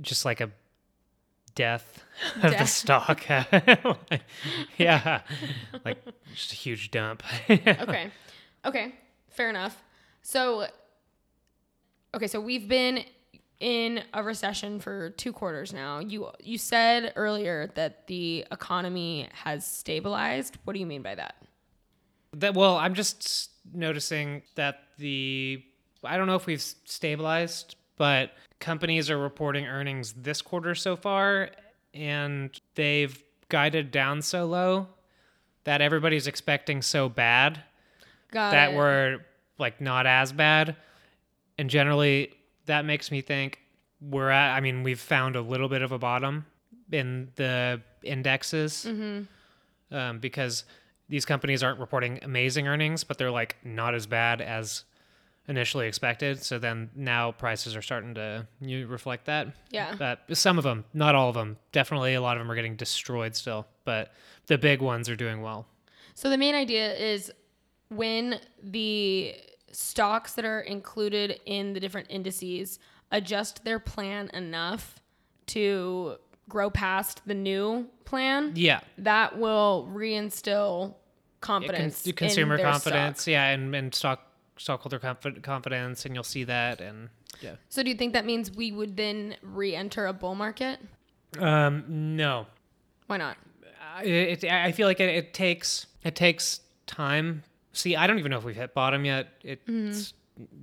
Just 0.00 0.24
like 0.24 0.40
a 0.40 0.50
death 1.54 2.04
of 2.36 2.42
the 2.42 2.50
Death. 2.50 2.68
stock. 2.68 3.26
yeah. 4.78 5.22
Like 5.84 5.98
just 6.34 6.52
a 6.52 6.56
huge 6.56 6.90
dump. 6.90 7.22
okay. 7.50 8.10
Okay. 8.64 8.94
Fair 9.28 9.50
enough. 9.50 9.82
So, 10.22 10.66
okay, 12.14 12.26
so 12.26 12.40
we've 12.40 12.68
been 12.68 13.04
in 13.60 14.02
a 14.12 14.22
recession 14.22 14.80
for 14.80 15.10
two 15.10 15.32
quarters 15.32 15.72
now. 15.72 16.00
You 16.00 16.30
you 16.42 16.58
said 16.58 17.12
earlier 17.16 17.70
that 17.74 18.06
the 18.08 18.44
economy 18.50 19.28
has 19.44 19.66
stabilized. 19.66 20.58
What 20.64 20.74
do 20.74 20.80
you 20.80 20.86
mean 20.86 21.02
by 21.02 21.14
that? 21.14 21.36
That 22.34 22.54
well, 22.54 22.76
I'm 22.76 22.94
just 22.94 23.50
noticing 23.72 24.42
that 24.56 24.80
the 24.98 25.62
I 26.04 26.16
don't 26.16 26.26
know 26.26 26.34
if 26.34 26.46
we've 26.46 26.60
stabilized, 26.60 27.76
but 28.02 28.32
companies 28.58 29.10
are 29.10 29.16
reporting 29.16 29.64
earnings 29.64 30.12
this 30.14 30.42
quarter 30.42 30.74
so 30.74 30.96
far, 30.96 31.50
and 31.94 32.60
they've 32.74 33.22
guided 33.48 33.92
down 33.92 34.20
so 34.20 34.44
low 34.44 34.88
that 35.62 35.80
everybody's 35.80 36.26
expecting 36.26 36.82
so 36.82 37.08
bad 37.08 37.60
Got 38.32 38.50
that 38.50 38.72
it. 38.72 38.76
we're 38.76 39.20
like 39.56 39.80
not 39.80 40.08
as 40.08 40.32
bad, 40.32 40.74
and 41.56 41.70
generally 41.70 42.32
that 42.66 42.84
makes 42.84 43.12
me 43.12 43.20
think 43.20 43.60
we're 44.00 44.30
at. 44.30 44.56
I 44.56 44.58
mean, 44.58 44.82
we've 44.82 44.98
found 44.98 45.36
a 45.36 45.40
little 45.40 45.68
bit 45.68 45.82
of 45.82 45.92
a 45.92 45.98
bottom 45.98 46.44
in 46.90 47.30
the 47.36 47.80
indexes 48.02 48.84
um, 49.92 50.18
because 50.18 50.64
these 51.08 51.24
companies 51.24 51.62
aren't 51.62 51.78
reporting 51.78 52.18
amazing 52.22 52.66
earnings, 52.66 53.04
but 53.04 53.16
they're 53.16 53.30
like 53.30 53.58
not 53.62 53.94
as 53.94 54.08
bad 54.08 54.40
as 54.40 54.82
initially 55.48 55.86
expected. 55.88 56.42
So 56.42 56.58
then 56.58 56.90
now 56.94 57.32
prices 57.32 57.74
are 57.76 57.82
starting 57.82 58.14
to 58.14 58.46
you 58.60 58.86
reflect 58.86 59.26
that. 59.26 59.48
Yeah. 59.70 59.94
But 59.98 60.20
some 60.36 60.58
of 60.58 60.64
them, 60.64 60.84
not 60.94 61.14
all 61.14 61.28
of 61.28 61.34
them, 61.34 61.56
definitely 61.72 62.14
a 62.14 62.20
lot 62.20 62.36
of 62.36 62.40
them 62.40 62.50
are 62.50 62.54
getting 62.54 62.76
destroyed 62.76 63.34
still, 63.34 63.66
but 63.84 64.12
the 64.46 64.56
big 64.58 64.80
ones 64.80 65.08
are 65.08 65.16
doing 65.16 65.42
well. 65.42 65.66
So 66.14 66.30
the 66.30 66.38
main 66.38 66.54
idea 66.54 66.94
is 66.94 67.32
when 67.88 68.38
the 68.62 69.34
stocks 69.72 70.34
that 70.34 70.44
are 70.44 70.60
included 70.60 71.40
in 71.46 71.72
the 71.72 71.80
different 71.80 72.06
indices 72.10 72.78
adjust 73.10 73.64
their 73.64 73.78
plan 73.78 74.30
enough 74.34 75.00
to 75.46 76.16
grow 76.48 76.70
past 76.70 77.22
the 77.26 77.34
new 77.34 77.86
plan, 78.04 78.52
Yeah. 78.54 78.80
that 78.98 79.38
will 79.38 79.88
reinstill 79.92 80.94
Con- 81.40 81.62
confidence. 81.62 82.06
in 82.06 82.12
consumer 82.12 82.58
confidence, 82.58 83.22
stock. 83.22 83.32
yeah, 83.32 83.48
and, 83.48 83.74
and 83.74 83.94
stock 83.94 84.20
stockholder 84.62 84.98
confi- 84.98 85.42
confidence, 85.42 86.04
and 86.06 86.14
you'll 86.14 86.24
see 86.24 86.44
that. 86.44 86.80
And 86.80 87.08
yeah, 87.40 87.56
So 87.68 87.82
do 87.82 87.90
you 87.90 87.96
think 87.96 88.12
that 88.12 88.24
means 88.24 88.50
we 88.50 88.72
would 88.72 88.96
then 88.96 89.36
re-enter 89.42 90.06
a 90.06 90.12
bull 90.12 90.34
market? 90.34 90.78
um, 91.38 91.84
no, 92.16 92.46
Why 93.06 93.16
not? 93.16 93.36
I- 93.96 94.04
it, 94.04 94.44
I 94.44 94.72
feel 94.72 94.86
like 94.86 95.00
it, 95.00 95.08
it 95.08 95.34
takes 95.34 95.86
it 96.04 96.14
takes 96.16 96.60
time. 96.86 97.42
See, 97.72 97.96
I 97.96 98.06
don't 98.06 98.18
even 98.18 98.30
know 98.30 98.38
if 98.38 98.44
we've 98.44 98.56
hit 98.56 98.74
bottom 98.74 99.04
yet. 99.04 99.28
It's 99.42 100.14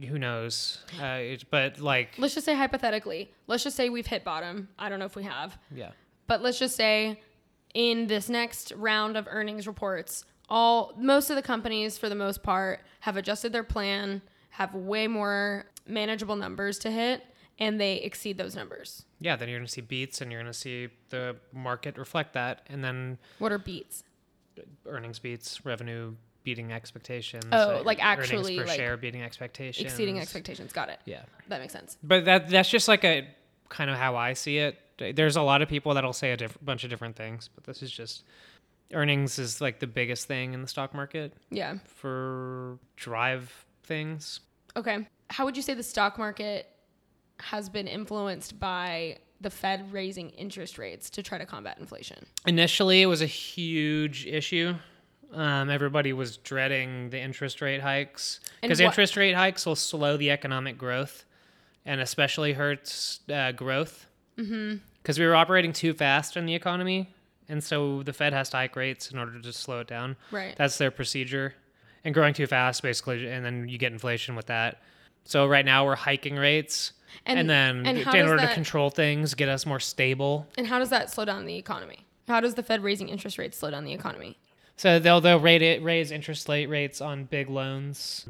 who 0.08 0.18
knows, 0.18 0.84
uh, 1.02 1.06
it, 1.22 1.46
but 1.52 1.80
like 1.80 2.10
Let's 2.18 2.34
just 2.34 2.46
say 2.46 2.56
hypothetically. 2.56 3.32
Let's 3.48 3.64
just 3.64 3.76
say 3.78 3.90
we've 3.90 4.08
hit 4.08 4.24
bottom. 4.24 4.68
I 4.80 4.90
don't 4.90 5.00
know 5.00 5.06
if 5.06 5.16
we 5.16 5.24
have. 5.24 5.58
yeah, 5.74 5.92
But 6.28 6.42
let's 6.42 6.58
just 6.60 6.76
say 6.76 7.22
in 7.74 8.08
this 8.08 8.30
next 8.30 8.72
round 8.76 9.16
of 9.16 9.28
earnings 9.30 9.68
reports, 9.68 10.26
all 10.50 10.94
most 10.98 11.30
of 11.30 11.36
the 11.36 11.42
companies 11.42 11.98
for 11.98 12.10
the 12.10 12.16
most 12.16 12.44
part 12.44 12.82
have 13.02 13.16
adjusted 13.18 13.54
their 13.54 13.64
plan, 13.64 14.22
have 14.52 14.74
way 14.74 15.08
more 15.08 15.66
manageable 15.88 16.36
numbers 16.36 16.80
to 16.80 16.92
hit, 16.92 17.24
and 17.60 17.80
they 17.80 17.96
exceed 17.98 18.38
those 18.38 18.56
numbers. 18.56 19.06
yeah. 19.20 19.36
Then 19.36 19.50
you're 19.50 19.60
gonna 19.60 19.68
see 19.68 19.82
beats, 19.82 20.22
and 20.22 20.32
you're 20.32 20.42
gonna 20.42 20.54
see 20.54 20.90
the 21.10 21.36
market 21.54 21.98
reflect 21.98 22.34
that, 22.34 22.62
and 22.68 22.84
then 22.84 23.18
What 23.40 23.52
are 23.52 23.60
beats? 23.60 24.04
earnings 24.86 25.20
beats, 25.20 25.66
revenue 25.66 26.16
beating 26.44 26.72
expectations. 26.74 27.46
Oh, 27.52 27.82
like 27.86 28.00
earnings 28.04 28.32
actually, 28.32 28.58
per 28.58 28.66
like, 28.66 28.76
share 28.78 28.98
beating 28.98 29.22
expectations, 29.22 29.86
Exceeding 29.92 30.20
expectations. 30.20 30.74
Got 30.74 30.90
it. 30.90 31.00
Yeah. 31.06 31.24
That 31.48 31.62
makes 31.62 31.74
sense. 31.74 31.98
But 32.04 32.26
that 32.26 32.50
that's 32.50 32.70
just 32.70 32.88
like 32.88 33.04
a 33.04 33.28
kind 33.70 33.90
of 33.90 33.98
how 33.98 34.16
I 34.16 34.34
see 34.34 34.58
it. 34.58 34.78
There's 35.16 35.36
a 35.38 35.42
lot 35.42 35.62
of 35.62 35.70
people 35.70 35.94
that'll 35.94 36.12
say 36.12 36.32
a 36.32 36.38
diff- 36.38 36.58
bunch 36.62 36.84
of 36.84 36.90
different 36.90 37.16
things, 37.16 37.50
but 37.56 37.64
this 37.66 37.82
is 37.82 37.92
just 37.92 38.24
earnings 38.94 39.38
is 39.40 39.62
like 39.62 39.80
the 39.80 39.88
biggest 39.88 40.28
thing 40.28 40.54
in 40.54 40.62
the 40.62 40.68
stock 40.68 40.94
market 40.94 41.34
Yeah. 41.52 41.78
for 41.86 42.80
drive 42.96 43.66
things. 43.84 44.40
Okay. 44.76 45.08
How 45.30 45.46
would 45.46 45.56
you 45.56 45.64
say 45.64 45.74
the 45.74 45.84
stock 45.84 46.18
market 46.18 46.68
has 47.40 47.70
been 47.70 47.88
influenced 47.88 48.60
by 48.60 49.18
the 49.42 49.50
Fed 49.50 49.94
raising 49.94 50.30
interest 50.32 50.78
rates 50.78 51.10
to 51.12 51.24
try 51.24 51.38
to 51.38 51.46
combat 51.46 51.78
inflation? 51.80 52.26
Initially, 52.46 53.02
it 53.02 53.06
was 53.06 53.22
a 53.22 53.26
huge 53.28 54.26
issue. 54.26 54.76
Um, 55.34 55.70
everybody 55.70 56.12
was 56.12 56.38
dreading 56.38 57.12
the 57.12 57.20
interest 57.20 57.62
rate 57.62 57.82
hikes 57.82 58.40
because 58.62 58.80
interest 58.80 59.16
rate 59.16 59.36
hikes 59.36 59.66
will 59.66 59.76
slow 59.76 60.18
the 60.18 60.32
economic 60.32 60.78
growth, 60.78 61.24
and 61.86 62.02
especially 62.02 62.54
hurts 62.54 63.20
uh, 63.32 63.52
growth. 63.52 64.08
Because 64.36 65.20
we 65.20 65.26
were 65.26 65.36
operating 65.36 65.72
too 65.74 65.94
fast 65.94 66.36
in 66.36 66.46
the 66.48 66.56
economy, 66.56 67.14
and 67.50 67.64
so 67.64 68.04
the 68.04 68.14
Fed 68.14 68.32
has 68.34 68.50
to 68.52 68.58
hike 68.58 68.76
rates 68.76 69.12
in 69.12 69.18
order 69.18 69.40
to 69.42 69.52
slow 69.54 69.80
it 69.82 69.88
down. 69.88 70.16
Right. 70.32 70.56
That's 70.56 70.78
their 70.78 70.92
procedure. 70.92 71.56
and 72.06 72.14
growing 72.14 72.34
too 72.34 72.48
fast, 72.48 72.82
basically, 72.82 73.28
and 73.30 73.44
then 73.44 73.68
you 73.68 73.78
get 73.78 73.92
inflation 73.92 74.34
with 74.34 74.46
that. 74.46 74.82
So 75.26 75.46
right 75.46 75.66
now 75.66 75.86
we're 75.86 75.98
hiking 75.98 76.38
rates, 76.38 76.94
and, 77.26 77.38
And- 77.38 77.50
then 77.50 77.86
and 77.86 77.98
in 77.98 78.08
order 78.30 78.38
to 78.48 78.54
control 78.54 78.90
things, 78.90 79.34
get 79.34 79.50
us 79.50 79.66
more 79.66 79.82
stable. 79.82 80.48
And 80.58 80.66
how 80.68 80.80
does 80.80 80.90
that 80.92 81.10
slow 81.12 81.26
down 81.26 81.46
the 81.46 81.58
economy? 81.58 82.06
How 82.30 82.40
does 82.40 82.56
the 82.56 82.64
Fed 82.64 82.84
raising 82.84 83.10
interest 83.10 83.38
rates 83.38 83.58
slow 83.58 83.70
down 83.72 83.84
the 83.84 83.92
economy? 83.92 84.38
So 84.78 84.98
they'll 85.00 85.20
they'll 85.20 85.42
rate 85.42 85.62
it, 85.62 85.84
raise 85.84 86.10
interest 86.12 86.48
rate 86.48 86.68
rates 86.70 87.02
on 87.02 87.26
big 87.26 87.50
loans. 87.50 88.30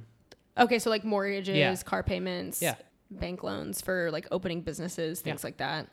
Okay, 0.58 0.80
so 0.80 0.90
like 0.90 1.04
mortgages, 1.04 1.56
Yeah. 1.56 1.76
car 1.86 2.02
payments, 2.02 2.64
Yeah. 2.64 2.74
bank 3.12 3.44
loans 3.44 3.82
for 3.82 4.10
like 4.10 4.28
opening 4.32 4.62
businesses, 4.62 5.22
things 5.22 5.42
Yeah. 5.44 5.48
like 5.48 5.58
that. 5.58 5.88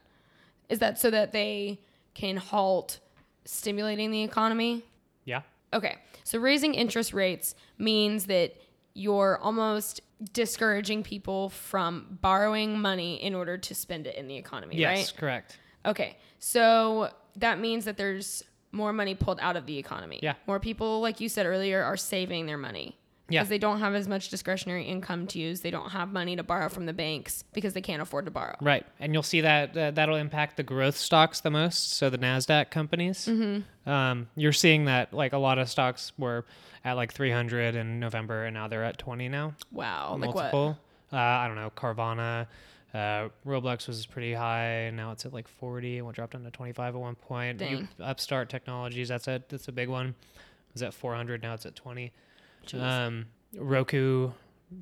Is 0.70 0.78
that 0.78 0.98
so 0.98 1.10
that 1.10 1.32
they 1.32 1.78
can 2.14 2.38
halt 2.38 3.00
stimulating 3.46 4.10
the 4.10 4.22
economy? 4.22 4.84
Yeah. 5.24 5.42
Okay. 5.72 5.96
So 6.24 6.38
raising 6.38 6.74
interest 6.74 7.12
rates 7.12 7.54
means 7.78 8.26
that 8.26 8.54
you're 8.94 9.38
almost 9.42 10.00
discouraging 10.32 11.02
people 11.02 11.50
from 11.50 12.18
borrowing 12.22 12.78
money 12.80 13.22
in 13.22 13.34
order 13.34 13.58
to 13.58 13.74
spend 13.74 14.06
it 14.06 14.14
in 14.16 14.26
the 14.28 14.36
economy, 14.36 14.76
Yes, 14.76 15.12
right? 15.12 15.18
correct. 15.20 15.58
Okay. 15.84 16.16
So 16.38 17.10
that 17.36 17.58
means 17.60 17.84
that 17.84 17.96
there's 17.96 18.42
more 18.72 18.92
money 18.92 19.14
pulled 19.14 19.38
out 19.40 19.56
of 19.56 19.66
the 19.66 19.76
economy. 19.78 20.18
Yeah. 20.22 20.34
More 20.46 20.58
people, 20.60 21.00
like 21.00 21.20
you 21.20 21.28
said 21.28 21.46
earlier, 21.46 21.82
are 21.82 21.96
saving 21.96 22.46
their 22.46 22.56
money. 22.58 22.96
Yeah. 23.28 23.40
Because 23.40 23.48
they 23.48 23.58
don't 23.58 23.80
have 23.80 23.94
as 23.94 24.06
much 24.06 24.28
discretionary 24.28 24.84
income 24.84 25.26
to 25.28 25.38
use. 25.38 25.60
They 25.60 25.70
don't 25.72 25.90
have 25.90 26.12
money 26.12 26.36
to 26.36 26.44
borrow 26.44 26.68
from 26.68 26.86
the 26.86 26.92
banks 26.92 27.42
because 27.52 27.72
they 27.72 27.80
can't 27.80 28.00
afford 28.00 28.26
to 28.26 28.30
borrow. 28.30 28.54
Right, 28.60 28.86
and 29.00 29.12
you'll 29.12 29.24
see 29.24 29.40
that 29.40 29.76
uh, 29.76 29.90
that'll 29.90 30.16
impact 30.16 30.56
the 30.56 30.62
growth 30.62 30.96
stocks 30.96 31.40
the 31.40 31.50
most. 31.50 31.94
So 31.94 32.08
the 32.08 32.18
Nasdaq 32.18 32.70
companies. 32.70 33.26
Mm-hmm. 33.26 33.90
Um, 33.90 34.28
you're 34.36 34.52
seeing 34.52 34.84
that 34.84 35.12
like 35.12 35.32
a 35.32 35.38
lot 35.38 35.58
of 35.58 35.68
stocks 35.68 36.12
were 36.16 36.44
at 36.84 36.92
like 36.94 37.12
300 37.12 37.74
in 37.74 37.98
November, 37.98 38.44
and 38.44 38.54
now 38.54 38.68
they're 38.68 38.84
at 38.84 38.98
20 38.98 39.28
now. 39.28 39.54
Wow. 39.72 40.16
Like 40.18 40.34
what? 40.34 40.52
multiple. 40.52 40.78
Uh, 41.12 41.16
I 41.16 41.46
don't 41.48 41.56
know. 41.56 41.72
Carvana, 41.76 42.46
uh, 42.94 43.28
Roblox 43.44 43.88
was 43.88 44.06
pretty 44.06 44.34
high, 44.34 44.90
now 44.90 45.10
it's 45.10 45.26
at 45.26 45.32
like 45.32 45.48
40. 45.48 45.98
and 45.98 46.08
It 46.08 46.14
dropped 46.14 46.32
down 46.32 46.44
to 46.44 46.50
25 46.50 46.94
at 46.94 47.00
one 47.00 47.14
point. 47.16 47.60
Upstart 48.00 48.48
Technologies, 48.48 49.08
that's 49.08 49.26
a 49.26 49.42
that's 49.48 49.68
a 49.68 49.72
big 49.72 49.88
one. 49.88 50.08
It 50.08 50.74
was 50.74 50.82
at 50.82 50.94
400. 50.94 51.42
Now 51.42 51.54
it's 51.54 51.66
at 51.66 51.74
20. 51.74 52.12
Jeez. 52.66 52.80
Um, 52.82 53.26
Roku 53.56 54.30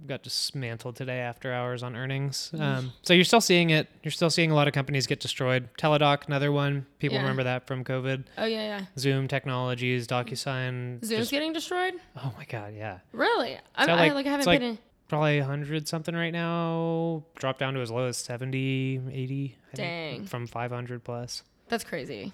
got 0.07 0.22
dismantled 0.22 0.97
today 0.97 1.18
after 1.18 1.53
hours 1.53 1.82
on 1.82 1.95
earnings. 1.95 2.51
Um, 2.59 2.93
so 3.03 3.12
you're 3.12 3.24
still 3.24 3.41
seeing 3.43 3.68
it. 3.70 3.87
You're 4.03 4.12
still 4.12 4.30
seeing 4.30 4.51
a 4.51 4.55
lot 4.55 4.66
of 4.66 4.72
companies 4.72 5.07
get 5.07 5.20
destroyed. 5.20 5.68
Teladoc, 5.78 6.26
another 6.26 6.51
one. 6.51 6.87
People 6.99 7.16
Yeah. 7.16 7.20
remember 7.22 7.45
that 7.45 7.66
from 7.66 7.85
COVID. 7.85 8.24
oh, 8.39 8.47
yeah, 8.47 8.78
yeah. 8.78 8.87
Zoom 8.99 9.28
Technologies, 9.28 10.07
DocuSign. 10.07 11.05
Zoom's 11.05 11.09
just- 11.20 11.30
getting 11.30 11.53
destroyed? 11.53 11.95
oh 12.16 12.32
my 12.39 12.47
God, 12.47 12.72
yeah. 12.74 13.01
Really? 13.12 13.59
I, 13.76 13.85
So, 13.87 13.93
I 13.93 13.97
like- 13.97 14.14
like 14.14 14.24
haven't 14.26 14.41
it's 14.41 14.47
like- 14.47 14.61
been 14.61 14.70
in. 14.70 14.78
probably 15.09 15.39
100 15.41 15.87
something 15.87 16.14
right 16.14 16.32
now 16.32 17.22
dropped 17.37 17.59
down 17.61 17.74
to 17.74 17.80
as 17.80 17.91
low 17.91 18.07
as 18.07 18.16
70 18.16 19.01
80 19.12 19.57
I 19.72 19.76
think, 19.76 20.18
Dang. 20.20 20.24
from 20.26 20.47
500 20.47 21.05
plus 21.05 21.43
That's 21.68 21.85
crazy. 21.85 22.32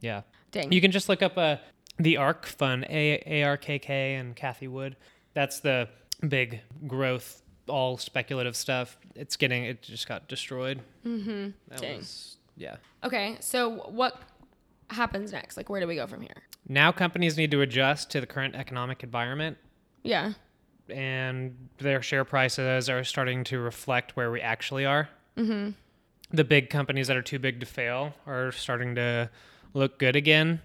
yeah 0.00 0.22
Dang. 0.52 0.70
you 0.72 0.80
can 0.80 0.92
just 0.92 1.08
look 1.08 1.20
up 1.20 1.36
uh, 1.36 1.56
the 2.02 2.16
ARK 2.16 2.46
fund 2.46 2.84
A- 2.88 3.42
arkk 3.42 3.88
and 3.88 4.34
Cathie 4.36 4.68
Wood 4.68 4.96
that's 5.34 5.60
the 5.60 5.88
big 6.28 6.60
growth 6.86 7.42
all 7.68 7.96
speculative 7.96 8.56
stuff 8.56 8.96
it's 9.14 9.36
getting 9.36 9.64
it 9.64 9.82
just 9.82 10.08
got 10.08 10.28
destroyed 10.28 10.80
mm-hmm. 11.06 11.50
that 11.68 11.80
Dang. 11.80 11.96
was 11.98 12.36
yeah 12.56 12.76
Okay, 13.04 13.36
so 13.40 13.70
what 13.90 14.20
happens 14.90 15.32
next? 15.32 15.56
Like, 15.56 15.68
where 15.68 15.80
do 15.80 15.86
we 15.86 15.96
go 15.96 16.06
from 16.06 16.20
here? 16.20 16.36
now 16.68 16.92
companies 16.92 17.36
need 17.36 17.50
to 17.50 17.60
adjust 17.60 18.10
to 18.10 18.20
the 18.20 18.26
current 18.26 18.54
economic 18.54 19.02
environment 19.02 19.56
Yeah. 20.04 20.34
and 20.88 21.56
their 21.78 22.02
share 22.02 22.24
prices 22.24 22.88
are 22.88 23.02
starting 23.04 23.42
to 23.44 23.58
reflect 23.58 24.16
where 24.16 24.30
we 24.30 24.40
actually 24.40 24.84
are. 24.86 25.08
Mm-hmm. 25.36 25.70
The 26.30 26.44
big 26.44 26.70
companies 26.70 27.08
that 27.08 27.16
are 27.16 27.22
too 27.22 27.38
big 27.40 27.58
to 27.60 27.66
fail 27.66 28.14
are 28.26 28.52
starting 28.52 28.94
to 28.94 29.30
look 29.74 29.98
good 29.98 30.14
again, 30.16 30.60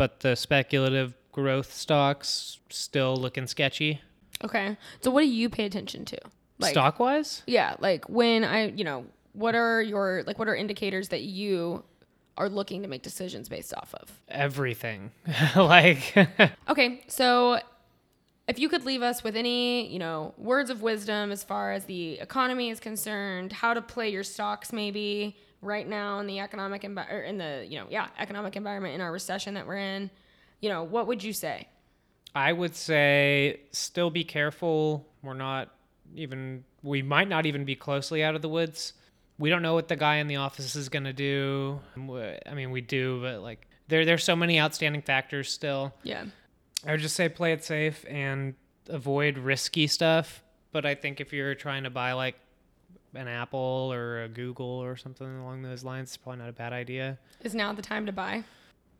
but 0.00 0.20
the 0.20 0.34
speculative 0.34 1.12
growth 1.30 1.74
stocks 1.74 2.58
still 2.70 3.14
looking 3.18 3.46
sketchy. 3.46 4.00
Okay. 4.42 4.78
So, 5.02 5.10
what 5.10 5.20
do 5.20 5.26
you 5.28 5.50
pay 5.50 5.66
attention 5.66 6.06
to? 6.06 6.18
Like, 6.58 6.70
Stock 6.70 6.98
wise, 6.98 7.42
Yeah, 7.46 7.76
like 7.80 8.08
when 8.08 8.42
I, 8.42 8.68
you 8.68 8.82
know, 8.82 9.04
what 9.34 9.54
are 9.54 9.82
your 9.82 10.22
like 10.26 10.38
what 10.38 10.48
are 10.48 10.56
indicators 10.56 11.10
that 11.10 11.20
you 11.20 11.84
are 12.38 12.48
looking 12.48 12.80
to 12.80 12.88
make 12.88 13.02
decisions 13.02 13.50
based 13.50 13.74
off 13.74 13.94
of? 13.94 14.10
everything. 14.30 15.10
like, 15.54 16.16
Okay, 16.70 17.02
so 17.06 17.60
if 18.48 18.58
you 18.58 18.70
could 18.70 18.86
leave 18.86 19.02
us 19.02 19.22
with 19.22 19.36
any, 19.36 19.86
you 19.92 19.98
know, 19.98 20.32
words 20.38 20.70
of 20.70 20.80
wisdom 20.80 21.30
as 21.30 21.44
far 21.44 21.72
as 21.72 21.84
the 21.84 22.14
economy 22.20 22.70
is 22.70 22.80
concerned, 22.80 23.52
how 23.52 23.74
to 23.74 23.82
play 23.82 24.08
your 24.08 24.22
stocks 24.24 24.72
maybe 24.72 25.36
right 25.62 25.86
now 25.86 26.20
in 26.20 26.26
the 26.26 26.40
economic 26.40 26.82
envi- 26.82 27.12
or 27.12 27.22
in 27.22 27.38
the, 27.38 27.66
you 27.68 27.78
know, 27.78 27.86
yeah, 27.90 28.08
economic 28.18 28.56
environment 28.56 28.94
in 28.94 29.00
our 29.00 29.12
recession 29.12 29.54
that 29.54 29.66
we're 29.66 29.76
in, 29.76 30.10
you 30.60 30.68
know, 30.68 30.82
what 30.82 31.06
would 31.06 31.22
you 31.22 31.32
say? 31.32 31.68
I 32.34 32.52
would 32.52 32.74
say 32.76 33.60
still 33.72 34.10
be 34.10 34.24
careful. 34.24 35.06
We're 35.22 35.34
not 35.34 35.68
even, 36.14 36.64
we 36.82 37.02
might 37.02 37.28
not 37.28 37.46
even 37.46 37.64
be 37.64 37.76
closely 37.76 38.22
out 38.22 38.34
of 38.34 38.42
the 38.42 38.48
woods. 38.48 38.92
We 39.38 39.50
don't 39.50 39.62
know 39.62 39.74
what 39.74 39.88
the 39.88 39.96
guy 39.96 40.16
in 40.16 40.28
the 40.28 40.36
office 40.36 40.76
is 40.76 40.88
going 40.88 41.04
to 41.04 41.12
do. 41.12 41.80
I 41.96 42.54
mean, 42.54 42.70
we 42.70 42.80
do, 42.80 43.20
but 43.20 43.40
like, 43.42 43.66
there, 43.88 44.04
there's 44.04 44.22
so 44.22 44.36
many 44.36 44.60
outstanding 44.60 45.02
factors 45.02 45.50
still. 45.50 45.92
Yeah. 46.02 46.24
I 46.86 46.92
would 46.92 47.00
just 47.00 47.16
say 47.16 47.28
play 47.28 47.52
it 47.52 47.64
safe 47.64 48.04
and 48.08 48.54
avoid 48.88 49.36
risky 49.36 49.86
stuff. 49.86 50.42
But 50.72 50.86
I 50.86 50.94
think 50.94 51.20
if 51.20 51.32
you're 51.32 51.54
trying 51.54 51.82
to 51.84 51.90
buy 51.90 52.12
like 52.12 52.36
an 53.14 53.28
Apple 53.28 53.90
or 53.92 54.22
a 54.24 54.28
Google 54.28 54.66
or 54.66 54.96
something 54.96 55.26
along 55.38 55.62
those 55.62 55.82
lines, 55.84 56.10
it's 56.10 56.16
probably 56.16 56.38
not 56.40 56.48
a 56.48 56.52
bad 56.52 56.72
idea. 56.72 57.18
Is 57.42 57.54
now 57.54 57.72
the 57.72 57.82
time 57.82 58.06
to 58.06 58.12
buy? 58.12 58.44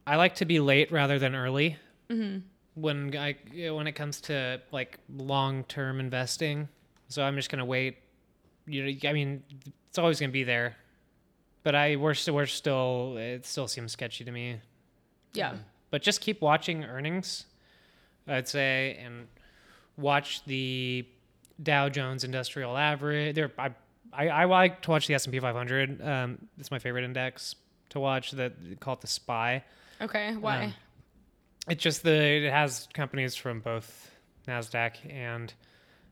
I 0.07 0.17
like 0.17 0.35
to 0.37 0.45
be 0.45 0.61
late 0.61 0.91
rather 0.91 1.19
than 1.19 1.35
early 1.35 1.77
Mhm. 2.09 2.43
when 2.75 3.17
I 3.17 3.37
when 3.71 3.87
it 3.87 3.93
comes 3.93 4.21
to 4.23 4.61
like 4.73 4.99
long 5.09 5.65
term 5.65 6.01
investing. 6.01 6.69
So 7.09 7.23
I'm 7.23 7.37
just 7.37 7.51
gonna 7.51 7.65
wait. 7.65 7.99
You 8.67 8.85
know, 8.93 9.09
I 9.09 9.13
mean, 9.13 9.43
it's 9.89 9.99
always 9.99 10.19
gonna 10.21 10.33
be 10.33 10.45
there, 10.45 10.77
but 11.63 11.75
I 11.75 11.97
we're 11.97 12.15
still 12.15 12.35
we're 12.35 12.47
still 12.47 13.17
it 13.19 13.45
still 13.47 13.69
seems 13.69 13.93
sketchy 13.93 14.25
to 14.25 14.31
me. 14.33 14.61
Yeah. 15.35 15.57
But 15.91 16.03
just 16.03 16.21
keep 16.21 16.41
watching 16.41 16.85
earnings, 16.85 17.47
I'd 18.27 18.49
say, 18.49 18.97
and 19.05 19.27
watch 19.97 20.45
the 20.45 21.05
Dow 21.63 21.89
Jones 21.89 22.25
Industrial 22.25 22.77
Average. 22.77 23.35
There, 23.35 23.51
I, 23.59 23.71
I, 24.13 24.29
I 24.29 24.45
like 24.45 24.83
to 24.83 24.91
watch 24.91 25.07
the 25.07 25.15
S 25.15 25.25
and 25.25 25.33
P 25.33 25.39
500. 25.41 26.03
Um, 26.07 26.39
it's 26.59 26.71
my 26.71 26.79
favorite 26.79 27.05
index 27.05 27.55
to 27.91 28.01
watch. 28.01 28.33
That 28.33 28.53
call 28.81 28.95
it 28.95 29.01
the 29.01 29.07
SPY. 29.07 29.65
Okay. 30.01 30.35
Why? 30.37 30.65
Um, 30.65 30.75
It's 31.69 31.83
just 31.83 32.03
the 32.03 32.47
it 32.47 32.51
has 32.51 32.89
companies 32.95 33.37
from 33.37 33.61
both 33.61 34.11
Nasdaq 34.49 34.95
and 35.13 35.53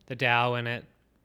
the 0.06 0.14
Dow 0.16 0.54
in 0.54 0.66
it. 0.66 0.84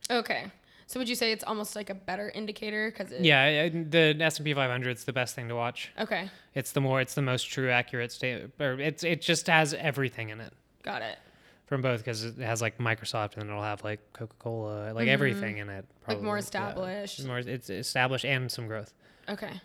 okay. 0.09 0.45
So 0.86 0.99
would 0.99 1.07
you 1.09 1.15
say 1.15 1.32
it's 1.32 1.45
almost 1.45 1.76
like 1.76 1.89
a 1.89 1.95
better 1.95 2.30
indicator 2.36 2.91
because 2.91 3.11
it? 3.11 3.21
Yeah, 3.21 3.69
the 3.69 4.15
S 4.19 4.38
and 4.38 4.45
P 4.45 4.53
500 4.53 4.97
is 4.97 5.05
the 5.05 5.13
best 5.13 5.34
thing 5.34 5.47
to 5.47 5.55
watch. 5.55 5.91
Okay. 5.99 6.30
It's 6.53 6.71
the 6.74 6.82
more 6.82 7.01
it's 7.01 7.15
the 7.15 7.21
most 7.21 7.43
true, 7.43 7.71
accurate 7.71 8.11
state. 8.11 8.49
Or 8.59 8.80
it's 8.80 9.03
it 9.03 9.21
just 9.21 9.47
has 9.47 9.74
everything 9.74 10.30
in 10.30 10.39
it. 10.41 10.53
Got 10.84 11.01
it. 11.01 11.17
From 11.66 11.82
both 11.82 11.99
because 11.99 12.24
it 12.24 12.38
has 12.38 12.61
like 12.61 12.78
Microsoft 12.78 13.38
and 13.38 13.49
it'll 13.49 13.64
have 13.64 13.84
like 13.84 13.99
Coca 14.14 14.36
Cola, 14.39 14.93
like 14.93 15.07
everything 15.07 15.57
in 15.57 15.70
it. 15.70 15.86
Mm-hmm. 15.86 16.11
Like 16.11 16.22
more 16.22 16.39
probably. 16.39 16.91
Yeah. 16.91 17.03
established. 17.03 17.26
More, 17.26 17.38
it's 17.39 17.70
established 17.70 18.26
and 18.26 18.51
some 18.51 18.68
growth. 18.68 18.93
Okay. 19.30 19.61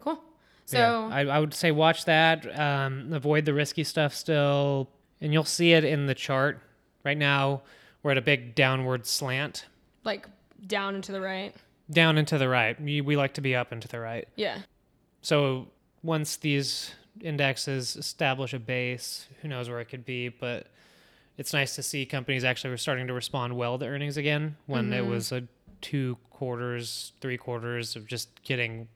Cool. 0.00 0.20
So 0.66 0.78
yeah, 0.78 1.14
I, 1.14 1.20
I 1.26 1.38
would 1.38 1.54
say 1.54 1.70
watch 1.70 2.06
that. 2.06 2.58
Um, 2.58 3.12
avoid 3.12 3.44
the 3.44 3.52
risky 3.52 3.84
stuff 3.84 4.14
still, 4.14 4.88
and 5.20 5.32
you'll 5.32 5.44
see 5.44 5.72
it 5.72 5.84
in 5.84 6.06
the 6.06 6.14
chart. 6.14 6.60
Right 7.04 7.18
now, 7.18 7.62
we're 8.02 8.12
at 8.12 8.18
a 8.18 8.22
big 8.22 8.54
downward 8.54 9.06
slant, 9.06 9.66
like 10.04 10.26
down 10.66 10.94
and 10.94 11.04
to 11.04 11.12
the 11.12 11.20
right. 11.20 11.54
down 11.90 12.16
and 12.16 12.26
to 12.28 12.38
the 12.38 12.48
right. 12.48 12.80
We, 12.80 13.02
we 13.02 13.16
like 13.16 13.34
to 13.34 13.42
be 13.42 13.54
up 13.54 13.72
and 13.72 13.82
to 13.82 13.88
the 13.88 14.00
right. 14.00 14.26
Yeah. 14.36 14.60
So 15.20 15.68
once 16.02 16.36
these 16.36 16.92
indexes 17.20 17.96
establish 17.96 18.54
a 18.54 18.58
base, 18.58 19.26
who 19.42 19.48
knows 19.48 19.68
where 19.68 19.80
it 19.80 19.86
could 19.86 20.04
be, 20.06 20.30
but 20.30 20.68
it's 21.36 21.52
nice 21.52 21.74
to 21.76 21.82
see 21.82 22.06
companies 22.06 22.44
actually 22.44 22.70
were 22.70 22.76
starting 22.76 23.06
to 23.08 23.12
respond 23.12 23.56
well 23.56 23.78
to 23.78 23.86
earnings 23.86 24.16
again 24.16 24.56
when 24.66 24.92
it 24.92 25.04
was 25.04 25.32
a 25.32 25.44
two 25.80 26.16
quarters, 26.30 27.12
three 27.20 27.36
quarters 27.36 27.96
of 27.96 28.06
just 28.06 28.42
getting 28.44 28.88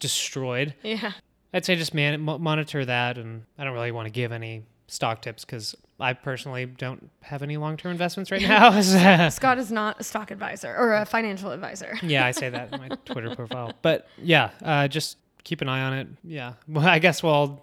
destroyed. 0.00 0.74
Yeah. 0.82 1.12
I'd 1.52 1.64
say 1.64 1.76
just 1.76 1.94
man 1.94 2.20
monitor 2.20 2.84
that, 2.84 3.18
and 3.18 3.44
I 3.58 3.64
don't 3.64 3.72
really 3.72 3.92
want 3.92 4.06
to 4.06 4.10
give 4.10 4.32
any 4.32 4.64
stock 4.88 5.22
tips 5.22 5.44
because 5.44 5.74
I 5.98 6.12
personally 6.12 6.66
don't 6.66 7.10
have 7.22 7.42
any 7.42 7.56
long 7.56 7.76
term 7.76 7.92
investments 7.92 8.30
right 8.30 8.42
now. 8.48 8.80
Scott 9.30 9.58
is 9.58 9.70
not 9.70 10.00
a 10.00 10.04
stock 10.04 10.30
advisor 10.30 10.74
or 10.76 10.94
a 10.94 11.06
financial 11.06 11.50
advisor. 11.52 11.98
yeah, 12.02 12.26
I 12.26 12.32
say 12.32 12.50
that 12.50 12.72
in 12.72 12.80
my 12.80 12.88
Twitter 13.04 13.34
profile. 13.34 13.72
But 13.82 14.08
yeah, 14.18 14.50
uh, 14.62 14.88
just 14.88 15.18
keep 15.44 15.60
an 15.62 15.68
eye 15.68 15.82
on 15.82 15.92
it. 15.94 16.08
Yeah. 16.24 16.54
Well, 16.68 16.86
I 16.86 16.98
guess 16.98 17.22
we'll 17.22 17.62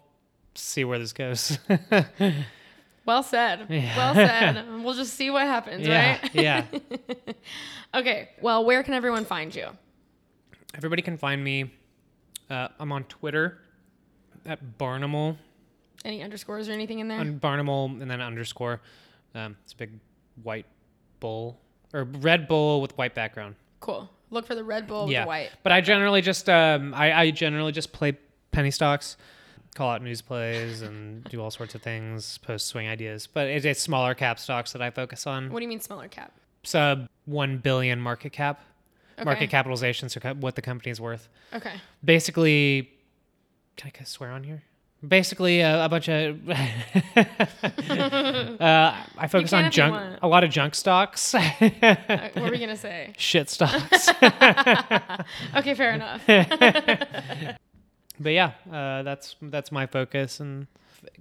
see 0.56 0.86
where 0.86 1.00
this 1.00 1.14
goes. 1.14 1.58
Well 3.06 3.24
said. 3.24 3.66
Yeah. 3.70 3.98
Well 3.98 4.14
said. 4.16 4.84
we'll 4.84 4.94
just 4.94 5.14
see 5.14 5.30
what 5.30 5.46
happens, 5.46 5.86
Yeah, 5.88 6.20
right? 6.22 6.36
yeah. 6.36 6.66
Okay. 7.96 8.30
Well, 8.42 8.66
where 8.66 8.82
can 8.84 8.94
everyone 8.94 9.26
find 9.26 9.54
you? 9.54 9.68
Everybody 10.76 11.02
can 11.02 11.18
find 11.18 11.44
me. 11.44 11.72
Uh, 12.50 12.70
I'm 12.80 12.92
on 12.92 13.04
Twitter 13.06 13.60
at 14.46 14.60
Barnimal, 14.80 15.38
Any 16.04 16.22
underscores 16.24 16.68
or 16.70 16.72
anything 16.72 17.00
in 17.00 17.08
there? 17.08 17.20
on 17.20 17.40
Barnimal, 17.40 18.02
and 18.02 18.10
then 18.10 18.20
underscore. 18.22 18.82
Um, 19.36 19.56
it's 19.64 19.74
a 19.74 19.78
big 19.78 19.92
white 20.42 20.66
bull 21.20 21.60
or 21.94 22.04
red 22.06 22.48
bull 22.48 22.82
with 22.82 22.98
white 22.98 23.14
background. 23.16 23.56
cool. 23.80 24.10
Look 24.32 24.48
for 24.48 24.56
the 24.56 24.64
Red 24.64 24.88
Bull 24.88 25.04
with 25.04 25.12
yeah, 25.14 25.22
the 25.26 25.28
white. 25.28 25.52
but 25.62 25.72
I 25.72 25.82
generally 25.82 26.22
just 26.22 26.50
um, 26.50 26.92
I, 26.96 27.14
I 27.14 27.30
generally 27.32 27.72
just 27.72 27.94
play 27.94 28.18
penny 28.52 28.72
stocks, 28.72 29.16
call 29.74 29.90
out 29.92 30.02
news 30.02 30.22
plays, 30.22 30.82
and 30.82 31.24
do 31.26 31.42
all 31.42 31.52
sorts 31.52 31.76
of 31.76 31.82
things, 31.82 32.38
post 32.40 32.68
swing 32.68 32.88
ideas. 32.88 33.28
But 33.28 33.48
it's, 33.48 33.66
it's 33.66 33.82
smaller 33.82 34.14
cap 34.14 34.40
stocks 34.40 34.72
that 34.74 34.82
I 34.82 34.90
focus 34.92 35.26
on. 35.28 35.52
What 35.52 35.60
do 35.60 35.64
you 35.64 35.70
mean 35.70 35.80
smaller 35.82 36.08
cap? 36.08 36.32
Sub 36.64 37.08
one 37.26 37.58
billion 37.58 38.00
market 38.00 38.32
cap, 38.32 38.62
Okay. 39.18 39.26
market 39.26 39.50
capitalization, 39.50 40.10
so 40.10 40.20
co- 40.20 40.34
what 40.36 40.56
the 40.56 40.62
company 40.62 40.92
is 40.92 41.00
worth. 41.02 41.28
Okay. 41.54 41.74
basically 42.04 42.90
can 43.76 43.92
i 44.00 44.04
swear 44.04 44.30
on 44.32 44.44
here 44.44 44.62
basically 45.08 45.62
uh, 45.64 45.84
a 45.86 45.90
bunch 45.90 46.08
of 46.10 46.38
uh, 48.62 48.96
i 49.18 49.28
focus 49.28 49.52
on 49.54 49.70
junk 49.72 50.18
a 50.22 50.28
lot 50.28 50.44
of 50.44 50.50
junk 50.52 50.76
stocks 50.76 51.34
Uh, 51.36 51.52
what 51.60 52.36
were 52.44 52.52
we 52.52 52.60
gonna 52.60 52.76
say? 52.90 53.14
shit 53.18 53.50
stocks 53.50 54.10
Okay, 55.56 55.74
fair 55.76 55.94
enough. 55.94 56.22
But 58.24 58.32
yeah 58.34 58.52
uh, 58.72 59.04
that's 59.04 59.36
that's 59.44 59.72
my 59.72 59.86
focus 59.86 60.40
and 60.40 60.68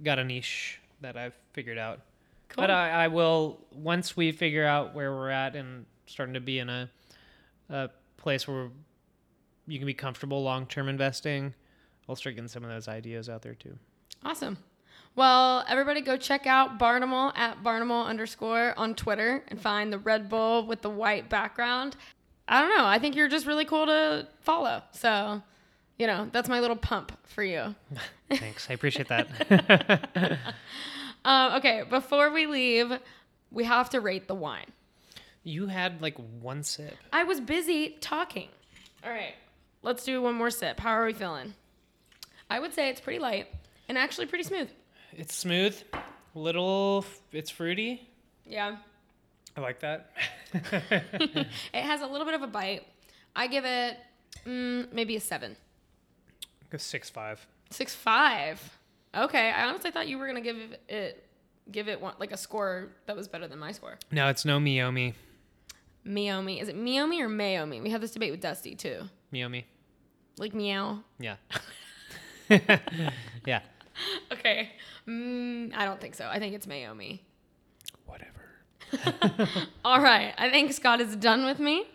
got 0.03 0.17
a 0.19 0.23
niche 0.23 0.79
that 1.01 1.15
i've 1.17 1.33
figured 1.53 1.77
out 1.77 1.99
Cool. 2.49 2.63
but 2.63 2.71
I, 2.71 3.05
I 3.05 3.07
will 3.07 3.59
once 3.71 4.15
we 4.15 4.31
figure 4.31 4.65
out 4.65 4.93
where 4.93 5.11
we're 5.11 5.29
at 5.29 5.55
and 5.55 5.85
starting 6.05 6.33
to 6.35 6.39
be 6.39 6.59
in 6.59 6.69
a, 6.69 6.89
a 7.69 7.89
place 8.17 8.47
where 8.47 8.69
you 9.67 9.79
can 9.79 9.85
be 9.87 9.93
comfortable 9.93 10.43
long-term 10.43 10.87
investing 10.87 11.53
i'll 12.07 12.15
start 12.15 12.35
getting 12.35 12.47
some 12.47 12.63
of 12.63 12.69
those 12.69 12.87
ideas 12.87 13.29
out 13.29 13.41
there 13.41 13.55
too 13.55 13.77
Awesome. 14.25 14.57
Well, 15.15 15.65
everybody 15.67 15.99
go 15.99 16.15
check 16.15 16.47
out 16.47 16.79
Barnimal 16.79 17.37
at 17.37 17.61
Barnimal 17.61 18.05
underscore 18.05 18.73
on 18.77 18.95
Twitter 18.95 19.43
and 19.49 19.59
find 19.59 19.91
the 19.91 19.99
Red 19.99 20.29
Bull 20.29 20.65
with 20.65 20.81
the 20.81 20.89
white 20.89 21.27
background. 21.29 21.97
I 22.47 22.61
don't 22.61 22.69
know. 22.75 22.85
I 22.85 22.99
think 22.99 23.15
you're 23.17 23.27
just 23.27 23.45
really 23.45 23.65
cool 23.65 23.85
to 23.85 24.27
follow. 24.39 24.81
So, 24.91 25.41
you 25.97 26.07
know, 26.07 26.29
that's 26.31 26.49
my 26.49 26.59
little 26.59 26.75
pump 26.75 27.11
for 27.27 27.43
you. 27.43 27.75
Thanks. 28.29 28.67
I 28.69 28.73
appreciate 28.73 29.07
that. 29.09 30.39
Um, 31.25 31.53
okay, 31.53 31.83
before 31.89 32.31
we 32.33 32.47
leave, 32.47 32.91
we 33.49 33.63
have 33.63 33.89
to 33.91 34.01
rate 34.01 34.27
the 34.27 34.35
wine. 34.35 34.65
you 35.43 35.67
had 35.67 36.01
like 36.01 36.17
one 36.41 36.63
sip. 36.63 36.97
I 37.13 37.23
was 37.23 37.39
busy 37.39 37.95
talking. 38.01 38.49
All 39.05 39.09
right, 39.09 39.33
let's 39.83 40.03
do 40.03 40.21
one 40.21 40.35
more 40.35 40.49
sip. 40.49 40.81
How 40.81 40.89
are 40.91 41.05
we 41.05 41.13
feeling? 41.13 41.53
I 42.49 42.59
would 42.59 42.73
say 42.73 42.89
it's 42.89 42.99
pretty 42.99 43.19
light 43.19 43.47
and 43.87 43.97
actually 43.97 44.25
pretty 44.25 44.43
smooth. 44.43 44.67
It's 45.13 45.33
smooth, 45.33 45.81
little. 46.35 47.05
It's 47.31 47.49
fruity. 47.49 48.05
Yeah. 48.45 48.75
I 49.55 49.61
like 49.61 49.79
that. 49.79 50.11
It 50.53 51.47
has 51.73 52.01
a 52.01 52.07
little 52.07 52.25
bit 52.25 52.35
of 52.35 52.41
a 52.41 52.47
bite. 52.47 52.85
I 53.33 53.47
give 53.47 53.63
it 53.63 53.97
mm, 54.45 54.91
maybe 54.91 55.15
a 55.15 55.21
seven. 55.21 55.55
Six 56.77 57.09
five. 57.09 57.45
Six 57.69 57.95
five. 57.95 58.77
Okay, 59.15 59.51
I 59.51 59.65
honestly 59.65 59.91
thought 59.91 60.07
you 60.07 60.17
were 60.17 60.27
gonna 60.27 60.41
give 60.41 60.57
it 60.89 61.29
give 61.71 61.87
it 61.87 62.01
one 62.01 62.15
like 62.19 62.31
a 62.31 62.37
score 62.37 62.89
that 63.05 63.15
was 63.15 63.27
better 63.27 63.47
than 63.47 63.59
my 63.59 63.71
score. 63.71 63.97
No, 64.11 64.27
it's 64.29 64.45
no 64.45 64.59
Miyomi. 64.59 65.13
Miyomi. 66.05 66.61
Is 66.61 66.67
it 66.67 66.75
Miyomi 66.75 67.21
or 67.21 67.29
Mayomi? 67.29 67.81
We 67.81 67.89
had 67.89 68.01
this 68.01 68.11
debate 68.11 68.31
with 68.31 68.41
Dusty 68.41 68.75
too. 68.75 69.03
Miyomi. 69.33 69.63
Like 70.37 70.53
meow. 70.53 71.03
Yeah. 71.19 71.35
yeah. 73.45 73.61
Okay. 74.31 74.71
Mm, 75.07 75.73
I 75.75 75.85
don't 75.85 76.01
think 76.01 76.15
so. 76.15 76.27
I 76.27 76.39
think 76.39 76.55
it's 76.55 76.65
Mayomi. 76.65 77.19
Whatever. 78.05 78.42
All 79.85 80.01
right. 80.01 80.33
I 80.37 80.49
think 80.49 80.73
Scott 80.73 81.01
is 81.01 81.15
done 81.15 81.45
with 81.45 81.59
me. 81.59 81.85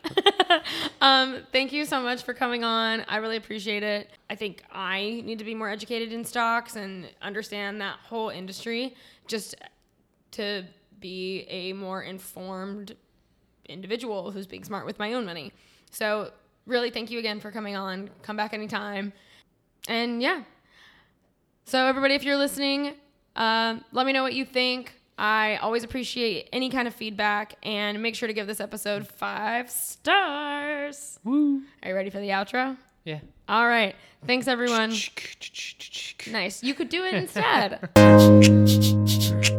um, 1.01 1.43
thank 1.53 1.73
you 1.73 1.85
so 1.85 2.01
much 2.01 2.23
for 2.23 2.35
coming 2.35 2.65
on. 2.65 3.05
I 3.09 3.17
really 3.17 3.37
appreciate 3.37 3.83
it. 3.83 4.11
I 4.31 4.35
think 4.35 4.63
I 4.73 5.23
need 5.25 5.39
to 5.39 5.45
be 5.45 5.55
more 5.55 5.69
educated 5.69 6.13
in 6.13 6.25
stocks 6.25 6.77
and 6.77 7.09
understand 7.23 7.81
that 7.81 7.97
whole 8.03 8.31
industry 8.31 8.95
just 9.27 9.55
to 10.33 10.65
be 11.01 11.47
a 11.49 11.73
more 11.73 12.03
informed 12.03 12.97
individual 13.67 14.31
who's 14.31 14.47
being 14.47 14.65
smart 14.65 14.87
with 14.87 14.99
my 14.99 15.13
own 15.15 15.25
money. 15.25 15.53
So, 15.91 16.33
really, 16.67 16.91
thank 16.91 17.11
you 17.11 17.19
again 17.19 17.41
for 17.41 17.51
coming 17.51 17.77
on. 17.77 18.11
Come 18.23 18.37
back 18.37 18.53
anytime. 18.53 19.13
And 19.89 20.23
yeah. 20.23 20.43
So, 21.65 21.87
everybody, 21.87 22.15
if 22.15 22.25
you're 22.25 22.37
listening, 22.37 22.95
um, 23.37 23.85
let 23.93 24.07
me 24.07 24.13
know 24.13 24.23
what 24.23 24.35
you 24.35 24.45
think. 24.45 24.95
I 25.19 25.57
always 25.57 25.83
appreciate 25.83 26.49
any 26.53 26.71
kind 26.71 26.87
of 26.87 26.95
feedback 26.95 27.57
and 27.65 28.01
make 28.01 28.15
sure 28.15 28.29
to 28.29 28.33
give 28.33 28.47
this 28.47 28.61
episode 28.61 29.09
five 29.09 29.69
stars. 29.69 31.19
Woo. 31.25 31.63
Are 31.83 31.89
you 31.89 31.95
ready 31.95 32.11
for 32.11 32.21
the 32.21 32.29
outro? 32.29 32.77
Yeah. 33.05 33.19
All 33.49 33.67
right. 33.67 33.97
Thanks, 34.27 34.47
everyone. 34.47 34.91
Nice. 34.91 36.15
Nice. 36.31 36.63
You 36.63 36.75
could 36.75 36.89
do 36.89 37.05
it 37.05 37.15
instead. 37.95 39.51